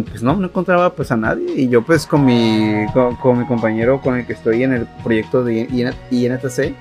pues 0.08 0.22
no, 0.22 0.36
no 0.36 0.46
encontraba 0.46 0.90
pues 0.90 1.10
a 1.12 1.16
nadie. 1.16 1.52
Y 1.54 1.68
yo 1.68 1.82
pues 1.82 2.06
con 2.06 2.24
mi, 2.24 2.84
con, 2.92 3.38
mi 3.38 3.46
compañero 3.46 4.00
con 4.00 4.16
el 4.16 4.26
que 4.26 4.32
estoy 4.32 4.64
en 4.64 4.72
el 4.72 4.86
proyecto 5.02 5.44
de 5.44 5.68
INTC, 6.10 6.74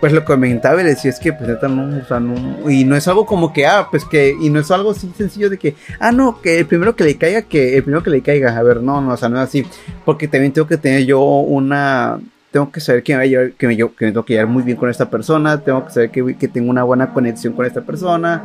pues 0.00 0.12
lo 0.12 0.24
comentaba 0.24 0.80
y 0.80 0.84
le 0.84 0.90
decía 0.90 1.10
es 1.10 1.18
que 1.18 1.32
pues 1.32 1.48
neta 1.48 1.68
no, 1.68 1.98
o 1.98 2.04
sea, 2.04 2.20
no, 2.20 2.70
y 2.70 2.84
no 2.84 2.94
es 2.94 3.08
algo 3.08 3.26
como 3.26 3.52
que, 3.52 3.66
ah, 3.66 3.88
pues 3.90 4.04
que, 4.04 4.34
y 4.40 4.48
no 4.50 4.60
es 4.60 4.70
algo 4.70 4.92
así 4.92 5.10
sencillo 5.16 5.50
de 5.50 5.58
que, 5.58 5.74
ah, 5.98 6.12
no, 6.12 6.40
que 6.40 6.60
el 6.60 6.66
primero 6.66 6.94
que 6.94 7.04
le 7.04 7.16
caiga, 7.16 7.42
que 7.42 7.76
el 7.76 7.82
primero 7.82 8.02
que 8.02 8.10
le 8.10 8.22
caiga, 8.22 8.56
a 8.56 8.62
ver, 8.62 8.82
no, 8.82 9.00
no, 9.00 9.12
o 9.12 9.16
sea, 9.16 9.28
no 9.28 9.36
es 9.36 9.48
así, 9.48 9.66
porque 10.04 10.28
también 10.28 10.52
tengo 10.52 10.68
que 10.68 10.76
tener 10.76 11.04
yo 11.04 11.20
una, 11.20 12.20
tengo 12.52 12.70
que 12.70 12.80
saber 12.80 13.02
que 13.02 13.16
me, 13.16 13.28
que 13.28 13.66
me, 13.66 13.76
que 13.76 14.06
me 14.06 14.12
tengo 14.12 14.24
que 14.24 14.34
llevar 14.34 14.48
muy 14.48 14.62
bien 14.62 14.76
con 14.76 14.88
esta 14.88 15.10
persona, 15.10 15.60
tengo 15.60 15.84
que 15.84 15.92
saber 15.92 16.10
que, 16.10 16.36
que, 16.36 16.48
tengo 16.48 16.70
una 16.70 16.84
buena 16.84 17.12
conexión 17.12 17.52
con 17.54 17.66
esta 17.66 17.80
persona, 17.80 18.44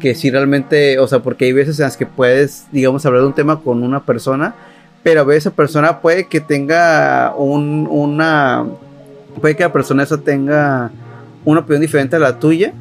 que 0.00 0.14
si 0.14 0.30
realmente, 0.30 0.98
o 0.98 1.06
sea, 1.06 1.20
porque 1.20 1.44
hay 1.44 1.52
veces 1.52 1.78
en 1.78 1.84
las 1.84 1.96
que 1.96 2.06
puedes, 2.06 2.66
digamos, 2.72 3.06
hablar 3.06 3.22
de 3.22 3.28
un 3.28 3.34
tema 3.34 3.60
con 3.60 3.82
una 3.82 4.04
persona, 4.04 4.54
pero 5.02 5.20
a 5.20 5.24
veces 5.24 5.46
esa 5.46 5.54
persona 5.54 6.00
puede 6.00 6.26
que 6.26 6.40
tenga 6.40 7.34
un, 7.36 7.86
una, 7.88 8.66
puede 9.40 9.56
que 9.56 9.64
la 9.64 9.72
persona 9.72 10.02
esa 10.02 10.18
tenga 10.18 10.90
una 11.44 11.60
opinión 11.60 11.80
diferente 11.80 12.16
a 12.16 12.18
la 12.18 12.38
tuya. 12.38 12.72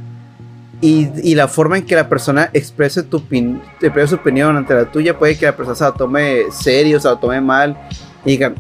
Y, 0.80 1.10
y 1.24 1.34
la 1.34 1.48
forma 1.48 1.80
en 1.80 1.88
que 1.88 1.96
la 1.96 2.08
persona 2.08 2.52
exprese, 2.54 3.02
tu 3.02 3.18
exprese 3.18 4.08
su 4.10 4.16
opinión 4.16 4.56
ante 4.58 4.76
la 4.76 4.86
tuya 4.86 5.18
puede 5.18 5.36
que 5.36 5.48
la 5.48 5.56
persona 5.56 5.76
se 5.76 5.84
la 5.84 5.94
tome 5.94 6.44
serio, 6.52 7.00
se 7.00 7.08
la 7.08 7.20
tome 7.20 7.42
mal 7.42 7.76
y 8.24 8.32
diga, 8.32 8.54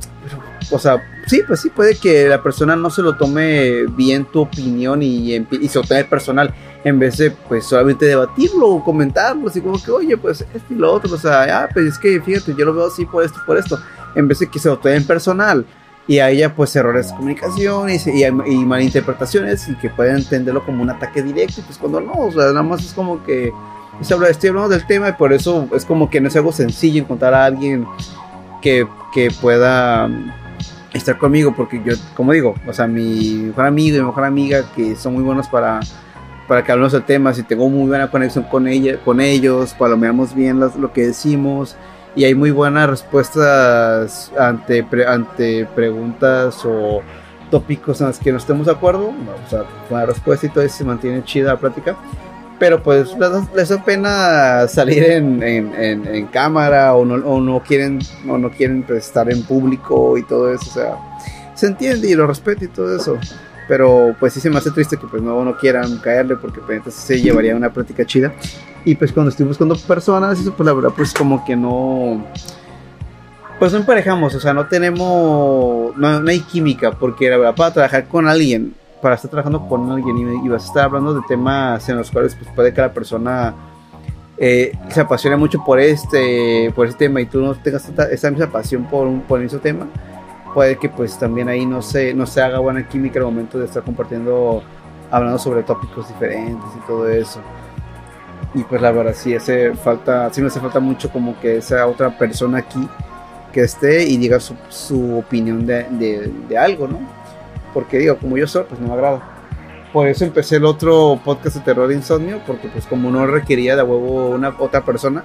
o 0.71 0.79
sea, 0.79 1.03
sí, 1.27 1.41
pues 1.45 1.61
sí, 1.61 1.69
puede 1.69 1.95
que 1.95 2.27
la 2.27 2.41
persona 2.41 2.75
no 2.75 2.89
se 2.89 3.01
lo 3.01 3.15
tome 3.15 3.85
bien 3.95 4.25
tu 4.25 4.41
opinión 4.41 5.03
y, 5.03 5.35
y 5.35 5.67
se 5.67 5.79
lo 5.79 5.85
tome 5.85 6.05
personal, 6.05 6.53
en 6.83 6.97
vez 6.97 7.17
de 7.17 7.31
pues 7.31 7.65
solamente 7.65 8.05
debatirlo 8.05 8.67
o 8.67 8.83
comentarlo, 8.83 9.49
así 9.49 9.61
como 9.61 9.81
que, 9.81 9.91
oye, 9.91 10.17
pues 10.17 10.41
esto 10.41 10.73
y 10.73 10.75
lo 10.75 10.93
otro, 10.93 11.13
o 11.13 11.17
sea, 11.17 11.63
ah, 11.63 11.69
pues 11.71 11.85
es 11.85 11.99
que 11.99 12.19
fíjate, 12.21 12.55
yo 12.57 12.65
lo 12.65 12.73
veo 12.73 12.87
así 12.87 13.05
por 13.05 13.23
esto, 13.23 13.39
por 13.45 13.57
esto, 13.57 13.79
en 14.15 14.27
vez 14.27 14.39
de 14.39 14.47
que 14.47 14.57
se 14.57 14.69
lo 14.69 14.77
tome 14.79 14.95
en 14.95 15.05
personal 15.05 15.65
y 16.07 16.19
haya 16.19 16.55
pues 16.55 16.75
errores 16.75 17.09
de 17.09 17.15
comunicación 17.15 17.89
y, 17.89 18.23
y, 18.23 18.65
malinterpretaciones 18.65 19.67
y 19.67 19.75
que 19.75 19.89
puedan 19.89 20.17
entenderlo 20.17 20.65
como 20.65 20.81
un 20.81 20.89
ataque 20.89 21.21
directo, 21.21 21.61
pues 21.65 21.77
cuando 21.77 21.99
no, 21.99 22.13
o 22.13 22.31
sea, 22.31 22.45
nada 22.45 22.63
más 22.63 22.83
es 22.83 22.93
como 22.93 23.23
que 23.23 23.51
habla, 24.11 24.29
estoy 24.29 24.49
hablando 24.49 24.69
del 24.69 24.87
tema 24.87 25.09
y 25.09 25.13
por 25.13 25.33
eso 25.33 25.67
es 25.75 25.83
como 25.83 26.09
que 26.09 26.21
no 26.21 26.29
es 26.29 26.35
algo 26.35 26.53
sencillo 26.53 27.01
encontrar 27.01 27.33
a 27.33 27.45
alguien 27.45 27.85
que, 28.61 28.87
que 29.13 29.31
pueda 29.41 30.09
estar 30.93 31.17
conmigo 31.17 31.53
porque 31.55 31.81
yo, 31.83 31.93
como 32.15 32.31
digo, 32.31 32.55
o 32.65 32.73
sea, 32.73 32.87
mi 32.87 33.43
mejor 33.47 33.65
amigo 33.65 33.97
y 33.97 33.99
mi 33.99 34.05
mejor 34.05 34.23
amiga 34.23 34.63
que 34.75 34.95
son 34.95 35.13
muy 35.13 35.23
buenos 35.23 35.49
para, 35.49 35.81
para 36.47 36.63
que 36.63 36.71
hablemos 36.71 36.93
de 36.93 37.01
temas 37.01 37.37
y 37.37 37.43
tengo 37.43 37.69
muy 37.69 37.87
buena 37.87 38.09
conexión 38.09 38.45
con, 38.45 38.67
ella, 38.67 38.97
con 39.03 39.19
ellos, 39.19 39.73
palomeamos 39.73 40.33
bien 40.33 40.59
lo 40.59 40.93
que 40.93 41.07
decimos 41.07 41.75
y 42.17 42.25
hay 42.25 42.33
muy 42.33 42.49
buenas 42.49 42.89
respuestas 42.89 44.31
ante, 44.39 44.83
ante 45.07 45.67
preguntas 45.67 46.65
o 46.65 47.01
tópicos 47.51 48.01
en 48.01 48.07
los 48.07 48.17
que 48.17 48.31
no 48.31 48.39
estemos 48.39 48.65
de 48.65 48.71
acuerdo, 48.71 49.09
o 49.09 49.49
sea, 49.49 49.65
la 49.91 50.07
respuesta 50.07 50.47
y 50.47 50.49
todo 50.49 50.63
eso 50.63 50.77
se 50.77 50.83
mantiene 50.83 51.23
chida 51.23 51.53
la 51.53 51.59
plática. 51.59 51.95
Pero 52.57 52.81
pues 52.81 53.15
les, 53.55 53.69
da 53.69 53.85
pena 53.85 54.67
salir 54.67 55.03
en, 55.03 55.43
en, 55.43 55.75
en, 55.75 56.25
cámara 56.25 56.95
o 56.95 57.05
no, 57.05 57.13
o 57.23 57.39
no, 57.39 57.61
quieren 57.61 57.99
o 58.27 58.39
no 58.39 58.49
quieren 58.49 58.81
pues, 58.81 59.05
estar 59.05 59.31
en 59.31 59.43
público 59.43 60.17
y 60.17 60.23
todo 60.23 60.51
eso, 60.51 60.67
o 60.67 60.73
sea, 60.73 60.97
se 61.53 61.67
entiende 61.67 62.09
y 62.09 62.15
lo 62.15 62.25
respeto 62.25 62.65
y 62.65 62.67
todo 62.67 62.95
eso, 62.95 63.19
pero 63.67 64.15
pues 64.19 64.33
sí 64.33 64.39
se 64.39 64.49
me 64.49 64.57
hace 64.57 64.71
triste 64.71 64.97
que 64.97 65.07
pues 65.07 65.21
no, 65.21 65.43
no 65.43 65.57
quieran 65.57 65.97
caerle 65.97 66.35
porque 66.35 66.59
pues 66.59 66.77
entonces 66.77 67.01
se 67.01 67.21
llevaría 67.21 67.55
una 67.55 67.71
práctica 67.71 68.05
chida. 68.05 68.33
Y 68.85 68.95
pues 68.95 69.11
cuando 69.11 69.29
estoy 69.29 69.45
buscando 69.45 69.75
personas, 69.75 70.39
eso 70.39 70.53
pues 70.53 70.65
la 70.65 70.73
verdad 70.73 70.91
pues 70.95 71.13
como 71.13 71.43
que 71.45 71.55
no... 71.55 72.25
Pues 73.59 73.71
no 73.71 73.79
emparejamos, 73.79 74.35
o 74.35 74.39
sea, 74.39 74.53
no 74.53 74.67
tenemos, 74.67 75.97
no, 75.97 76.19
no 76.19 76.29
hay 76.29 76.41
química, 76.41 76.91
porque 76.91 77.27
la 77.27 77.37
verdad 77.37 77.55
para 77.55 77.73
trabajar 77.73 78.07
con 78.07 78.27
alguien 78.27 78.75
para 79.01 79.15
estar 79.15 79.29
trabajando 79.29 79.67
con 79.67 79.91
alguien 79.91 80.43
y, 80.43 80.49
vas 80.49 80.63
a 80.63 80.67
estar 80.67 80.85
hablando 80.85 81.13
de 81.13 81.21
temas 81.27 81.87
en 81.89 81.97
los 81.97 82.11
cuales 82.11 82.35
pues, 82.35 82.49
puede 82.55 82.73
que 82.73 82.81
la 82.81 82.93
persona 82.93 83.53
eh, 84.37 84.71
se 84.89 85.01
apasione 85.01 85.35
mucho 85.37 85.63
por 85.63 85.79
este, 85.79 86.71
por 86.75 86.87
este 86.87 87.05
tema 87.05 87.21
y 87.21 87.25
tú 87.25 87.41
no 87.41 87.53
tengas 87.55 87.89
esa 88.11 88.31
misma 88.31 88.47
pasión 88.47 88.85
por 88.85 89.07
un 89.07 89.21
por 89.21 89.41
ese 89.41 89.59
tema, 89.59 89.87
puede 90.57 90.75
que 90.77 90.89
pues 90.89 91.19
también 91.19 91.49
ahí 91.49 91.67
no 91.67 91.83
se, 91.83 92.15
no 92.15 92.25
se 92.25 92.41
haga 92.41 92.57
buena 92.57 92.89
química 92.89 93.19
el 93.19 93.25
momento 93.25 93.59
de 93.59 93.65
estar 93.65 93.83
compartiendo, 93.83 94.63
hablando 95.11 95.37
sobre 95.37 95.61
tópicos 95.61 96.07
diferentes 96.07 96.65
y 96.75 96.87
todo 96.87 97.07
eso. 97.07 97.39
Y 98.55 98.63
pues 98.63 98.81
la 98.81 98.91
verdad 98.91 99.13
sí 99.15 99.35
hace 99.35 99.75
falta, 99.75 100.33
sí 100.33 100.41
me 100.41 100.47
hace 100.47 100.59
falta 100.59 100.79
mucho 100.79 101.11
como 101.11 101.39
que 101.39 101.57
esa 101.57 101.85
otra 101.85 102.17
persona 102.17 102.57
aquí 102.57 102.89
que 103.53 103.61
esté 103.61 104.05
y 104.05 104.17
diga 104.17 104.39
su, 104.39 104.55
su 104.69 105.19
opinión 105.19 105.63
de, 105.67 105.83
de, 105.91 106.33
de 106.49 106.57
algo, 106.57 106.87
¿no? 106.87 107.01
porque 107.71 107.99
digo, 107.99 108.17
como 108.17 108.35
yo 108.35 108.47
soy, 108.47 108.63
pues 108.67 108.81
no 108.81 108.87
me 108.87 108.93
agrada. 108.95 109.21
Por 109.93 110.07
eso 110.07 110.25
empecé 110.25 110.55
el 110.55 110.65
otro 110.65 111.21
podcast 111.23 111.57
de 111.57 111.61
terror 111.61 111.91
insomnio, 111.91 112.41
porque 112.47 112.67
pues 112.69 112.87
como 112.87 113.11
no 113.11 113.27
requería 113.27 113.75
de 113.75 113.83
huevo 113.83 114.29
una 114.29 114.55
otra 114.57 114.83
persona, 114.83 115.23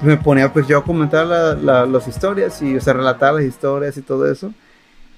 me 0.00 0.16
ponía 0.16 0.52
pues 0.52 0.66
yo 0.66 0.78
a 0.78 0.82
comentar 0.82 1.24
las 1.24 2.08
historias 2.08 2.60
y 2.60 2.76
o 2.76 2.80
sea, 2.80 2.94
relatar 2.94 3.34
las 3.34 3.44
historias 3.44 3.96
y 3.96 4.02
todo 4.02 4.28
eso. 4.28 4.52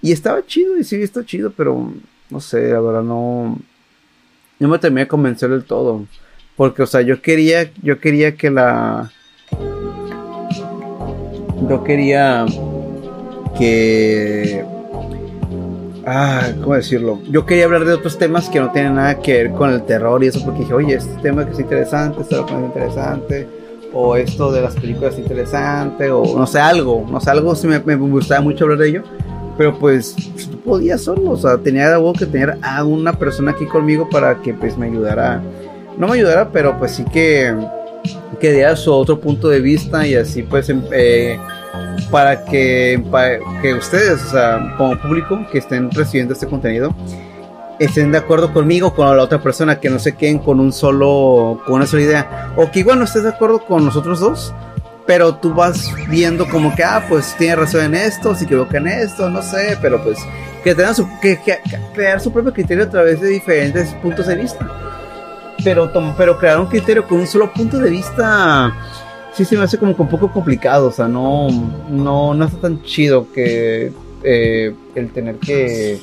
Y 0.07 0.13
estaba 0.13 0.47
chido 0.47 0.79
y 0.79 0.85
sí, 0.85 1.03
está 1.03 1.25
chido, 1.25 1.51
pero 1.51 1.93
no 2.31 2.41
sé, 2.41 2.71
la 2.71 2.79
verdad 2.79 3.03
no, 3.03 3.59
no 4.61 4.69
me 4.69 4.79
terminé 4.79 5.01
de 5.01 5.09
convencer 5.09 5.51
del 5.51 5.65
todo. 5.65 6.05
Porque, 6.55 6.85
o 6.85 6.87
sea, 6.87 7.01
yo 7.01 7.21
quería, 7.21 7.69
yo 7.83 7.99
quería 7.99 8.37
que 8.37 8.49
la... 8.53 9.11
Yo 11.69 11.83
quería 11.83 12.47
que 13.59 14.65
ah, 16.07 16.53
¿cómo 16.63 16.77
decirlo? 16.77 17.21
Yo 17.29 17.45
quería 17.45 17.65
hablar 17.65 17.85
de 17.85 17.95
otros 17.95 18.17
temas 18.17 18.49
que 18.49 18.61
no 18.61 18.71
tienen 18.71 18.95
nada 18.95 19.19
que 19.19 19.33
ver 19.33 19.51
con 19.51 19.73
el 19.73 19.83
terror 19.87 20.23
y 20.23 20.29
eso, 20.29 20.41
porque 20.45 20.61
dije, 20.61 20.73
oye, 20.73 20.95
este 20.95 21.21
tema 21.21 21.45
que 21.45 21.51
es 21.51 21.59
interesante, 21.59 22.21
este 22.21 22.37
es 22.37 22.51
interesante, 22.53 23.49
o 23.93 24.15
esto 24.15 24.53
de 24.53 24.63
las 24.63 24.77
películas 24.77 25.15
es 25.15 25.19
interesante, 25.19 26.13
o 26.13 26.39
no 26.39 26.47
sé, 26.47 26.61
algo, 26.61 27.05
no 27.11 27.21
sé, 27.21 27.29
algo 27.29 27.57
sí 27.57 27.67
me 27.67 27.97
gustaba 27.97 28.41
mucho 28.41 28.67
hablar 28.67 28.79
de 28.79 28.89
ello, 28.89 29.03
pero 29.57 29.79
pues 29.79 30.15
tú 30.51 30.61
podías 30.61 31.03
solo, 31.03 31.31
o 31.31 31.37
sea, 31.37 31.59
tenía 31.59 31.97
que 32.19 32.27
tener 32.27 32.59
a 32.63 32.85
una 32.85 33.13
persona 33.13 33.53
aquí 33.53 33.67
conmigo 33.67 34.09
para 34.09 34.41
que 34.43 34.55
pues 34.55 34.77
me 34.77 34.87
ayudara, 34.87 35.43
no 35.99 36.09
me 36.09 36.15
ayudara, 36.15 36.51
pero 36.51 36.79
pues 36.79 36.93
sí 36.93 37.05
que, 37.13 37.55
que 38.41 38.53
diera 38.53 38.77
su 38.77 38.93
otro 38.93 39.21
punto 39.21 39.49
de 39.49 39.61
vista 39.61 40.07
y 40.07 40.15
así 40.15 40.43
pues... 40.43 40.69
Em, 40.69 40.83
eh, 40.93 41.39
para 42.11 42.45
que, 42.45 43.03
que 43.63 43.75
ustedes, 43.75 44.23
o 44.23 44.31
sea, 44.31 44.75
como 44.77 44.99
público 45.01 45.47
que 45.51 45.59
estén 45.59 45.91
recibiendo 45.91 46.35
este 46.35 46.47
contenido, 46.47 46.95
estén 47.79 48.13
de 48.13 48.19
acuerdo 48.19 48.53
conmigo, 48.53 48.95
con 48.95 49.15
la 49.17 49.23
otra 49.23 49.43
persona, 49.43 49.81
que 49.81 49.91
no 49.91 49.99
se 49.99 50.17
queden 50.17 50.39
con 50.39 50.61
un 50.61 50.73
solo, 50.73 51.61
con 51.67 51.77
una 51.77 51.87
sola 51.87 52.03
idea, 52.03 52.53
o 52.57 52.71
que 52.71 52.81
igual 52.81 52.99
no 52.99 53.05
estés 53.05 53.23
de 53.23 53.31
acuerdo 53.31 53.65
con 53.65 53.85
nosotros 53.85 54.21
dos, 54.21 54.55
pero 55.07 55.37
tú 55.37 55.55
vas 55.55 55.91
viendo 56.09 56.49
como 56.49 56.75
que, 56.75 56.83
ah, 56.83 57.05
pues 57.09 57.35
tiene 57.39 57.57
razón 57.57 57.83
en 57.83 57.95
esto, 57.95 58.35
se 58.35 58.45
equivoca 58.45 58.79
en 58.79 58.89
esto, 58.89 59.31
no 59.31 59.41
sé, 59.41 59.79
pero 59.81 60.03
pues 60.03 60.19
que 60.65 60.75
tengan 60.75 60.95
su, 60.95 61.09
que, 61.21 61.39
crear 61.95 62.21
su 62.21 62.33
propio 62.33 62.53
criterio 62.53 62.85
a 62.85 62.91
través 62.91 63.21
de 63.21 63.29
diferentes 63.29 63.95
puntos 63.95 64.27
de 64.27 64.35
vista. 64.35 64.69
Pero, 65.63 65.91
pero 66.17 66.39
crear 66.39 66.61
un 66.61 66.67
criterio 66.67 67.07
con 67.07 67.21
un 67.21 67.27
solo 67.27 67.53
punto 67.53 67.79
de 67.79 67.89
vista 67.89 68.75
sí 69.33 69.45
se 69.45 69.57
me 69.57 69.65
hace 69.65 69.79
como 69.79 69.95
un 69.97 70.09
poco 70.09 70.31
complicado, 70.31 70.89
o 70.89 70.93
sea, 70.93 71.07
no, 71.07 71.49
no, 71.91 72.33
no 72.33 72.45
está 72.45 72.59
tan 72.59 72.83
chido 72.83 73.31
que 73.33 73.93
eh, 74.23 74.75
el 74.95 75.11
tener 75.11 75.37
que 75.37 75.99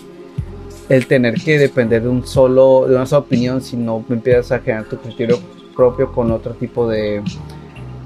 el 0.90 1.08
tener 1.08 1.36
que 1.36 1.58
depender 1.58 2.04
de 2.04 2.10
un 2.10 2.28
solo, 2.28 2.86
de 2.88 2.96
una 2.96 3.06
sola 3.06 3.22
opinión, 3.22 3.62
si 3.62 3.76
no 3.76 4.04
empiezas 4.10 4.52
a 4.52 4.60
generar 4.60 4.86
tu 4.86 4.98
criterio 4.98 5.40
propio 5.76 6.12
con 6.12 6.32
otro 6.32 6.54
tipo 6.54 6.88
de, 6.88 7.24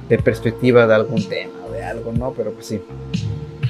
de 0.10 0.18
perspectiva 0.18 0.88
de 0.88 0.96
algún 0.96 1.28
tema, 1.28 1.68
de 1.72 1.84
algo, 1.84 2.12
¿no? 2.14 2.34
Pero 2.36 2.52
pues 2.52 2.66
sí. 2.66 2.82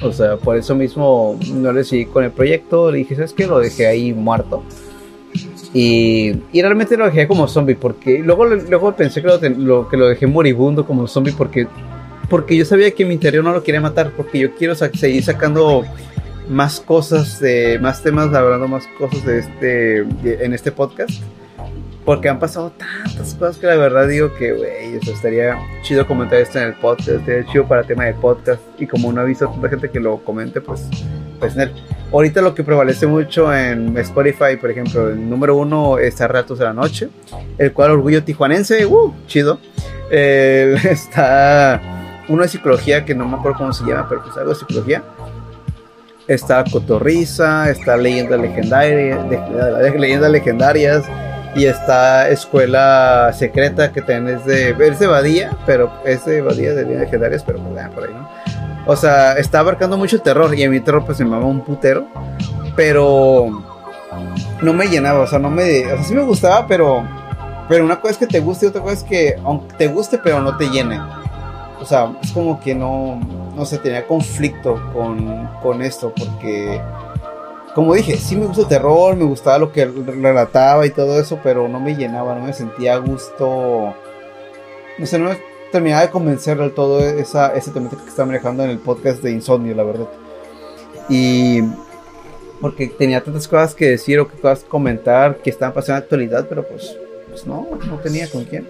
O 0.02 0.12
sea, 0.12 0.36
por 0.36 0.56
eso 0.56 0.74
mismo 0.74 1.38
no 1.52 1.72
le 1.72 1.84
seguí 1.84 2.06
con 2.06 2.24
el 2.24 2.30
proyecto, 2.30 2.90
le 2.90 2.98
dije, 2.98 3.16
¿sabes 3.16 3.32
qué? 3.32 3.46
Lo 3.46 3.58
dejé 3.58 3.86
ahí 3.86 4.12
muerto. 4.12 4.62
Y, 5.74 6.34
y, 6.52 6.62
realmente 6.62 6.96
lo 6.96 7.04
dejé 7.04 7.28
como 7.28 7.46
zombie 7.46 7.74
porque 7.74 8.20
luego, 8.20 8.46
luego 8.46 8.94
pensé 8.96 9.20
que 9.20 9.28
lo, 9.50 9.88
que 9.88 9.96
lo 9.98 10.08
dejé 10.08 10.26
moribundo 10.26 10.86
como 10.86 11.06
zombie 11.06 11.34
porque, 11.36 11.66
porque 12.30 12.56
yo 12.56 12.64
sabía 12.64 12.90
que 12.92 13.04
mi 13.04 13.12
interior 13.12 13.44
no 13.44 13.52
lo 13.52 13.62
quería 13.62 13.80
matar 13.80 14.12
porque 14.16 14.38
yo 14.38 14.54
quiero 14.54 14.74
seguir 14.74 15.22
sacando 15.22 15.84
más 16.48 16.80
cosas, 16.80 17.38
de, 17.38 17.78
más 17.80 18.02
temas, 18.02 18.32
hablando 18.34 18.66
más 18.66 18.86
cosas 18.98 19.24
de 19.24 19.38
este, 19.40 20.44
en 20.44 20.54
este 20.54 20.72
podcast. 20.72 21.22
Porque 22.08 22.30
han 22.30 22.38
pasado 22.38 22.72
tantas 22.72 23.34
cosas 23.34 23.58
que 23.58 23.66
la 23.66 23.76
verdad 23.76 24.08
digo 24.08 24.34
que, 24.34 24.52
güey, 24.52 24.96
estaría 24.96 25.58
chido 25.82 26.06
comentar 26.06 26.38
esto 26.40 26.58
en 26.58 26.68
el 26.68 26.72
podcast, 26.72 27.10
estaría 27.10 27.44
chido 27.44 27.68
para 27.68 27.82
tema 27.82 28.06
de 28.06 28.14
podcast. 28.14 28.62
Y 28.78 28.86
como 28.86 29.12
no 29.12 29.20
he 29.20 29.26
visto 29.26 29.46
tanta 29.46 29.68
gente 29.68 29.90
que 29.90 30.00
lo 30.00 30.16
comente, 30.24 30.62
pues, 30.62 30.88
pues 31.38 31.54
en 31.54 31.70
Ahorita 32.10 32.40
lo 32.40 32.54
que 32.54 32.64
prevalece 32.64 33.06
mucho 33.06 33.54
en 33.54 33.94
Spotify, 33.98 34.56
por 34.58 34.70
ejemplo, 34.70 35.10
el 35.10 35.28
número 35.28 35.54
uno 35.56 35.98
está 35.98 36.26
Ratos 36.26 36.58
de 36.58 36.64
la 36.64 36.72
Noche, 36.72 37.10
el 37.58 37.74
cual 37.74 37.90
Orgullo 37.90 38.24
Tijuanense, 38.24 38.86
uh, 38.86 39.12
chido. 39.26 39.60
está 40.10 41.78
uno 42.26 42.40
de 42.40 42.48
psicología 42.48 43.04
que 43.04 43.14
no 43.14 43.28
me 43.28 43.36
acuerdo 43.36 43.58
cómo 43.58 43.74
se 43.74 43.84
llama, 43.84 44.06
pero 44.08 44.22
pues 44.22 44.34
algo 44.38 44.54
de 44.54 44.58
psicología. 44.58 45.02
Está 46.26 46.64
Cotorriza, 46.64 47.68
está 47.68 47.98
Leyendas 47.98 48.40
Legendarias, 48.40 49.20
Leyendas 49.94 50.30
Legendarias 50.30 51.04
y 51.58 51.66
está 51.66 52.28
Escuela 52.28 53.32
Secreta 53.32 53.90
que 53.90 54.00
también 54.00 54.40
de, 54.44 54.76
es 54.78 54.98
de 55.00 55.06
Badía, 55.08 55.56
pero 55.66 55.92
es 56.04 56.24
de 56.24 56.40
Badía 56.40 56.72
de 56.72 56.82
Leyendas 56.82 57.06
Legendarias, 57.06 57.42
pero 57.44 57.58
pues, 57.58 57.88
por 57.88 58.04
ahí, 58.04 58.14
¿no? 58.14 58.28
O 58.86 58.94
sea, 58.94 59.32
está 59.32 59.58
abarcando 59.58 59.98
mucho 59.98 60.20
terror 60.20 60.54
y 60.54 60.62
a 60.62 60.70
mí 60.70 60.78
terror 60.80 61.04
pues 61.04 61.18
me 61.18 61.26
mama 61.26 61.46
un 61.46 61.62
putero. 61.62 62.06
Pero 62.76 63.48
no 64.62 64.72
me 64.72 64.86
llenaba, 64.86 65.20
o 65.20 65.26
sea, 65.26 65.38
no 65.38 65.50
me... 65.50 65.84
O 65.86 65.96
sea, 65.96 66.04
sí 66.04 66.14
me 66.14 66.22
gustaba, 66.22 66.66
pero... 66.66 67.06
Pero 67.68 67.84
una 67.84 68.00
cosa 68.00 68.12
es 68.12 68.18
que 68.18 68.26
te 68.26 68.40
guste 68.40 68.64
y 68.64 68.68
otra 68.70 68.80
cosa 68.80 68.94
es 68.94 69.02
que 69.02 69.36
aunque 69.44 69.74
te 69.76 69.88
guste, 69.88 70.18
pero 70.18 70.40
no 70.40 70.56
te 70.56 70.70
llene. 70.70 70.98
O 71.80 71.84
sea, 71.84 72.12
es 72.22 72.32
como 72.32 72.60
que 72.60 72.74
no... 72.74 73.20
No 73.54 73.66
sé, 73.66 73.78
tenía 73.78 74.06
conflicto 74.06 74.80
con, 74.92 75.48
con 75.60 75.82
esto 75.82 76.12
porque... 76.16 76.80
Como 77.78 77.94
dije, 77.94 78.16
sí 78.16 78.34
me 78.34 78.46
gusta 78.46 78.62
el 78.62 78.68
terror, 78.68 79.14
me 79.14 79.24
gustaba 79.24 79.56
lo 79.56 79.70
que 79.70 79.84
relataba 79.84 80.84
y 80.84 80.90
todo 80.90 81.20
eso, 81.20 81.38
pero 81.44 81.68
no 81.68 81.78
me 81.78 81.94
llenaba, 81.94 82.34
no 82.34 82.44
me 82.44 82.52
sentía 82.52 82.94
a 82.94 82.98
gusto. 82.98 83.94
No 84.98 85.06
sé, 85.06 85.16
no, 85.16 85.30
terminaba 85.70 86.02
de 86.02 86.10
convencer 86.10 86.58
del 86.58 86.74
todo 86.74 86.98
esa, 86.98 87.54
ese 87.54 87.70
temática 87.70 88.02
que 88.02 88.08
está 88.08 88.24
manejando 88.24 88.64
en 88.64 88.70
el 88.70 88.80
podcast 88.80 89.22
de 89.22 89.30
Insomnio, 89.30 89.76
la 89.76 89.84
verdad. 89.84 90.08
Y 91.08 91.60
porque 92.60 92.88
tenía 92.88 93.22
tantas 93.22 93.46
cosas 93.46 93.76
que 93.76 93.90
decir 93.90 94.18
o 94.18 94.26
que 94.26 94.36
cosas 94.38 94.64
comentar 94.64 95.36
que 95.36 95.50
estaban 95.50 95.72
pasando 95.72 95.98
en 95.98 96.00
la 96.00 96.04
actualidad, 96.04 96.46
pero 96.48 96.66
pues, 96.66 96.98
pues 97.28 97.46
no, 97.46 97.64
no 97.86 97.98
tenía 97.98 98.28
con 98.28 98.42
quién. 98.42 98.66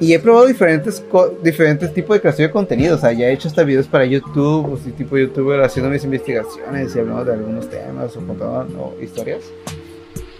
Y 0.00 0.12
he 0.12 0.18
probado 0.18 0.46
diferentes, 0.46 1.02
diferentes 1.42 1.92
tipos 1.94 2.16
de 2.16 2.20
creación 2.20 2.48
de 2.48 2.52
contenido. 2.52 2.96
O 2.96 2.98
sea, 2.98 3.12
ya 3.12 3.28
he 3.28 3.32
hecho 3.32 3.48
hasta 3.48 3.62
videos 3.62 3.86
para 3.86 4.04
YouTube, 4.04 4.72
o 4.72 4.76
tipo 4.76 5.16
youtuber 5.16 5.62
haciendo 5.62 5.90
mis 5.90 6.04
investigaciones 6.04 6.94
y 6.94 6.98
hablando 6.98 7.24
de 7.24 7.32
algunos 7.32 7.68
temas 7.70 8.16
o 8.16 8.20
contando 8.20 8.96
historias. 9.00 9.44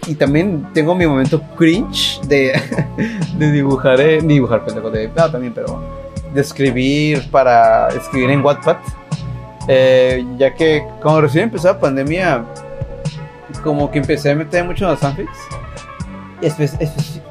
Y 0.07 0.15
también 0.15 0.67
tengo 0.73 0.93
mi 0.93 1.07
momento 1.07 1.41
cringe 1.57 2.19
de, 2.27 2.61
de 3.37 3.51
dibujar, 3.51 3.99
eh, 4.01 4.21
dibujar, 4.21 4.63
pendejo, 4.65 4.91
de, 4.91 5.07
no, 5.07 5.31
también, 5.31 5.53
pero 5.53 5.81
de 6.33 6.41
escribir 6.41 7.23
para 7.31 7.87
escribir 7.89 8.29
en 8.29 8.43
Wattpad. 8.43 8.77
Eh, 9.67 10.23
ya 10.37 10.53
que 10.53 10.85
como 11.01 11.21
recién 11.21 11.45
empezó 11.45 11.69
la 11.69 11.79
pandemia, 11.79 12.45
como 13.63 13.89
que 13.89 13.97
empecé 13.97 14.31
a 14.31 14.35
meter 14.35 14.63
mucho 14.63 14.85
en 14.85 14.91
los 14.91 14.99
fanfics, 14.99 15.39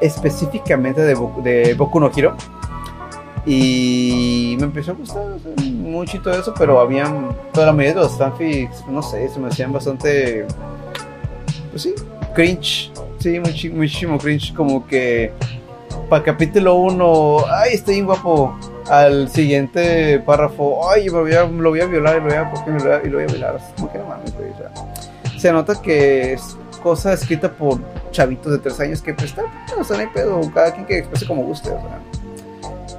específicamente 0.00 1.00
de, 1.00 1.14
de 1.42 1.74
Boku 1.74 2.00
no 2.00 2.10
Hero. 2.14 2.36
Y 3.46 4.56
me 4.58 4.64
empezó 4.64 4.92
a 4.92 4.94
gustar 4.94 5.22
mucho 5.62 6.16
y 6.16 6.20
todo 6.20 6.34
eso, 6.34 6.54
pero 6.58 6.80
habían, 6.80 7.36
toda 7.52 7.66
la 7.66 7.72
mayoría 7.72 8.00
de 8.00 8.08
los 8.08 8.16
fanfics, 8.16 8.86
no 8.88 9.02
sé, 9.02 9.28
se 9.28 9.38
me 9.38 9.48
hacían 9.48 9.70
bastante, 9.70 10.46
pues 11.70 11.82
sí, 11.82 11.94
cringe. 12.34 12.90
Sí, 13.18 13.40
muchísimo 13.40 14.18
cringe. 14.18 14.52
Como 14.54 14.86
que 14.86 15.32
para 16.08 16.22
capítulo 16.22 16.74
1, 16.74 17.36
ay, 17.50 17.74
estoy 17.74 18.00
guapo. 18.02 18.58
Al 18.88 19.30
siguiente 19.30 20.18
párrafo, 20.20 20.90
ay, 20.90 21.08
lo 21.08 21.22
voy 21.22 21.32
a, 21.32 21.44
violar 21.44 22.18
y 22.18 22.20
lo 22.20 22.26
voy 22.26 22.34
a, 22.34 23.00
y 23.02 23.08
lo 23.08 23.16
voy 23.16 23.24
a 23.24 23.26
violar. 23.26 23.58
Como 23.76 23.90
que 23.90 23.98
no 23.98 24.04
mames, 24.04 24.34
Se 25.38 25.50
nota 25.50 25.80
que 25.80 26.34
es 26.34 26.58
cosa 26.82 27.14
escrita 27.14 27.50
por 27.50 27.80
chavitos 28.14 28.52
de 28.52 28.58
3 28.58 28.80
años 28.80 29.02
que 29.02 29.12
pues 29.12 29.30
está, 29.30 29.42
no 29.76 29.84
sé, 29.84 29.94
no 29.94 30.00
hay 30.00 30.06
pedo. 30.06 30.40
Cada 30.54 30.72
quien 30.72 30.86
que 30.86 30.98
exprese 30.98 31.26
como 31.26 31.42
guste, 31.42 31.70
o 31.70 31.80
sea. 31.80 32.00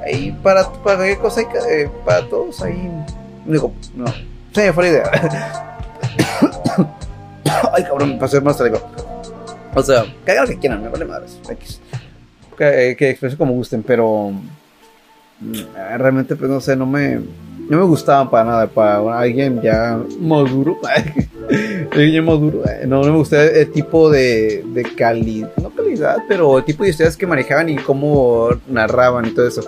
Ahí 0.05 0.37
para, 0.43 0.71
para 0.71 0.97
cualquier 0.97 1.17
cosa, 1.17 1.39
hay, 1.39 1.47
eh, 1.71 1.89
para 2.05 2.27
todos, 2.29 2.61
ahí. 2.61 2.91
Digo, 3.45 3.73
no. 3.95 4.05
Se 4.53 4.71
fue 4.71 4.83
la 4.83 4.89
idea. 4.89 5.79
Ay, 7.73 7.83
cabrón, 7.83 8.09
me 8.09 8.17
pasé 8.17 8.39
más 8.41 8.57
traigo. 8.57 8.79
O 9.73 9.81
sea, 9.81 10.05
que 10.23 10.31
hagan 10.31 10.45
lo 10.45 10.49
que 10.51 10.59
quieran, 10.59 10.83
me 10.83 10.89
vale 10.89 11.05
madres. 11.05 11.39
Que, 12.57 12.95
que 12.97 13.09
expresen 13.09 13.37
como 13.37 13.53
gusten, 13.53 13.83
pero 13.83 14.31
mm, 15.39 15.53
realmente, 15.97 16.35
pues 16.35 16.49
no 16.49 16.61
sé, 16.61 16.75
no 16.75 16.85
me, 16.85 17.19
no 17.69 17.77
me 17.77 17.83
gustaba 17.83 18.29
para 18.29 18.45
nada. 18.45 18.67
Para 18.67 19.19
alguien 19.19 19.61
ya 19.61 19.99
maduro, 20.19 20.77
alguien 21.91 22.25
maduro, 22.25 22.63
eh, 22.65 22.85
no, 22.87 23.01
no 23.01 23.11
me 23.11 23.17
gustaba 23.17 23.43
el 23.43 23.71
tipo 23.71 24.09
de, 24.09 24.63
de 24.65 24.83
calidad, 24.83 25.51
no 25.61 25.69
calidad, 25.69 26.17
pero 26.27 26.57
el 26.57 26.65
tipo 26.65 26.83
de 26.83 26.89
historias 26.89 27.17
que 27.17 27.27
manejaban 27.27 27.69
y 27.69 27.75
cómo 27.75 28.49
narraban 28.67 29.25
y 29.25 29.31
todo 29.31 29.47
eso. 29.47 29.61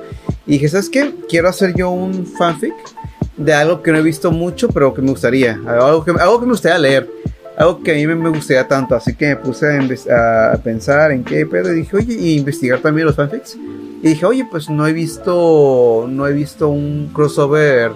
Y 0.45 0.53
dije, 0.53 0.69
¿sabes 0.69 0.89
qué? 0.89 1.13
Quiero 1.27 1.49
hacer 1.49 1.75
yo 1.75 1.89
un 1.89 2.25
fanfic 2.25 2.73
de 3.35 3.53
algo 3.53 3.81
que 3.81 3.91
no 3.91 3.99
he 3.99 4.03
visto 4.03 4.31
mucho, 4.31 4.69
pero 4.69 4.93
que 4.93 5.01
me 5.01 5.11
gustaría. 5.11 5.59
Algo 5.65 6.03
que, 6.03 6.11
algo 6.11 6.39
que 6.39 6.45
me 6.45 6.51
gustaría 6.51 6.77
leer. 6.79 7.09
Algo 7.57 7.81
que 7.81 7.91
a 7.91 7.95
mí 7.95 8.05
me 8.05 8.29
gustaría 8.29 8.67
tanto. 8.67 8.95
Así 8.95 9.15
que 9.15 9.29
me 9.29 9.35
puse 9.37 9.67
a, 10.11 10.53
a 10.53 10.57
pensar 10.57 11.11
en 11.11 11.23
qué 11.23 11.45
pero 11.45 11.73
Y 11.73 11.77
dije, 11.77 11.97
oye, 11.97 12.13
y 12.13 12.37
investigar 12.37 12.79
también 12.79 13.07
los 13.07 13.15
fanfics. 13.15 13.57
Y 14.03 14.09
dije, 14.09 14.25
oye, 14.25 14.45
pues 14.49 14.69
no 14.69 14.87
he 14.87 14.93
visto. 14.93 16.05
No 16.07 16.27
he 16.27 16.33
visto 16.33 16.69
un 16.69 17.09
crossover 17.13 17.91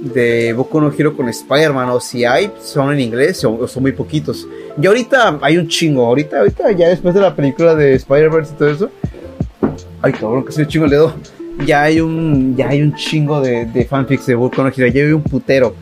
de 0.00 0.52
Boku 0.52 0.80
no 0.80 0.90
Hero 0.90 1.16
con 1.16 1.28
Spider-Man. 1.28 1.90
O 1.90 2.00
si 2.00 2.24
hay, 2.24 2.50
son 2.60 2.92
en 2.92 3.00
inglés 3.00 3.44
o, 3.44 3.68
son 3.68 3.82
muy 3.82 3.92
poquitos. 3.92 4.48
Y 4.80 4.86
ahorita 4.86 5.38
hay 5.42 5.58
un 5.58 5.68
chingo. 5.68 6.06
Ahorita, 6.06 6.38
ahorita, 6.38 6.72
ya 6.72 6.88
después 6.88 7.14
de 7.14 7.20
la 7.20 7.36
película 7.36 7.74
de 7.74 7.94
Spider-Verse 7.94 8.54
y 8.54 8.58
todo 8.58 8.68
eso. 8.70 8.90
Ay, 10.00 10.12
cabrón, 10.12 10.44
que 10.44 10.52
soy 10.52 10.64
un 10.64 10.68
chingo 10.70 10.86
le 10.86 10.96
doy 10.96 11.12
ya 11.64 11.82
hay 11.82 12.00
un, 12.00 12.56
ya 12.56 12.68
hay 12.68 12.82
un 12.82 12.94
chingo 12.94 13.40
de, 13.40 13.66
de 13.66 13.84
fanfics 13.84 14.26
de 14.26 14.34
Boku 14.34 14.62
no 14.62 14.68
Hero, 14.68 14.86
ya 14.86 15.02
hay 15.02 15.12
un 15.12 15.22
putero. 15.22 15.74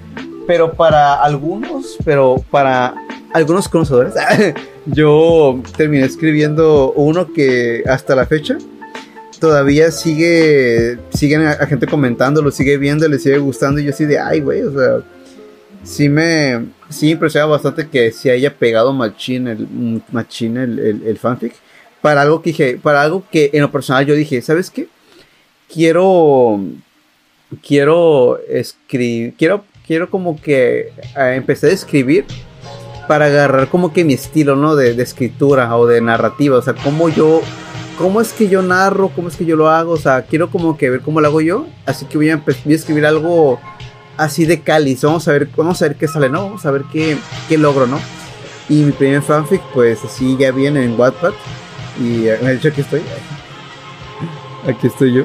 Pero 0.46 0.72
para 0.72 1.22
algunos, 1.22 1.96
pero 2.04 2.36
para 2.50 2.94
algunos 3.32 3.68
conocedores, 3.68 4.14
yo 4.86 5.60
terminé 5.76 6.04
escribiendo 6.04 6.92
uno 6.92 7.32
que 7.32 7.82
hasta 7.88 8.14
la 8.14 8.26
fecha 8.26 8.58
todavía 9.40 9.90
sigue, 9.90 10.98
siguen 11.10 11.46
a, 11.46 11.66
gente 11.66 11.86
comentándolo, 11.86 12.50
sigue 12.50 12.78
viendo, 12.78 13.08
le 13.08 13.18
sigue 13.18 13.38
gustando. 13.38 13.80
Y 13.80 13.84
yo 13.84 13.90
así 13.90 14.04
de, 14.04 14.18
ay, 14.18 14.40
güey, 14.40 14.62
o 14.62 14.72
sea, 14.72 15.02
sí 15.82 16.08
me, 16.08 16.66
sí 16.88 17.10
impresiona 17.10 17.46
bastante 17.46 17.88
que 17.88 18.12
se 18.12 18.30
haya 18.30 18.54
pegado 18.54 18.92
machín 18.92 19.48
el, 19.48 20.02
machín 20.12 20.56
el, 20.56 20.78
el 20.78 21.18
fanfic. 21.18 21.54
Para 22.00 22.22
algo 22.22 22.40
que 22.40 22.50
dije, 22.50 22.78
para 22.80 23.02
algo 23.02 23.24
que 23.30 23.50
en 23.52 23.62
lo 23.62 23.72
personal 23.72 24.06
yo 24.06 24.14
dije, 24.14 24.40
¿sabes 24.40 24.70
qué? 24.70 24.88
quiero, 25.72 26.60
quiero 27.66 28.38
escribir, 28.48 29.34
quiero, 29.36 29.64
quiero 29.86 30.10
como 30.10 30.40
que 30.40 30.92
eh, 31.16 31.34
empecé 31.34 31.68
a 31.68 31.72
escribir 31.72 32.26
para 33.08 33.26
agarrar 33.26 33.68
como 33.68 33.92
que 33.92 34.04
mi 34.04 34.14
estilo, 34.14 34.56
¿no? 34.56 34.74
De, 34.74 34.90
escritura 35.00 35.74
o 35.76 35.86
de 35.86 36.00
narrativa, 36.00 36.58
o 36.58 36.62
sea, 36.62 36.74
cómo 36.74 37.08
yo, 37.08 37.40
cómo 37.98 38.20
es 38.20 38.32
que 38.32 38.48
yo 38.48 38.62
narro, 38.62 39.10
cómo 39.10 39.28
es 39.28 39.36
que 39.36 39.44
yo 39.44 39.56
lo 39.56 39.68
hago, 39.68 39.92
o 39.92 39.96
sea, 39.96 40.22
quiero 40.22 40.50
como 40.50 40.76
que 40.76 40.90
ver 40.90 41.00
cómo 41.00 41.20
lo 41.20 41.28
hago 41.28 41.40
yo, 41.40 41.66
así 41.86 42.06
que 42.06 42.18
voy 42.18 42.30
a, 42.30 42.36
voy 42.36 42.72
a 42.72 42.76
escribir 42.76 43.06
algo 43.06 43.60
así 44.16 44.44
de 44.44 44.60
cáliz, 44.60 45.02
vamos 45.02 45.28
a 45.28 45.32
ver, 45.32 45.48
vamos 45.56 45.80
a 45.80 45.88
ver 45.88 45.96
qué 45.96 46.08
sale, 46.08 46.28
¿no? 46.28 46.44
Vamos 46.44 46.66
a 46.66 46.70
ver 46.70 46.82
qué, 46.92 47.16
qué 47.48 47.56
logro, 47.56 47.86
¿no? 47.86 48.00
Y 48.68 48.82
mi 48.82 48.90
primer 48.90 49.22
fanfic, 49.22 49.62
pues 49.72 50.04
así 50.04 50.36
ya 50.36 50.50
viene 50.50 50.84
en 50.84 50.98
Wattpad. 50.98 51.32
Y 52.02 52.26
eh, 52.26 52.38
me 52.42 52.48
ha 52.48 52.52
dicho 52.52 52.68
aquí 52.68 52.80
estoy. 52.80 53.00
Aquí 54.66 54.88
estoy 54.88 55.14
yo. 55.14 55.24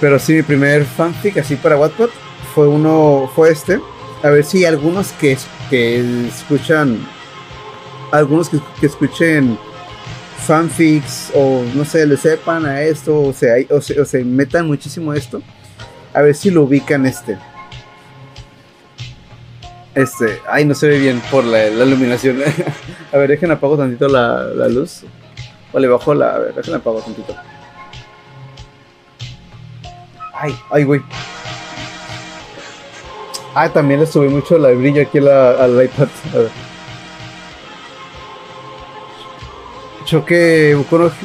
Pero 0.00 0.18
sí, 0.18 0.32
mi 0.32 0.42
primer 0.42 0.84
fanfic 0.84 1.38
así 1.38 1.54
para 1.54 1.76
Wattpad 1.76 2.08
fue 2.54 2.68
uno, 2.68 3.30
fue 3.34 3.50
este. 3.50 3.80
A 4.22 4.30
ver 4.30 4.44
si 4.44 4.64
algunos 4.64 5.12
que, 5.12 5.36
que 5.68 6.28
escuchan, 6.28 6.98
algunos 8.12 8.48
que, 8.48 8.86
escuchen 8.86 9.58
fanfics 10.46 11.30
o 11.34 11.64
no 11.74 11.84
sé, 11.84 12.06
le 12.06 12.16
sepan 12.16 12.64
a 12.64 12.82
esto 12.82 13.20
o 13.20 13.32
se, 13.32 13.66
o 13.70 13.80
se, 13.80 14.00
o 14.00 14.04
se 14.04 14.24
metan 14.24 14.66
muchísimo 14.66 15.12
esto. 15.12 15.42
A 16.12 16.22
ver 16.22 16.34
si 16.34 16.50
lo 16.50 16.62
ubican 16.62 17.06
este. 17.06 17.36
Este, 19.94 20.40
ay, 20.48 20.64
no 20.64 20.74
se 20.74 20.88
ve 20.88 20.98
bien 20.98 21.20
por 21.30 21.44
la, 21.44 21.68
iluminación. 21.68 22.38
a 23.12 23.16
ver, 23.16 23.30
dejen 23.30 23.50
apago 23.50 23.76
tantito 23.76 24.08
la, 24.08 24.44
la 24.44 24.68
luz. 24.68 25.02
O 25.72 25.78
le 25.78 25.88
bajo 25.88 26.14
la. 26.14 26.36
A 26.36 26.38
ver, 26.38 26.54
dejen 26.54 26.74
apago 26.74 27.00
tantito. 27.00 27.34
Ay, 30.32 30.54
ay, 30.70 30.84
güey. 30.84 31.00
Ah, 33.54 33.68
también 33.68 34.00
le 34.00 34.06
subí 34.06 34.28
mucho 34.28 34.58
la 34.58 34.70
brillo 34.70 35.02
aquí 35.02 35.18
al 35.18 35.84
iPad. 35.84 36.08
A 36.34 36.38
ver. 36.38 36.50
Choque 40.04 40.76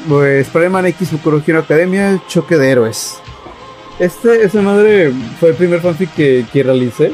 pues, 0.08 0.48
Spider-Man 0.48 0.86
X 0.88 1.12
Bukuro 1.12 1.42
Academia, 1.58 2.22
choque 2.28 2.56
de 2.56 2.70
héroes. 2.70 3.20
Este, 3.98 4.44
esa 4.44 4.62
madre 4.62 5.12
fue 5.40 5.50
el 5.50 5.56
primer 5.56 5.82
fanfic 5.82 6.14
que, 6.14 6.46
que 6.54 6.64
realicé, 6.64 7.14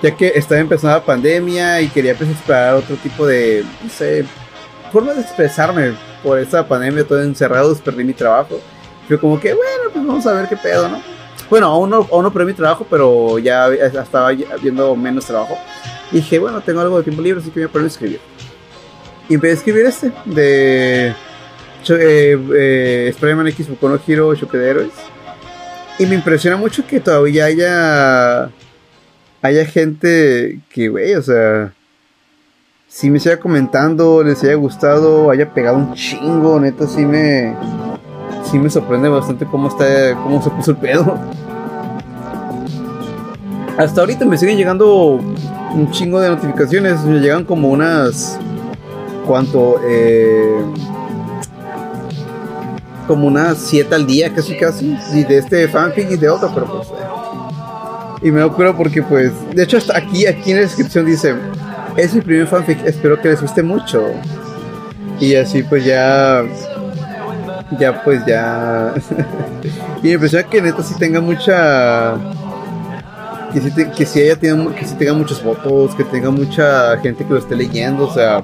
ya 0.00 0.14
que 0.14 0.32
estaba 0.36 0.60
empezando 0.60 0.96
la 0.96 1.04
pandemia 1.04 1.80
y 1.80 1.88
quería 1.88 2.14
pues, 2.14 2.30
explorar 2.30 2.74
otro 2.74 2.94
tipo 2.96 3.26
de, 3.26 3.64
no 3.82 3.90
sé, 3.90 4.24
forma 4.92 5.12
de 5.14 5.22
expresarme 5.22 5.94
por 6.22 6.38
esa 6.38 6.68
pandemia, 6.68 7.04
todo 7.04 7.20
encerrado, 7.22 7.74
perdí 7.76 8.04
mi 8.04 8.14
trabajo. 8.14 8.60
Fue 9.08 9.18
como 9.18 9.40
que, 9.40 9.52
bueno, 9.52 9.90
pues 9.92 10.06
vamos 10.06 10.26
a 10.26 10.32
ver 10.32 10.48
qué 10.48 10.56
pedo, 10.56 10.88
¿no? 10.88 11.13
Bueno, 11.50 11.66
aún 11.66 11.90
no, 11.90 12.08
aún 12.10 12.22
no 12.22 12.32
probé 12.32 12.46
mi 12.46 12.56
trabajo, 12.56 12.86
pero 12.88 13.38
ya 13.38 13.68
estaba 13.72 14.30
viendo 14.60 14.96
menos 14.96 15.26
trabajo. 15.26 15.58
Y 16.10 16.16
dije, 16.16 16.38
bueno, 16.38 16.60
tengo 16.60 16.80
algo 16.80 16.98
de 16.98 17.04
tiempo 17.04 17.22
libre, 17.22 17.40
así 17.40 17.50
que 17.50 17.60
voy 17.60 17.68
a 17.68 17.72
poner 17.72 17.86
a 17.86 17.88
escribir. 17.88 18.20
Y 19.28 19.34
empecé 19.34 19.52
a 19.52 19.56
escribir 19.56 19.86
este, 19.86 20.12
de 20.24 21.08
eh, 21.08 22.38
eh, 22.56 23.06
Spider-Man 23.10 23.48
X 23.48 23.68
Boku 23.68 23.88
no 23.88 23.98
Hero 24.06 24.34
Choque 24.34 24.58
de 24.58 24.70
Héroes. 24.70 24.92
Y 25.98 26.06
me 26.06 26.14
impresiona 26.14 26.56
mucho 26.56 26.86
que 26.86 27.00
todavía 27.00 27.44
haya, 27.44 28.50
haya 29.42 29.66
gente 29.66 30.60
que, 30.70 30.88
güey, 30.88 31.14
o 31.14 31.22
sea, 31.22 31.72
si 32.88 33.10
me 33.10 33.20
siga 33.20 33.38
comentando, 33.38 34.22
les 34.22 34.42
haya 34.42 34.54
gustado, 34.54 35.30
haya 35.30 35.52
pegado 35.52 35.76
un 35.76 35.94
chingo, 35.94 36.58
neta, 36.58 36.86
sí 36.86 37.04
me 37.04 37.54
sí 38.54 38.58
me 38.60 38.70
sorprende 38.70 39.08
bastante 39.08 39.46
cómo 39.46 39.66
está, 39.66 40.14
cómo 40.22 40.40
se 40.40 40.48
puso 40.48 40.70
el 40.70 40.76
pedo. 40.76 41.18
Hasta 43.76 44.00
ahorita 44.00 44.24
me 44.26 44.38
siguen 44.38 44.56
llegando 44.56 45.18
un 45.74 45.90
chingo 45.90 46.20
de 46.20 46.28
notificaciones, 46.28 47.02
me 47.02 47.18
llegan 47.18 47.42
como 47.42 47.66
unas, 47.66 48.38
¿cuánto? 49.26 49.80
Eh, 49.84 50.54
como 53.08 53.26
unas 53.26 53.58
7 53.58 53.92
al 53.92 54.06
día, 54.06 54.32
casi 54.32 54.56
casi, 54.56 54.96
y 55.12 55.24
de 55.24 55.38
este 55.38 55.66
fanfic 55.66 56.12
y 56.12 56.16
de 56.16 56.28
otro, 56.28 56.52
pero 56.54 56.66
pues... 56.66 56.88
Eh. 56.90 56.92
Y 58.22 58.30
me 58.30 58.40
acuerdo 58.40 58.76
porque 58.76 59.02
pues, 59.02 59.32
de 59.52 59.64
hecho 59.64 59.78
aquí, 59.92 60.26
aquí 60.26 60.52
en 60.52 60.58
la 60.58 60.62
descripción 60.62 61.06
dice, 61.06 61.34
es 61.96 62.14
mi 62.14 62.20
primer 62.20 62.46
fanfic, 62.46 62.86
espero 62.86 63.20
que 63.20 63.30
les 63.30 63.42
guste 63.42 63.64
mucho. 63.64 64.00
Y 65.18 65.34
así 65.34 65.64
pues 65.64 65.84
ya 65.84 66.44
ya 67.78 68.02
pues 68.02 68.24
ya. 68.26 68.94
y 70.02 70.12
impresiona 70.12 70.48
que 70.48 70.62
neta 70.62 70.82
sí 70.82 70.94
tenga 70.98 71.20
mucha. 71.20 72.14
Que 73.52 73.60
sí, 73.60 73.70
que 73.96 74.06
sí 74.06 74.20
haya 74.20 74.36
tenido, 74.36 74.74
que 74.74 74.84
sí 74.84 74.94
tenga 74.96 75.14
muchos 75.14 75.42
votos, 75.42 75.94
que 75.94 76.04
tenga 76.04 76.30
mucha 76.30 76.98
gente 76.98 77.24
que 77.24 77.32
lo 77.32 77.38
esté 77.38 77.56
leyendo, 77.56 78.06
o 78.08 78.12
sea. 78.12 78.42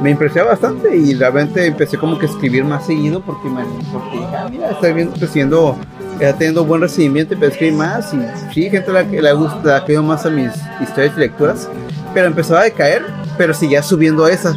Me 0.00 0.10
impresionó 0.10 0.48
bastante 0.48 0.94
y 0.96 1.14
realmente 1.14 1.64
empecé 1.64 1.96
como 1.96 2.18
que 2.18 2.26
a 2.26 2.28
escribir 2.28 2.64
más 2.64 2.84
seguido 2.84 3.22
porque, 3.22 3.48
me, 3.48 3.62
porque 3.92 4.18
ah, 4.36 4.48
mira, 4.50 4.72
está 4.72 4.88
viendo, 4.88 5.14
creciendo, 5.14 5.78
está 6.14 6.36
teniendo 6.36 6.64
buen 6.64 6.80
recibimiento 6.80 7.34
empecé 7.34 7.52
a 7.52 7.54
escribir 7.54 7.78
más 7.78 8.12
y 8.12 8.18
sí, 8.52 8.68
gente 8.68 8.92
la 8.92 9.02
le 9.04 9.32
gusta, 9.32 9.76
ha 9.76 9.84
quedado 9.84 10.02
más 10.02 10.26
a 10.26 10.30
mis 10.30 10.50
historias 10.82 11.14
y 11.16 11.20
lecturas, 11.20 11.68
pero 12.12 12.26
empezaba 12.26 12.62
a 12.62 12.64
decaer, 12.64 13.06
pero 13.38 13.54
seguía 13.54 13.84
subiendo 13.84 14.26
esas 14.26 14.56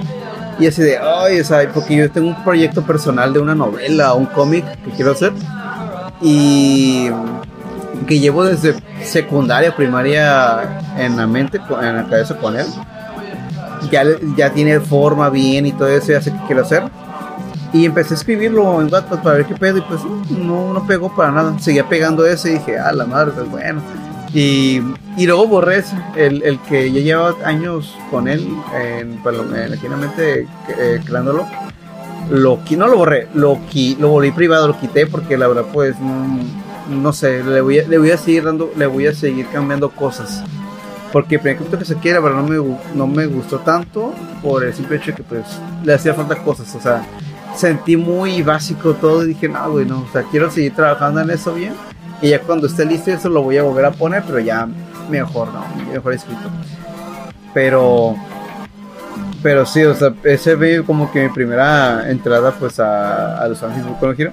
y 0.59 0.67
así 0.67 0.81
de, 0.81 0.97
ay, 0.97 1.39
o 1.39 1.43
sea, 1.43 1.69
porque 1.71 1.95
yo 1.95 2.11
tengo 2.11 2.29
un 2.29 2.43
proyecto 2.43 2.81
personal 2.83 3.33
de 3.33 3.39
una 3.39 3.53
novela 3.53 4.13
o 4.13 4.17
un 4.17 4.25
cómic 4.25 4.65
que 4.83 4.91
quiero 4.91 5.11
hacer. 5.11 5.33
Y 6.21 7.09
que 8.07 8.19
llevo 8.19 8.43
desde 8.43 8.75
secundaria, 9.03 9.75
primaria 9.75 10.79
en 10.97 11.17
la 11.17 11.27
mente, 11.27 11.59
en 11.81 11.95
la 11.95 12.05
cabeza 12.07 12.37
con 12.37 12.57
él. 12.57 12.65
Ya, 13.91 14.03
ya 14.35 14.51
tiene 14.51 14.79
forma 14.79 15.29
bien 15.29 15.65
y 15.67 15.71
todo 15.71 15.87
eso, 15.87 16.11
ya 16.11 16.21
sé 16.21 16.31
que 16.31 16.39
quiero 16.47 16.63
hacer. 16.63 16.83
Y 17.73 17.85
empecé 17.85 18.15
a 18.15 18.17
escribirlo 18.17 18.81
en 18.81 18.91
Wattpad 18.91 19.21
para 19.21 19.37
ver 19.37 19.45
qué 19.45 19.55
pedo 19.55 19.77
y 19.77 19.81
pues 19.81 20.01
no, 20.29 20.73
no 20.73 20.87
pegó 20.87 21.15
para 21.15 21.31
nada. 21.31 21.59
Seguía 21.59 21.87
pegando 21.87 22.25
ese 22.25 22.49
y 22.49 22.53
dije, 22.53 22.79
ah, 22.79 22.91
la 22.93 23.05
madre, 23.05 23.31
pues 23.35 23.49
bueno 23.49 23.81
y, 24.33 24.81
y 25.17 25.25
luego 25.25 25.47
borré 25.47 25.83
el, 26.15 26.43
el, 26.43 26.59
que 26.61 26.91
ya 26.91 27.01
lleva 27.01 27.35
años 27.45 27.95
con 28.11 28.27
él, 28.27 28.47
en, 28.75 29.17
pues, 29.23 29.37
en, 29.37 29.73
eh, 30.17 31.01
creándolo. 31.05 31.47
Lo, 32.29 32.59
no 32.71 32.87
lo 32.87 32.97
borré, 32.97 33.27
lo, 33.33 33.57
lo 33.99 34.09
volví 34.09 34.31
privado, 34.31 34.67
lo 34.67 34.77
quité 34.77 35.07
porque 35.07 35.37
la 35.37 35.47
verdad 35.47 35.65
pues 35.71 35.97
no, 35.99 36.39
no 36.89 37.13
sé, 37.13 37.41
le 37.41 37.61
voy, 37.61 37.79
a, 37.79 37.87
le 37.87 37.97
voy 37.97 38.11
a 38.11 38.17
seguir 38.17 38.43
dando, 38.43 38.69
le 38.75 38.85
voy 38.85 39.07
a 39.07 39.13
seguir 39.13 39.47
cambiando 39.47 39.89
cosas. 39.89 40.43
Porque 41.13 41.35
el 41.35 41.41
primer 41.41 41.57
que 41.57 41.85
se 41.85 41.95
quiera, 41.95 42.21
pero 42.21 42.35
no 42.35 42.43
me, 42.43 42.77
no 42.95 43.07
me 43.07 43.25
gustó 43.27 43.59
tanto 43.59 44.13
por 44.43 44.65
el 44.65 44.73
simple 44.73 44.97
hecho 44.97 45.11
de 45.11 45.13
que 45.13 45.23
pues 45.23 45.45
le 45.85 45.93
hacía 45.93 46.13
falta 46.13 46.35
cosas, 46.35 46.75
o 46.75 46.81
sea, 46.81 47.05
sentí 47.55 47.95
muy 47.95 48.41
básico 48.43 48.93
todo 48.93 49.23
y 49.23 49.27
dije, 49.27 49.47
no, 49.47 49.71
güey, 49.71 49.85
no, 49.85 50.01
o 50.01 50.11
sea, 50.11 50.23
quiero 50.23 50.51
seguir 50.51 50.75
trabajando 50.75 51.21
en 51.21 51.29
eso 51.29 51.53
bien. 51.53 51.73
Y 52.21 52.29
ya 52.29 52.41
cuando 52.41 52.67
esté 52.67 52.85
listo 52.85 53.11
eso 53.11 53.29
lo 53.29 53.43
voy 53.43 53.57
a 53.57 53.63
volver 53.63 53.85
a 53.85 53.91
poner, 53.91 54.23
pero 54.25 54.39
ya 54.39 54.67
mejor, 55.09 55.49
¿no? 55.53 55.63
Mejor 55.91 56.13
escrito. 56.13 56.49
Pero, 57.53 58.15
pero 59.43 59.65
sí, 59.65 59.83
o 59.83 59.93
sea, 59.93 60.13
ese 60.23 60.55
ve 60.55 60.83
como 60.85 61.11
que 61.11 61.23
mi 61.23 61.29
primera 61.29 62.09
entrada 62.09 62.51
pues 62.57 62.79
a, 62.79 63.41
a 63.41 63.47
Los 63.47 63.61
Ángeles 63.63 63.87
giro. 64.15 64.31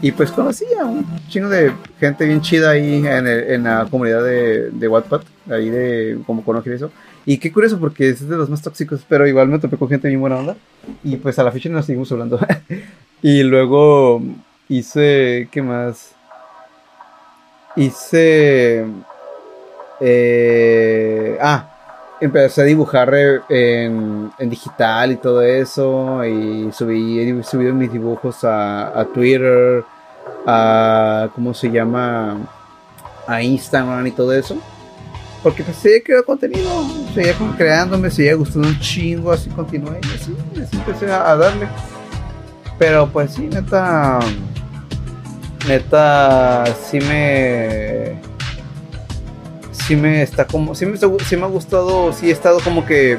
Y 0.00 0.12
pues 0.12 0.30
conocí 0.30 0.64
a 0.80 0.84
un 0.84 1.04
chingo 1.28 1.48
de 1.48 1.72
gente 1.98 2.24
bien 2.24 2.40
chida 2.40 2.70
ahí 2.70 3.04
en, 3.04 3.26
el- 3.26 3.50
en 3.50 3.64
la 3.64 3.86
comunidad 3.90 4.22
de, 4.22 4.70
de 4.70 4.88
Wattpad, 4.88 5.22
ahí 5.50 5.70
de 5.70 6.18
como 6.24 6.44
conocer 6.44 6.72
eso. 6.72 6.90
Y 7.26 7.38
qué 7.38 7.52
curioso 7.52 7.78
porque 7.80 8.08
es 8.08 8.26
de 8.26 8.36
los 8.36 8.48
más 8.48 8.62
tóxicos, 8.62 9.04
pero 9.08 9.26
igual 9.26 9.48
me 9.48 9.58
topé 9.58 9.76
con 9.76 9.88
gente 9.88 10.08
bien 10.08 10.20
buena 10.20 10.36
onda. 10.36 10.56
Y 11.02 11.16
pues 11.16 11.38
a 11.38 11.42
la 11.42 11.50
fecha 11.52 11.68
nos 11.68 11.84
seguimos 11.86 12.10
hablando. 12.12 12.38
y 13.22 13.42
luego 13.42 14.22
hice, 14.68 15.48
¿qué 15.50 15.62
más? 15.62 16.14
Hice... 17.78 18.84
eh, 20.00 21.38
ah, 21.40 21.64
empecé 22.20 22.62
a 22.62 22.64
dibujar 22.64 23.14
eh, 23.14 23.40
en, 23.48 24.30
en 24.38 24.50
digital 24.50 25.12
y 25.12 25.16
todo 25.16 25.40
eso. 25.42 26.24
Y 26.24 26.70
subí, 26.72 27.20
he 27.20 27.42
subido 27.42 27.72
mis 27.74 27.92
dibujos 27.92 28.44
a, 28.44 28.98
a 28.98 29.04
Twitter, 29.06 29.84
a. 30.46 31.28
¿Cómo 31.34 31.54
se 31.54 31.70
llama? 31.70 32.36
A 33.26 33.42
Instagram 33.42 34.06
y 34.06 34.10
todo 34.10 34.32
eso. 34.32 34.56
Porque 35.42 35.62
pues 35.62 35.76
seguía 35.76 36.02
creando 36.02 36.26
contenido, 36.26 36.68
seguía 37.14 37.34
como 37.34 37.54
creando, 37.56 37.96
me 37.96 38.10
seguía 38.10 38.34
gustando 38.34 38.68
un 38.68 38.80
chingo, 38.80 39.30
así 39.30 39.48
continué 39.50 40.00
y 40.02 40.14
así, 40.14 40.36
así 40.60 40.76
empecé 40.76 41.12
a, 41.12 41.30
a 41.30 41.36
darle. 41.36 41.68
Pero 42.76 43.08
pues 43.08 43.34
sí, 43.34 43.42
neta. 43.42 44.18
Neta, 45.66 46.64
sí 46.88 47.00
me 47.00 48.18
sí 49.72 49.96
me 49.96 50.22
está 50.22 50.46
como, 50.46 50.74
sí 50.74 50.84
me, 50.84 50.98
sí 50.98 51.36
me 51.36 51.44
ha 51.44 51.48
gustado, 51.48 52.12
sí 52.12 52.28
he 52.28 52.32
estado 52.32 52.60
como 52.60 52.84
que 52.84 53.18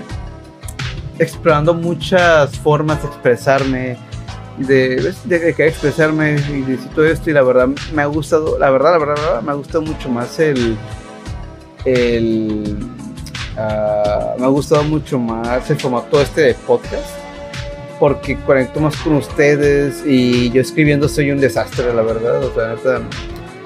explorando 1.18 1.74
muchas 1.74 2.56
formas 2.60 3.02
de 3.02 3.08
expresarme, 3.10 3.98
de, 4.58 5.14
de, 5.26 5.40
de 5.40 5.68
expresarme 5.68 6.36
y 6.36 6.62
de 6.62 6.78
todo 6.94 7.06
esto 7.06 7.30
y 7.32 7.34
la 7.34 7.42
verdad 7.42 7.70
me 7.94 8.04
ha 8.04 8.06
gustado, 8.06 8.60
la 8.60 8.70
verdad, 8.70 8.92
la 8.92 8.98
verdad, 9.00 9.16
la 9.18 9.24
verdad, 9.24 9.42
me 9.42 9.52
ha 9.52 9.56
gustado 9.56 9.82
mucho 9.82 10.10
más 10.10 10.40
el, 10.40 10.78
el, 11.86 12.78
ah, 13.58 14.36
me 14.38 14.46
ha 14.46 14.50
gustado 14.50 14.84
mucho 14.84 15.18
más 15.18 15.70
el 15.72 15.80
formato 15.80 16.22
este 16.22 16.42
de 16.42 16.54
podcast 16.54 17.19
porque 18.00 18.38
conecto 18.38 18.80
más 18.80 18.96
con 18.98 19.16
ustedes 19.16 20.04
y 20.06 20.50
yo 20.52 20.62
escribiendo 20.62 21.10
soy 21.10 21.32
un 21.32 21.40
desastre, 21.40 21.94
la 21.94 22.02
verdad, 22.02 22.44
o 22.44 22.54
sea, 22.54 22.76
neta, 22.76 23.02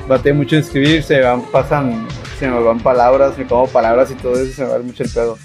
bateo 0.07 0.33
mucho 0.33 0.55
en 0.55 0.63
escribir, 0.63 1.03
se 1.03 1.17
me 1.17 1.21
van, 1.21 1.43
pasan, 1.51 2.07
se 2.39 2.47
me 2.47 2.59
van 2.59 2.79
palabras, 2.79 3.37
me 3.37 3.45
como 3.45 3.67
palabras 3.67 4.11
y 4.11 4.15
todo 4.15 4.33
eso, 4.41 4.53
se 4.53 4.63
me 4.63 4.69
va 4.69 4.79
mucho 4.79 5.03
el 5.03 5.09
pedo. 5.09 5.37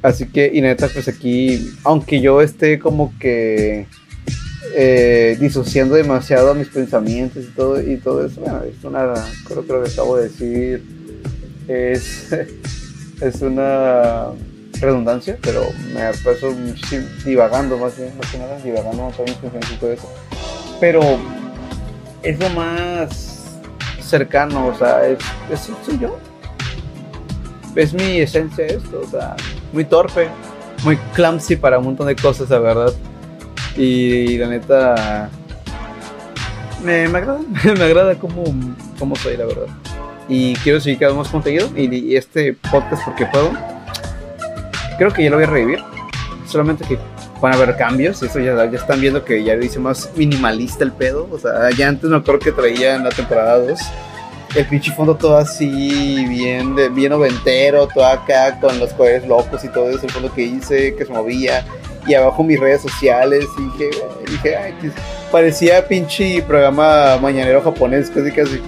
Así 0.00 0.26
que, 0.26 0.50
y 0.54 0.60
neta, 0.60 0.88
pues 0.88 1.08
aquí, 1.08 1.72
aunque 1.82 2.20
yo 2.20 2.40
esté 2.40 2.78
como 2.78 3.12
que 3.18 3.86
eh, 4.76 5.36
disociando 5.40 5.96
demasiado 5.96 6.54
mis 6.54 6.68
pensamientos 6.68 7.44
y 7.44 7.48
todo, 7.48 7.80
y 7.80 7.96
todo 7.96 8.24
eso, 8.24 8.40
bueno, 8.40 8.62
es 8.62 8.84
una, 8.84 9.12
creo 9.44 9.66
que 9.66 9.72
lo 9.72 9.82
que 9.82 9.90
acabo 9.90 10.16
de 10.16 10.28
decir 10.28 10.84
es, 11.66 12.32
es 13.20 13.42
una 13.42 14.28
redundancia, 14.80 15.36
pero 15.42 15.62
me 15.94 16.00
paso 16.24 16.54
divagando 17.24 17.76
más 17.78 17.96
bien, 17.96 18.12
más 18.16 18.30
que 18.30 18.38
nada, 18.38 18.58
divagando 18.58 19.04
más 19.04 19.16
bien 19.16 19.36
y 19.72 19.76
todo 19.76 19.92
eso. 19.92 20.12
Pero 20.80 21.00
es 22.22 22.38
lo 22.38 22.48
más 22.50 23.58
cercano, 24.00 24.68
o 24.68 24.74
sea, 24.76 25.06
es, 25.06 25.18
es- 25.50 25.70
soy 25.84 25.98
yo. 25.98 26.18
Es 27.74 27.92
mi 27.92 28.18
esencia 28.20 28.66
esto, 28.66 29.02
o 29.06 29.08
sea, 29.08 29.36
muy 29.72 29.84
torpe, 29.84 30.28
muy 30.84 30.96
clumsy 31.14 31.56
para 31.56 31.78
un 31.78 31.84
montón 31.84 32.06
de 32.06 32.16
cosas, 32.16 32.48
la 32.50 32.58
verdad. 32.58 32.92
Y, 33.76 34.36
la 34.38 34.48
neta, 34.48 35.30
me, 36.82 37.06
me 37.08 37.18
agrada, 37.18 37.40
me 37.78 37.84
agrada 37.84 38.14
cómo, 38.16 38.44
cómo 38.98 39.14
soy, 39.16 39.36
la 39.36 39.44
verdad. 39.44 39.66
Y 40.28 40.54
quiero 40.56 40.80
seguir 40.80 40.98
cada 40.98 41.12
vez 41.12 41.18
más 41.18 41.28
contenido 41.28 41.68
y, 41.76 41.94
y 41.94 42.16
este 42.16 42.54
podcast 42.70 43.04
porque 43.04 43.26
puedo. 43.26 43.50
Creo 44.98 45.12
que 45.12 45.24
ya 45.24 45.30
lo 45.30 45.36
voy 45.36 45.44
a 45.44 45.48
revivir. 45.48 45.78
Solamente 46.46 46.84
que 46.84 46.98
van 47.40 47.54
a 47.54 47.56
haber 47.56 47.76
cambios. 47.76 48.22
Eso 48.22 48.38
ya, 48.40 48.54
ya 48.54 48.78
están 48.78 49.00
viendo 49.00 49.24
que 49.24 49.42
ya 49.42 49.54
lo 49.54 49.64
hice 49.64 49.78
más 49.78 50.10
minimalista 50.16 50.84
el 50.84 50.92
pedo. 50.92 51.28
O 51.30 51.38
sea, 51.38 51.70
ya 51.76 51.88
antes 51.88 52.10
me 52.10 52.16
acuerdo 52.16 52.40
que 52.40 52.52
traía 52.52 52.96
en 52.96 53.04
la 53.04 53.10
temporada 53.10 53.58
2 53.58 53.80
el 54.54 54.66
pinche 54.66 54.92
fondo 54.92 55.14
todo 55.14 55.36
así, 55.36 56.24
bien, 56.26 56.74
de, 56.74 56.88
bien 56.88 57.10
noventero, 57.10 57.86
todo 57.86 58.06
acá 58.06 58.58
con 58.60 58.78
los 58.78 58.92
colores 58.94 59.26
locos 59.26 59.62
y 59.64 59.68
todo 59.68 59.90
eso. 59.90 60.06
El 60.06 60.10
fondo 60.10 60.32
que 60.32 60.42
hice, 60.42 60.94
que 60.96 61.04
se 61.04 61.12
movía. 61.12 61.64
Y 62.06 62.14
abajo 62.14 62.42
mis 62.42 62.58
redes 62.58 62.82
sociales. 62.82 63.46
Y 63.58 63.62
dije, 63.64 63.90
dije 64.26 64.56
ay, 64.56 64.74
parecía 65.30 65.86
pinche 65.86 66.42
programa 66.42 67.18
mañanero 67.18 67.60
japonés, 67.60 68.10
casi 68.10 68.32
casi. 68.32 68.60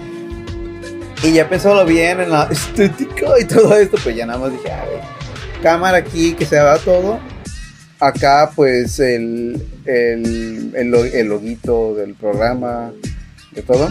Y 1.22 1.32
ya 1.32 1.48
pensándolo 1.48 1.86
bien 1.86 2.20
en 2.20 2.30
la 2.30 2.44
estética 2.50 3.26
y 3.40 3.46
todo 3.46 3.74
esto, 3.76 3.96
pues 4.02 4.14
ya 4.14 4.26
nada 4.26 4.38
más 4.38 4.52
dije, 4.52 4.70
a 4.70 4.84
ver, 4.84 5.00
cámara 5.60 5.98
aquí 5.98 6.34
que 6.34 6.44
se 6.46 6.58
haga 6.58 6.78
todo. 6.78 7.18
Acá 7.98 8.50
pues 8.56 8.98
el, 8.98 9.62
el, 9.84 10.72
el, 10.74 10.88
lo- 10.90 11.04
el 11.04 11.26
loguito 11.28 11.94
del 11.94 12.14
programa, 12.14 12.92
de 13.52 13.62
todo. 13.62 13.90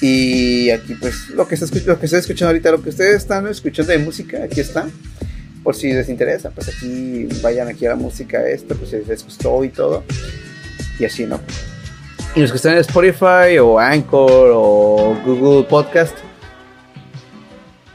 Y 0.00 0.70
aquí 0.70 0.94
pues 0.94 1.28
lo 1.30 1.46
que, 1.46 1.54
está 1.56 1.66
lo 1.86 1.98
que 2.00 2.06
estoy 2.06 2.20
escuchando 2.20 2.48
ahorita, 2.48 2.70
lo 2.70 2.82
que 2.82 2.88
ustedes 2.88 3.16
están 3.16 3.46
escuchando 3.48 3.92
de 3.92 3.98
música, 3.98 4.42
aquí 4.44 4.60
está. 4.60 4.86
Por 5.62 5.76
si 5.76 5.92
les 5.92 6.08
interesa, 6.08 6.48
pues 6.50 6.68
aquí 6.68 7.28
vayan 7.42 7.68
aquí 7.68 7.84
a 7.84 7.90
la 7.90 7.96
música 7.96 8.48
esta, 8.48 8.74
pues 8.74 8.90
si 8.90 8.96
les 9.06 9.22
gustó 9.22 9.62
y 9.62 9.68
todo. 9.68 10.02
Y 10.98 11.04
así, 11.04 11.26
¿no? 11.26 11.38
Y 12.34 12.40
los 12.40 12.50
que 12.50 12.56
están 12.56 12.72
en 12.72 12.78
Spotify 12.78 13.58
o 13.60 13.78
Anchor 13.78 14.52
o 14.54 15.20
Google 15.26 15.68
Podcast, 15.68 16.16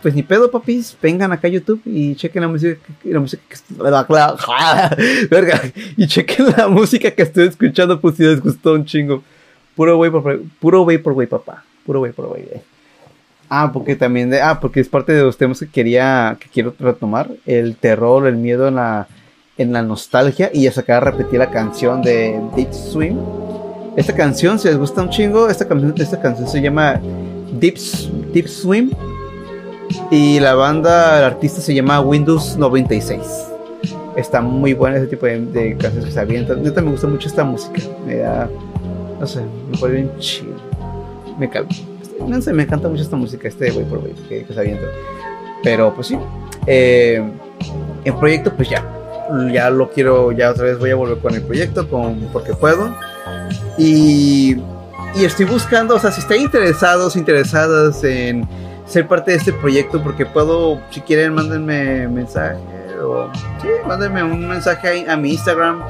pues 0.05 0.13
ni 0.13 0.21
pedo, 0.21 0.51
papis, 0.51 0.95
vengan 1.01 1.31
acá 1.31 1.47
a 1.47 1.49
YouTube 1.49 1.81
y 1.83 2.13
chequen 2.13 2.43
la 2.43 2.47
música, 2.47 2.79
la 3.05 3.19
música 3.19 3.41
que 3.49 3.55
verga, 5.31 5.59
y 5.97 6.05
chequen 6.05 6.45
la 6.55 6.67
música 6.67 7.09
que 7.09 7.23
estoy 7.23 7.47
escuchando, 7.47 7.99
pues 7.99 8.15
si 8.15 8.21
les 8.21 8.39
gustó 8.39 8.73
un 8.73 8.85
chingo. 8.85 9.23
Puro 9.75 9.97
güey 9.97 10.11
por 10.11 10.41
puro 10.59 10.83
güey 10.83 10.99
por 10.99 11.13
güey, 11.13 11.25
papá. 11.25 11.63
Puro 11.87 12.01
güey 12.01 12.11
por 12.11 12.27
güey. 12.27 12.43
eh. 12.43 12.61
Ah, 13.49 13.71
porque 13.73 13.95
también 13.95 14.29
de, 14.29 14.43
ah, 14.43 14.59
porque 14.59 14.79
es 14.79 14.87
parte 14.87 15.11
de 15.11 15.23
los 15.23 15.37
temas 15.37 15.59
que 15.59 15.69
quería, 15.69 16.37
que 16.39 16.49
quiero 16.49 16.75
retomar, 16.77 17.31
el 17.47 17.75
terror, 17.75 18.27
el 18.27 18.35
miedo 18.35 18.67
en 18.67 18.75
la, 18.75 19.07
en 19.57 19.73
la 19.73 19.81
nostalgia 19.81 20.51
y 20.53 20.67
a 20.67 20.71
sacar 20.71 20.97
a 20.97 21.09
repetir 21.09 21.39
la 21.39 21.49
canción 21.49 22.03
de 22.03 22.39
Deep 22.55 22.71
Swim. 22.73 23.17
Esta 23.97 24.13
canción, 24.15 24.59
si 24.59 24.67
les 24.67 24.77
gusta 24.77 25.01
un 25.01 25.09
chingo, 25.09 25.49
esta 25.49 25.67
canción, 25.67 25.95
esta 25.97 26.21
canción 26.21 26.47
se 26.47 26.61
llama 26.61 27.01
Deep, 27.59 27.79
Deep 28.31 28.47
Swim 28.47 28.91
y 30.11 30.39
la 30.39 30.55
banda, 30.55 31.19
el 31.19 31.25
artista 31.25 31.61
se 31.61 31.73
llama 31.73 31.99
Windows 32.01 32.57
96. 32.57 33.21
Está 34.15 34.41
muy 34.41 34.73
buena 34.73 34.97
ese 34.97 35.07
tipo 35.07 35.25
de, 35.25 35.39
de 35.39 35.77
canciones 35.77 36.05
que 36.05 36.11
se 36.11 36.19
avientan. 36.19 36.63
Neta 36.63 36.81
me 36.81 36.91
gusta 36.91 37.07
mucho 37.07 37.27
esta 37.27 37.43
música. 37.43 37.81
Me 38.05 38.17
da, 38.17 38.49
no 39.19 39.27
sé, 39.27 39.41
me 39.69 39.77
pone 39.77 39.93
bien 39.93 40.11
chido. 40.19 40.53
Me 41.37 41.49
calma. 41.49 41.69
No 42.25 42.41
sé, 42.41 42.53
me 42.53 42.63
encanta 42.63 42.87
mucho 42.87 43.03
esta 43.03 43.17
música, 43.17 43.47
este 43.47 43.71
güey 43.71 43.85
por 43.85 43.99
güey 43.99 44.13
que, 44.29 44.45
que 44.45 44.53
se 44.53 44.59
avienta. 44.59 44.85
Pero 45.63 45.93
pues 45.93 46.07
sí. 46.07 46.17
Eh, 46.65 47.21
el 48.03 48.13
proyecto, 48.15 48.53
pues 48.55 48.69
ya. 48.69 48.83
Ya 49.51 49.69
lo 49.69 49.89
quiero, 49.89 50.31
ya 50.31 50.51
otra 50.51 50.65
vez 50.65 50.77
voy 50.77 50.91
a 50.91 50.95
volver 50.95 51.17
con 51.17 51.33
el 51.33 51.41
proyecto, 51.41 51.89
con, 51.89 52.19
porque 52.31 52.53
puedo. 52.53 52.95
Y, 53.77 54.57
y 55.15 55.25
estoy 55.25 55.45
buscando, 55.45 55.95
o 55.95 55.99
sea, 55.99 56.11
si 56.11 56.21
están 56.21 56.39
interesados, 56.39 57.15
interesadas 57.15 58.03
en 58.03 58.47
ser 58.85 59.07
parte 59.07 59.31
de 59.31 59.37
este 59.37 59.51
proyecto, 59.53 60.01
porque 60.03 60.25
puedo, 60.25 60.79
si 60.91 61.01
quieren, 61.01 61.33
mándenme 61.33 62.07
mensaje 62.07 62.57
o 63.03 63.29
sí, 63.61 63.67
mándenme 63.87 64.23
un 64.23 64.47
mensaje 64.47 65.09
a 65.09 65.15
mi 65.17 65.31
Instagram 65.33 65.81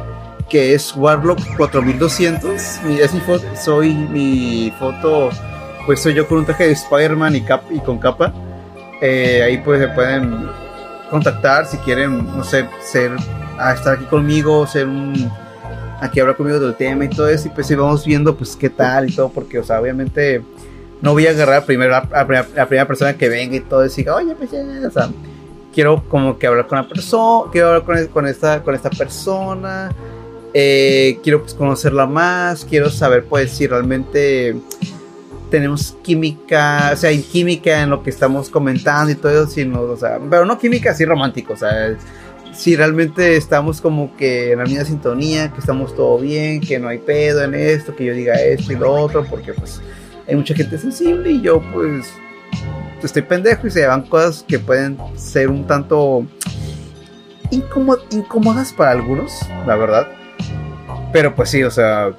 que 0.50 0.74
es 0.74 0.96
Warlock4200. 0.96 2.84
Mi- 2.84 3.00
Es 3.00 3.14
mi 3.14 3.20
foto, 3.22 3.44
soy 3.56 3.94
mi 3.94 4.72
foto, 4.80 5.30
pues 5.86 6.02
soy 6.02 6.14
yo 6.14 6.28
con 6.28 6.40
un 6.40 6.46
traje 6.46 6.68
de 6.68 6.72
Spider-Man 6.74 7.36
y, 7.36 7.46
y 7.72 7.80
con 7.80 7.98
capa. 8.00 8.34
Eh, 9.02 9.42
ahí 9.44 9.58
pues 9.60 9.82
se 9.82 9.88
pueden 9.90 10.48
contactar 11.10 11.66
si 11.66 11.78
quieren, 11.78 12.26
no 12.36 12.44
sé, 12.44 12.66
ser, 12.82 13.12
a 13.60 13.74
estar 13.74 13.96
aquí 13.96 14.06
conmigo, 14.06 14.66
ser 14.68 14.88
un, 14.88 15.30
aquí 16.00 16.20
hablar 16.20 16.36
conmigo 16.38 16.60
del 16.60 16.76
tema 16.76 17.06
y 17.06 17.10
todo 17.10 17.28
eso. 17.28 17.48
Y 17.48 17.52
pues 17.52 17.68
si 17.68 17.76
vamos 17.76 18.06
viendo 18.06 18.36
pues 18.36 18.56
qué 18.56 18.70
tal 18.70 19.10
y 19.10 19.16
todo, 19.16 19.30
porque, 19.30 19.60
o 19.60 19.64
sea, 19.64 19.82
obviamente 19.82 20.42
no 21.02 21.14
voy 21.14 21.28
a 21.28 21.32
agarrar 21.32 21.66
primero 21.66 21.96
a, 21.96 22.08
la 22.56 22.68
primera 22.68 22.88
persona 22.88 23.18
que 23.18 23.30
venga 23.30 23.56
y 23.56 23.60
todo 23.62 23.86
y 23.86 23.90
diga, 23.90 24.16
oye, 24.16 24.36
pues 24.36 24.52
ya, 24.52 24.64
o 24.88 24.92
sea, 24.92 25.10
quiero 25.74 26.04
como 26.08 26.38
que 26.38 26.48
hablar 26.48 26.68
con 26.68 26.78
la 26.78 26.88
persona, 26.88 27.52
quiero 27.52 27.68
hablar 27.68 27.84
con, 27.84 28.08
con, 28.08 28.28
esta, 28.28 28.64
con 28.64 28.76
esta 28.76 28.90
persona, 28.90 29.92
eh, 30.54 31.20
quiero 31.22 31.42
pues 31.42 31.54
conocerla 31.54 32.06
más, 32.06 32.66
quiero 32.66 32.90
saber 32.90 33.26
pues 33.26 33.52
si 33.52 33.68
realmente 33.68 34.56
tenemos 35.52 35.96
química, 36.02 36.92
o 36.94 36.96
sea, 36.96 37.10
hay 37.10 37.22
química 37.22 37.82
en 37.84 37.90
lo 37.90 38.02
que 38.02 38.10
estamos 38.10 38.50
comentando 38.50 39.12
y 39.12 39.16
todo 39.16 39.32
eso, 39.32 39.48
sino, 39.48 39.82
o 39.82 39.98
sea, 39.98 40.20
pero 40.30 40.46
no 40.46 40.58
química 40.58 40.92
así 40.92 41.06
romántico, 41.06 41.54
o 41.54 41.58
sea, 41.58 41.96
si 42.54 42.76
realmente 42.76 43.36
estamos 43.36 43.82
como 43.82 44.16
que 44.16 44.54
en 44.54 44.60
la 44.60 44.66
misma 44.66 44.86
sintonía, 44.86 45.52
que 45.52 45.60
estamos 45.60 45.94
todo 45.94 46.18
bien, 46.20 46.62
que 46.62 46.80
no 46.80 46.88
hay 46.88 47.00
pedo 47.00 47.44
en 47.44 47.54
esto, 47.54 47.96
que 47.96 48.06
yo 48.06 48.14
diga 48.14 48.36
esto 48.36 48.72
y 48.72 48.76
lo 48.78 48.94
otro, 48.94 49.26
porque 49.30 49.54
pues 49.54 49.82
hay 50.28 50.36
mucha 50.36 50.56
gente 50.56 50.78
sensible 50.78 51.32
y 51.32 51.42
yo 51.42 51.62
pues 51.74 52.12
estoy 53.04 53.22
pendejo 53.22 53.68
y 53.68 53.72
se 53.72 53.82
llevan 53.82 54.04
cosas 54.04 54.44
que 54.48 54.58
pueden 54.60 54.98
ser 55.16 55.50
un 55.50 55.66
tanto 55.68 56.26
incómodas 57.52 58.74
para 58.74 58.92
algunos, 58.92 59.32
la 59.68 59.76
verdad. 59.76 60.08
Pero 61.14 61.34
pues 61.36 61.50
sí, 61.50 61.64
o 61.64 61.72
sea, 61.72 62.12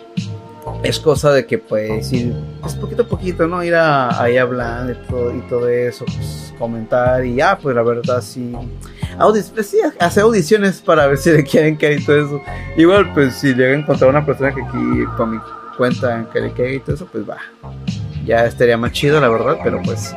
es 0.82 0.98
cosa 0.98 1.32
de 1.32 1.46
que 1.46 1.58
pues 1.58 2.12
ir 2.12 2.34
pues 2.60 2.74
poquito 2.74 3.02
a 3.02 3.06
poquito, 3.06 3.46
¿no? 3.46 3.62
Ir 3.62 3.74
ahí 3.74 4.36
hablando 4.36 4.92
y 4.92 4.96
todo, 5.08 5.34
y 5.34 5.40
todo 5.42 5.68
eso, 5.68 6.04
pues 6.04 6.54
comentar 6.58 7.24
y 7.24 7.36
ya, 7.36 7.58
pues 7.58 7.74
la 7.74 7.82
verdad 7.82 8.22
sí. 8.22 8.52
Audis, 9.18 9.50
pues 9.52 9.68
sí, 9.68 9.78
hacer 9.98 10.22
audiciones 10.22 10.80
para 10.80 11.06
ver 11.06 11.18
si 11.18 11.30
le 11.30 11.42
quieren 11.42 11.76
caer 11.76 12.00
y 12.00 12.04
todo 12.04 12.16
eso. 12.16 12.42
Igual, 12.76 13.12
pues 13.12 13.34
si 13.34 13.54
llega 13.54 13.74
a 13.74 13.78
encontrar 13.78 14.10
una 14.10 14.24
persona 14.24 14.54
que 14.54 14.62
aquí 14.62 15.04
con 15.16 15.32
mi 15.32 15.38
cuenta 15.76 16.26
le 16.34 16.52
caiga 16.52 16.72
y 16.72 16.80
todo 16.80 16.96
eso, 16.96 17.06
pues 17.10 17.28
va. 17.28 17.38
Ya 18.24 18.44
estaría 18.44 18.76
más 18.76 18.92
chido, 18.92 19.20
la 19.20 19.28
verdad, 19.28 19.58
pero 19.62 19.80
pues 19.84 20.14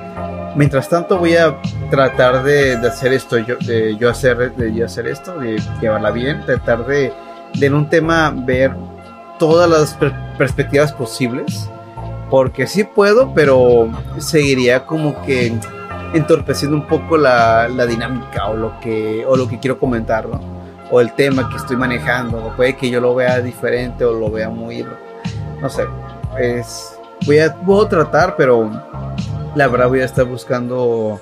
mientras 0.56 0.90
tanto 0.90 1.18
voy 1.18 1.36
a 1.36 1.56
tratar 1.92 2.44
de, 2.44 2.78
de 2.78 2.88
hacer 2.88 3.14
esto, 3.14 3.38
yo, 3.38 3.56
de 3.58 3.96
yo 3.98 4.10
hacer, 4.10 4.56
de 4.56 4.74
yo 4.74 4.86
hacer 4.86 5.08
esto, 5.08 5.38
de 5.40 5.62
llevarla 5.82 6.12
bien, 6.12 6.44
tratar 6.46 6.86
de, 6.88 7.14
de 7.54 7.66
en 7.66 7.74
un 7.76 7.90
tema 7.90 8.34
ver 8.36 8.72
todas 9.38 9.70
las 9.70 9.98
perspectivas 10.38 10.92
posibles. 10.94 11.70
Porque 12.30 12.68
sí 12.68 12.84
puedo, 12.84 13.34
pero 13.34 13.90
seguiría 14.20 14.86
como 14.86 15.20
que 15.24 15.52
entorpeciendo 16.14 16.78
un 16.78 16.86
poco 16.86 17.18
la, 17.18 17.68
la, 17.70 17.88
dinámica 17.88 18.48
o 18.48 18.56
lo, 18.56 18.80
que, 18.80 19.26
o 19.26 19.36
lo 19.36 19.48
que 19.48 19.60
quiero 19.60 19.80
comentar, 19.80 20.28
¿no? 20.28 20.40
O 20.92 21.02
el 21.02 21.14
tema 21.14 21.50
que 21.50 21.58
estoy 21.58 21.76
manejando. 21.76 22.54
Puede 22.56 22.76
que 22.76 22.90
yo 22.90 23.02
lo 23.02 23.16
vea 23.16 23.42
diferente 23.42 24.06
o 24.06 24.14
lo 24.14 24.30
vea 24.30 24.50
muy... 24.50 24.86
No 25.62 25.70
sé. 25.70 25.86
Es, 26.40 26.98
voy, 27.26 27.40
a, 27.40 27.54
puedo 27.56 27.88
tratar, 27.88 28.36
pero 28.36 28.70
la 29.56 29.68
verdad 29.68 29.90
voy 29.90 30.02
a 30.02 30.06
estar 30.06 30.26
buscando 30.26 31.20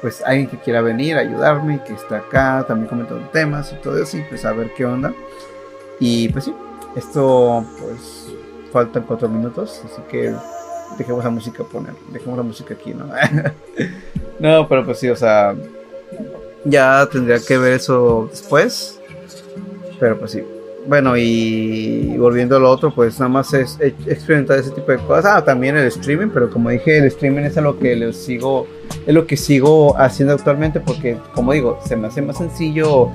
pues 0.00 0.22
alguien 0.26 0.48
que 0.48 0.58
quiera 0.58 0.82
venir 0.82 1.16
a 1.16 1.20
ayudarme, 1.20 1.82
que 1.82 1.94
está 1.94 2.18
acá 2.18 2.64
también 2.68 2.88
comentando 2.88 3.26
temas 3.30 3.72
y 3.72 3.76
todo 3.76 4.02
eso, 4.02 4.18
y 4.18 4.22
pues 4.22 4.44
a 4.44 4.52
ver 4.52 4.70
qué 4.76 4.84
onda. 4.84 5.14
Y 5.98 6.28
pues 6.28 6.44
sí, 6.44 6.54
esto, 6.94 7.64
pues, 7.80 8.30
faltan 8.70 9.04
cuatro 9.04 9.28
minutos, 9.28 9.82
así 9.84 10.02
que 10.10 10.34
dejemos 10.98 11.24
la 11.24 11.30
música 11.30 11.64
poner, 11.64 11.94
dejemos 12.12 12.36
la 12.36 12.42
música 12.42 12.74
aquí, 12.74 12.92
¿no? 12.92 13.06
no, 14.38 14.68
pero 14.68 14.84
pues 14.84 14.98
sí, 14.98 15.08
o 15.08 15.16
sea, 15.16 15.54
ya 16.64 17.08
tendría 17.10 17.38
que 17.40 17.56
ver 17.56 17.72
eso 17.72 18.28
después, 18.30 19.00
pero 19.98 20.18
pues 20.18 20.32
sí. 20.32 20.44
Bueno, 20.86 21.16
y 21.16 22.14
volviendo 22.18 22.56
a 22.56 22.60
lo 22.60 22.70
otro, 22.70 22.94
pues 22.94 23.18
nada 23.18 23.30
más 23.30 23.54
es 23.54 23.78
experimentar 23.80 24.58
ese 24.58 24.70
tipo 24.70 24.92
de 24.92 24.98
cosas. 24.98 25.24
Ah, 25.24 25.44
también 25.44 25.76
el 25.76 25.86
streaming, 25.86 26.28
pero 26.28 26.50
como 26.50 26.68
dije, 26.68 26.98
el 26.98 27.04
streaming 27.06 27.42
es 27.42 27.56
lo 27.56 27.78
que 27.78 27.96
les 27.96 28.16
sigo, 28.16 28.66
es 29.06 29.14
lo 29.14 29.26
que 29.26 29.38
sigo 29.38 29.96
haciendo 29.96 30.34
actualmente, 30.34 30.80
porque 30.80 31.16
como 31.34 31.52
digo, 31.52 31.78
se 31.86 31.96
me 31.96 32.08
hace 32.08 32.20
más 32.20 32.36
sencillo 32.36 33.08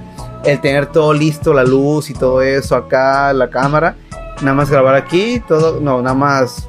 el 0.46 0.60
tener 0.62 0.88
todo 0.88 1.14
listo, 1.14 1.54
la 1.54 1.64
luz 1.64 2.10
y 2.10 2.14
todo 2.16 2.42
eso 2.42 2.76
acá, 2.76 3.32
la 3.34 3.52
cámara, 3.52 3.96
nada 4.42 4.56
más 4.56 4.72
grabar 4.72 4.96
aquí, 4.96 5.40
todo, 5.48 5.80
no, 5.80 6.02
nada 6.02 6.16
más 6.16 6.68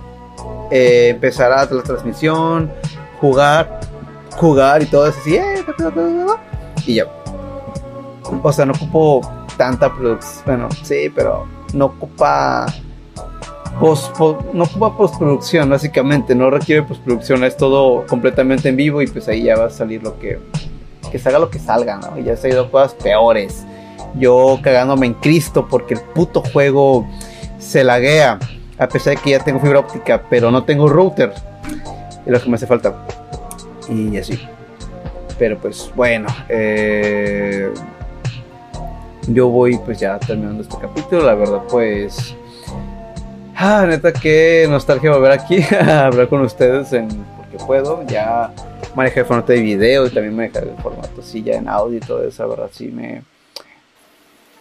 eh, 0.71 1.09
empezar 1.15 1.51
a 1.51 1.65
la 1.65 1.83
transmisión, 1.83 2.71
jugar, 3.21 3.81
jugar 4.37 4.83
y 4.83 4.87
todo 4.87 5.07
eso 5.07 5.19
así, 5.19 5.37
eh, 5.37 5.65
y 6.87 6.97
ya. 6.97 7.07
O 8.43 8.53
sea, 8.53 8.65
no 8.67 8.73
ocupo 8.75 9.23
tanta 9.61 9.95
producción, 9.95 10.43
bueno, 10.47 10.69
sí, 10.83 11.13
pero 11.15 11.47
no 11.75 11.85
ocupa 11.85 12.65
post, 13.79 14.19
no 14.55 14.65
ocupa 14.65 14.97
postproducción 14.97 15.69
básicamente, 15.69 16.35
no 16.35 16.49
requiere 16.49 16.83
postproducción, 16.83 17.45
es 17.45 17.59
todo 17.59 18.07
completamente 18.07 18.71
en 18.71 18.77
vivo 18.77 19.03
y 19.03 19.07
pues 19.07 19.29
ahí 19.29 19.43
ya 19.43 19.59
va 19.59 19.67
a 19.67 19.71
salir 19.71 20.03
lo 20.03 20.19
que 20.19 20.39
que 21.13 21.19
salga 21.19 21.39
lo 21.39 21.51
que 21.51 21.59
salga, 21.59 21.99
¿no? 21.99 22.19
Y 22.19 22.25
ya 22.25 22.39
se 22.39 22.47
ha 22.47 22.51
ido 22.53 22.71
cosas 22.71 22.95
peores. 22.95 23.67
Yo 24.15 24.59
cagándome 24.63 25.05
en 25.05 25.13
Cristo 25.15 25.69
porque 25.69 25.93
el 25.93 26.01
puto 26.01 26.41
juego 26.41 27.07
se 27.59 27.85
laguea. 27.85 28.39
A 28.79 28.89
pesar 28.89 29.17
de 29.17 29.21
que 29.21 29.31
ya 29.31 29.41
tengo 29.41 29.61
fibra 29.61 29.81
óptica, 29.81 30.23
pero 30.31 30.51
no 30.51 30.65
tengo 30.65 30.89
router. 30.89 31.35
Es 32.25 32.33
lo 32.33 32.41
que 32.41 32.49
me 32.49 32.55
hace 32.55 32.67
falta. 32.67 32.95
Y 33.91 34.17
así. 34.17 34.41
Pero 35.39 35.59
pues 35.59 35.93
bueno. 35.95 36.29
Eh, 36.49 37.71
yo 39.35 39.49
voy 39.49 39.79
pues 39.79 39.99
ya 39.99 40.19
terminando 40.19 40.63
este 40.63 40.77
capítulo. 40.79 41.25
La 41.25 41.35
verdad 41.35 41.63
pues... 41.69 42.35
Ah, 43.57 43.85
neta, 43.87 44.13
qué 44.13 44.67
nostalgia 44.71 45.11
volver 45.11 45.33
aquí 45.33 45.61
a 45.81 46.07
hablar 46.07 46.29
con 46.29 46.41
ustedes 46.41 46.93
en 46.93 47.09
porque 47.37 47.59
puedo. 47.65 48.03
Ya 48.07 48.53
manejar 48.95 49.19
el 49.21 49.25
formato 49.27 49.53
de 49.53 49.61
video 49.61 50.07
y 50.07 50.11
también 50.11 50.35
manejar 50.35 50.65
el 50.65 50.77
formato 50.83 51.21
así 51.21 51.43
ya 51.43 51.55
en 51.55 51.69
audio 51.69 51.99
y 51.99 52.01
todo 52.01 52.25
eso, 52.25 52.43
la 52.43 52.49
verdad 52.49 52.71
sí 52.73 52.89
me, 52.89 53.23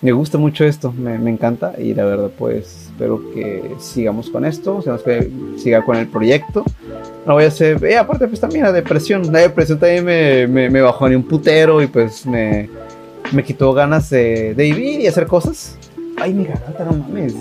me 0.01 0.11
gusta 0.11 0.37
mucho 0.37 0.65
esto, 0.65 0.91
me, 0.91 1.17
me 1.17 1.31
encanta 1.31 1.73
y 1.77 1.93
la 1.93 2.05
verdad 2.05 2.29
pues 2.37 2.87
espero 2.87 3.21
que 3.33 3.75
sigamos 3.79 4.29
con 4.29 4.45
esto, 4.45 4.83
que 5.03 5.31
siga 5.57 5.83
con 5.83 5.97
el 5.97 6.07
proyecto. 6.07 6.63
No 7.25 7.33
voy 7.33 7.45
a 7.45 7.47
hacer, 7.47 7.83
eh, 7.83 7.97
aparte 7.97 8.27
pues 8.27 8.39
también 8.39 8.63
la 8.63 8.71
depresión, 8.71 9.31
la 9.31 9.39
depresión 9.39 9.79
también 9.79 10.05
me, 10.05 10.47
me, 10.47 10.69
me 10.69 10.81
bajó 10.81 11.07
ni 11.09 11.15
un 11.15 11.23
putero 11.23 11.81
y 11.81 11.87
pues 11.87 12.25
me, 12.25 12.69
me 13.31 13.43
quitó 13.43 13.73
ganas 13.73 14.09
de, 14.09 14.53
de 14.53 14.63
vivir 14.63 15.01
y 15.01 15.07
hacer 15.07 15.27
cosas. 15.27 15.77
Ay, 16.17 16.33
mi 16.33 16.45
garganta, 16.45 16.85
no 16.85 16.93
mames. 16.93 17.35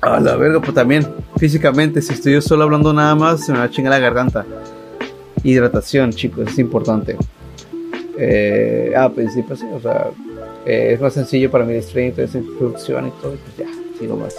A 0.00 0.20
la 0.20 0.36
verga, 0.36 0.60
pues 0.60 0.74
también 0.74 1.06
físicamente, 1.38 2.02
si 2.02 2.12
estoy 2.12 2.34
yo 2.34 2.42
solo 2.42 2.64
hablando 2.64 2.92
nada 2.92 3.14
más, 3.14 3.46
se 3.46 3.52
me 3.52 3.58
va 3.58 3.64
a 3.64 3.70
chingar 3.70 3.92
la 3.92 3.98
garganta. 3.98 4.44
Hidratación, 5.42 6.12
chicos, 6.12 6.48
es 6.48 6.58
importante. 6.58 7.16
Ah, 8.96 9.10
pues 9.14 9.32
sí, 9.32 9.42
pues 9.42 9.60
sí, 9.60 9.66
o 9.72 9.80
sea, 9.80 10.10
eh, 10.66 10.92
es 10.94 11.00
más 11.00 11.12
sencillo 11.12 11.50
para 11.50 11.64
mí 11.64 11.80
stream, 11.82 12.14
esa 12.16 12.38
introducción 12.38 13.08
y 13.08 13.10
todo, 13.22 13.32
pues 13.32 13.56
ya, 13.58 13.66
sigo 13.98 14.16
más. 14.16 14.34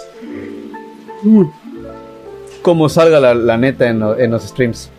Como 2.62 2.88
salga 2.88 3.20
la, 3.34 3.56
neta 3.56 3.88
en, 3.88 4.02
en, 4.02 4.30
los 4.30 4.42
streams. 4.44 4.90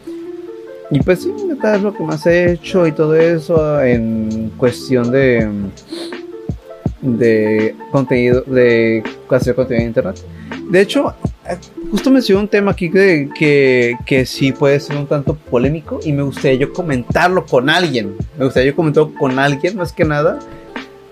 Y 0.89 1.01
pues 1.01 1.23
sí, 1.23 1.33
es 1.63 1.81
lo 1.81 1.93
que 1.93 2.03
más 2.03 2.25
he 2.25 2.51
hecho 2.51 2.87
y 2.87 2.91
todo 2.91 3.15
eso 3.15 3.81
en 3.81 4.51
cuestión 4.57 5.11
de 5.11 5.49
de 7.01 7.75
contenido 7.91 8.41
de 8.41 9.03
hacer 9.29 9.55
contenido 9.55 9.83
en 9.83 9.87
internet 9.89 10.23
de 10.69 10.81
hecho, 10.81 11.13
justo 11.91 12.11
mencioné 12.11 12.41
un 12.41 12.47
tema 12.49 12.71
aquí 12.71 12.91
que, 12.91 13.29
que, 13.37 13.95
que, 14.05 14.25
sí 14.25 14.51
puede 14.51 14.79
ser 14.81 14.97
un 14.97 15.07
tanto 15.07 15.35
polémico 15.35 15.99
y 16.03 16.11
me 16.11 16.23
gustaría 16.23 16.59
yo 16.59 16.73
comentarlo 16.73 17.45
con 17.45 17.69
alguien. 17.69 18.17
Me 18.37 18.45
gustaría 18.45 18.71
yo 18.71 18.75
comentarlo 18.75 19.13
con 19.13 19.39
alguien 19.39 19.77
más 19.77 19.93
que 19.93 20.03
nada. 20.03 20.39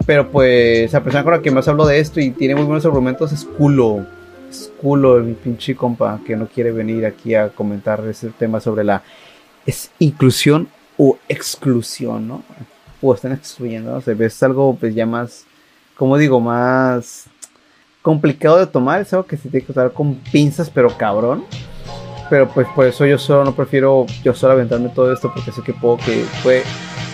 Pero 0.05 0.29
pues 0.29 0.91
la 0.91 1.01
persona 1.01 1.23
con 1.23 1.33
la 1.33 1.41
que 1.41 1.51
más 1.51 1.67
hablo 1.67 1.85
de 1.85 1.99
esto 1.99 2.19
y 2.19 2.31
tiene 2.31 2.53
muy 2.53 2.65
buenos 2.65 2.85
argumentos 2.85 3.31
es 3.31 3.45
culo. 3.45 4.05
Es 4.49 4.71
culo 4.81 5.23
mi 5.23 5.33
pinche 5.33 5.73
compa 5.75 6.19
que 6.25 6.35
no 6.35 6.47
quiere 6.47 6.71
venir 6.71 7.05
aquí 7.05 7.33
a 7.33 7.49
comentar 7.49 8.03
ese 8.07 8.29
tema 8.29 8.59
sobre 8.59 8.83
la 8.83 9.03
es 9.65 9.91
inclusión 9.99 10.67
o 10.97 11.17
exclusión, 11.27 12.27
¿no? 12.27 12.43
O 13.01 13.13
están 13.13 13.33
excluyendo, 13.33 13.91
¿no? 13.91 13.97
O 13.97 14.01
sea, 14.01 14.15
es 14.17 14.43
algo 14.43 14.75
pues 14.79 14.95
ya 14.95 15.05
más, 15.05 15.45
como 15.95 16.17
digo, 16.17 16.39
más 16.39 17.25
complicado 18.01 18.57
de 18.57 18.67
tomar, 18.67 19.01
es 19.01 19.11
algo 19.13 19.25
que 19.25 19.37
se 19.37 19.49
tiene 19.49 19.65
que 19.65 19.71
usar 19.71 19.91
con 19.91 20.15
pinzas, 20.15 20.69
pero 20.69 20.95
cabrón. 20.95 21.43
Pero 22.29 22.49
pues 22.49 22.67
por 22.75 22.85
eso 22.85 23.05
yo 23.05 23.17
solo 23.17 23.45
no 23.45 23.55
prefiero 23.55 24.05
yo 24.23 24.33
solo 24.33 24.53
aventarme 24.53 24.89
todo 24.89 25.13
esto 25.13 25.31
porque 25.33 25.51
sé 25.51 25.61
que 25.61 25.73
puedo 25.73 25.97
que 25.97 26.25
fue 26.41 26.63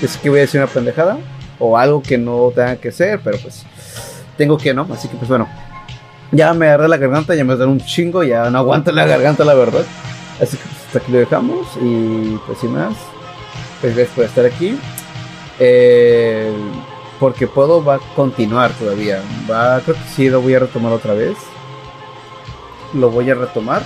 es 0.02 0.16
que 0.18 0.30
voy 0.30 0.40
a 0.40 0.42
decir 0.44 0.62
una 0.62 0.72
pendejada 0.72 1.18
o 1.60 1.78
algo 1.78 2.02
que 2.02 2.18
no 2.18 2.52
tenga 2.56 2.76
que 2.78 2.92
ser, 2.92 3.20
pero 3.24 3.38
pues 3.38 3.64
tengo 4.38 4.58
que 4.58 4.74
no, 4.74 4.88
así 4.92 5.08
que 5.08 5.16
pues 5.16 5.30
bueno. 5.30 5.48
Ya 6.34 6.54
me 6.54 6.66
agarré 6.68 6.88
la 6.88 6.98
garganta, 6.98 7.36
ya 7.36 7.44
me 7.44 7.58
da 7.58 7.68
un 7.68 7.80
chingo, 7.82 8.24
ya 8.24 8.50
no 8.50 8.58
aguanto 8.58 8.92
la 8.92 9.06
garganta 9.06 9.44
la 9.44 9.54
verdad. 9.54 9.84
Así 10.42 10.56
que 10.56 10.64
pues, 10.64 10.81
hasta 10.92 11.00
aquí 11.00 11.14
lo 11.14 11.20
dejamos 11.20 11.68
y 11.82 12.38
pues 12.46 12.60
sin 12.60 12.74
más. 12.74 12.98
Pues 13.80 13.96
gracias 13.96 14.14
por 14.14 14.26
estar 14.26 14.46
aquí. 14.46 14.78
Eh, 15.58 16.52
porque 17.18 17.48
puedo 17.48 17.82
va 17.82 17.96
a 17.96 18.00
continuar 18.14 18.74
todavía. 18.74 19.22
Va, 19.50 19.80
creo 19.80 19.96
que 19.96 20.10
sí 20.14 20.30
lo 20.30 20.42
voy 20.42 20.54
a 20.54 20.60
retomar 20.60 20.92
otra 20.92 21.14
vez. 21.14 21.38
Lo 22.94 23.10
voy 23.10 23.30
a 23.30 23.36
retomar. 23.36 23.84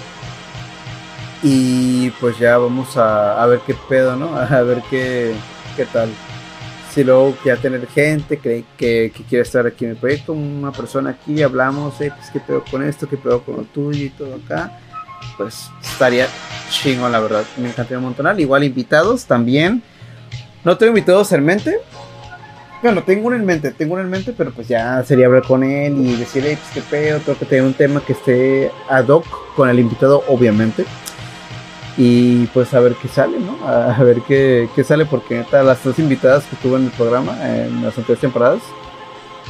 Y 1.43 2.09
pues 2.19 2.39
ya 2.39 2.57
vamos 2.57 2.97
a, 2.97 3.39
a 3.39 3.45
ver 3.45 3.59
qué 3.67 3.75
pedo, 3.87 4.15
¿no? 4.15 4.35
A 4.39 4.63
ver 4.63 4.81
qué, 4.89 5.35
qué 5.75 5.85
tal. 5.85 6.09
Si 6.91 7.03
luego 7.03 7.35
quiere 7.43 7.59
tener 7.59 7.85
gente 7.85 8.37
que, 8.37 8.65
que, 8.77 9.11
quiere 9.29 9.43
estar 9.43 9.67
aquí 9.67 9.85
en 9.85 9.91
el 9.91 9.97
proyecto, 9.97 10.33
una 10.33 10.71
persona 10.71 11.11
aquí, 11.11 11.43
hablamos, 11.43 12.01
eh, 12.01 12.11
pues 12.17 12.31
qué 12.31 12.39
pedo 12.39 12.63
con 12.71 12.81
esto, 12.81 13.07
qué 13.07 13.17
pedo 13.17 13.43
con 13.43 13.57
lo 13.57 13.63
tuyo 13.63 14.05
y 14.05 14.09
todo 14.09 14.39
acá, 14.43 14.79
pues 15.37 15.69
estaría 15.83 16.27
chingón, 16.69 17.11
la 17.11 17.19
verdad. 17.19 17.43
Me 17.57 17.69
encantaría 17.69 17.97
un 17.97 18.05
montón. 18.05 18.39
Igual 18.39 18.63
invitados 18.63 19.25
también. 19.25 19.83
No 20.63 20.77
tengo 20.77 20.91
invitados 20.91 21.31
en 21.31 21.45
mente, 21.45 21.79
bueno, 22.85 23.03
tengo 23.03 23.25
uno 23.25 23.35
en 23.35 23.45
mente, 23.45 23.71
tengo 23.71 23.93
uno 23.93 24.03
en 24.03 24.11
mente, 24.11 24.31
pero 24.37 24.51
pues 24.51 24.67
ya 24.67 25.03
sería 25.03 25.25
hablar 25.25 25.41
con 25.41 25.63
él 25.63 25.97
y 26.05 26.17
decirle, 26.17 26.55
pues 26.55 26.71
qué 26.71 26.81
pedo, 26.81 27.19
tengo 27.19 27.39
que 27.39 27.45
tener 27.45 27.63
un 27.63 27.73
tema 27.73 27.99
que 27.99 28.13
esté 28.13 28.71
ad 28.87 29.07
hoc 29.07 29.25
con 29.55 29.67
el 29.69 29.79
invitado, 29.79 30.23
obviamente. 30.27 30.85
Y 31.97 32.45
pues 32.47 32.73
a 32.75 32.79
ver 32.81 32.93
qué 33.01 33.07
sale, 33.07 33.39
¿no? 33.39 33.67
A 33.67 34.03
ver 34.03 34.21
qué, 34.27 34.69
qué 34.75 34.83
sale, 34.83 35.05
porque 35.07 35.37
neta, 35.37 35.63
las 35.63 35.83
dos 35.83 35.97
invitadas 35.97 36.43
que 36.43 36.57
tuve 36.57 36.77
en 36.77 36.85
el 36.85 36.91
programa, 36.91 37.35
en 37.49 37.81
las 37.81 37.97
anteriores 37.97 38.21
temporadas, 38.21 38.61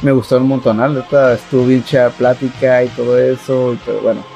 me 0.00 0.12
gustaron 0.12 0.44
un 0.44 0.48
montón, 0.50 0.78
neta, 0.94 1.34
estuvo 1.34 1.66
bien 1.66 1.84
plática 2.16 2.84
y 2.84 2.88
todo 2.88 3.18
eso, 3.18 3.76
pero 3.84 4.00
bueno. 4.00 4.35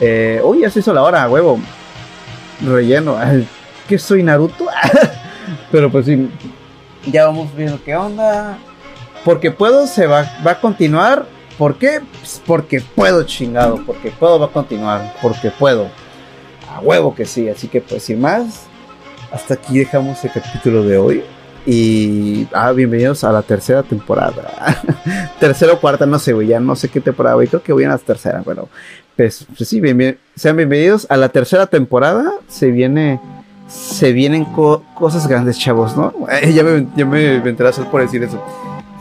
Eh, 0.00 0.40
uy, 0.42 0.60
ya 0.60 0.70
se 0.70 0.80
hizo 0.80 0.92
la 0.92 1.02
hora, 1.02 1.28
huevo. 1.28 1.60
Relleno. 2.60 3.16
¿Qué 3.88 3.98
soy 3.98 4.22
Naruto? 4.22 4.66
pero 5.70 5.90
pues 5.90 6.06
sí, 6.06 6.30
ya 7.06 7.26
vamos 7.26 7.54
viendo 7.54 7.82
qué 7.84 7.96
onda. 7.96 8.58
Porque 9.24 9.50
puedo, 9.50 9.86
se 9.86 10.06
va, 10.06 10.30
va 10.46 10.52
a 10.52 10.60
continuar. 10.60 11.26
¿Por 11.58 11.76
qué? 11.76 12.00
Pues 12.18 12.40
porque 12.46 12.80
puedo, 12.80 13.22
chingado. 13.24 13.84
Porque 13.84 14.10
puedo, 14.10 14.38
va 14.38 14.46
a 14.46 14.50
continuar. 14.50 15.14
Porque 15.20 15.50
puedo. 15.50 15.88
A 16.74 16.80
huevo 16.80 17.14
que 17.14 17.26
sí. 17.26 17.48
Así 17.48 17.68
que 17.68 17.80
pues 17.80 18.04
sin 18.04 18.20
más. 18.20 18.66
Hasta 19.30 19.54
aquí 19.54 19.78
dejamos 19.78 20.24
el 20.24 20.32
capítulo 20.32 20.82
de 20.82 20.96
hoy. 20.96 21.24
Y 21.66 22.48
ah, 22.52 22.72
bienvenidos 22.72 23.24
a 23.24 23.32
la 23.32 23.42
tercera 23.42 23.82
temporada. 23.82 24.82
tercera 25.40 25.74
o 25.74 25.80
cuarta, 25.80 26.06
no 26.06 26.18
sé, 26.18 26.32
güey. 26.32 26.48
Ya 26.48 26.60
no 26.60 26.74
sé 26.74 26.88
qué 26.88 27.00
temporada 27.00 27.36
voy. 27.36 27.46
Creo 27.46 27.62
que 27.62 27.72
voy 27.72 27.84
a 27.84 27.88
la 27.88 27.98
tercera. 27.98 28.42
Bueno, 28.44 28.68
pues, 29.16 29.46
pues 29.56 29.68
sí, 29.68 29.80
sean 30.36 30.56
bienvenidos 30.56 31.06
a 31.10 31.16
la 31.16 31.28
tercera 31.28 31.66
temporada. 31.66 32.32
Se 32.48 32.70
viene 32.70 33.20
se 33.70 34.12
vienen 34.12 34.44
cosas 34.94 35.28
grandes, 35.28 35.58
chavos, 35.58 35.96
¿no? 35.96 36.12
ya 36.52 36.64
me, 36.64 36.86
ya 36.96 37.06
me 37.06 37.40
por 37.90 38.02
decir 38.02 38.22
eso. 38.22 38.42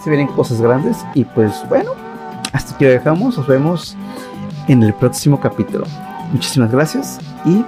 Se 0.04 0.10
vienen 0.10 0.28
cosas 0.28 0.62
grandes 0.62 0.98
y 1.14 1.26
pues 1.26 1.54
bueno, 1.68 1.92
hasta 2.54 2.76
aquí 2.76 2.86
lo 2.86 2.92
dejamos. 2.92 3.38
Nos 3.38 3.48
vemos 3.48 3.98
en 4.68 4.84
el 4.84 4.94
próximo 4.94 5.40
capítulo. 5.40 5.86
Muchísimas 6.32 6.72
gracias 6.72 7.20
y 7.46 7.66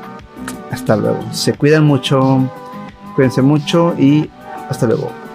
hasta 0.72 0.96
luego. 0.96 1.20
Se 1.32 1.54
cuidan 1.54 1.86
mucho, 1.86 2.40
cuídense 3.16 3.42
mucho 3.42 3.96
y 3.98 4.30
hasta 4.72 4.88
luego. 4.88 5.31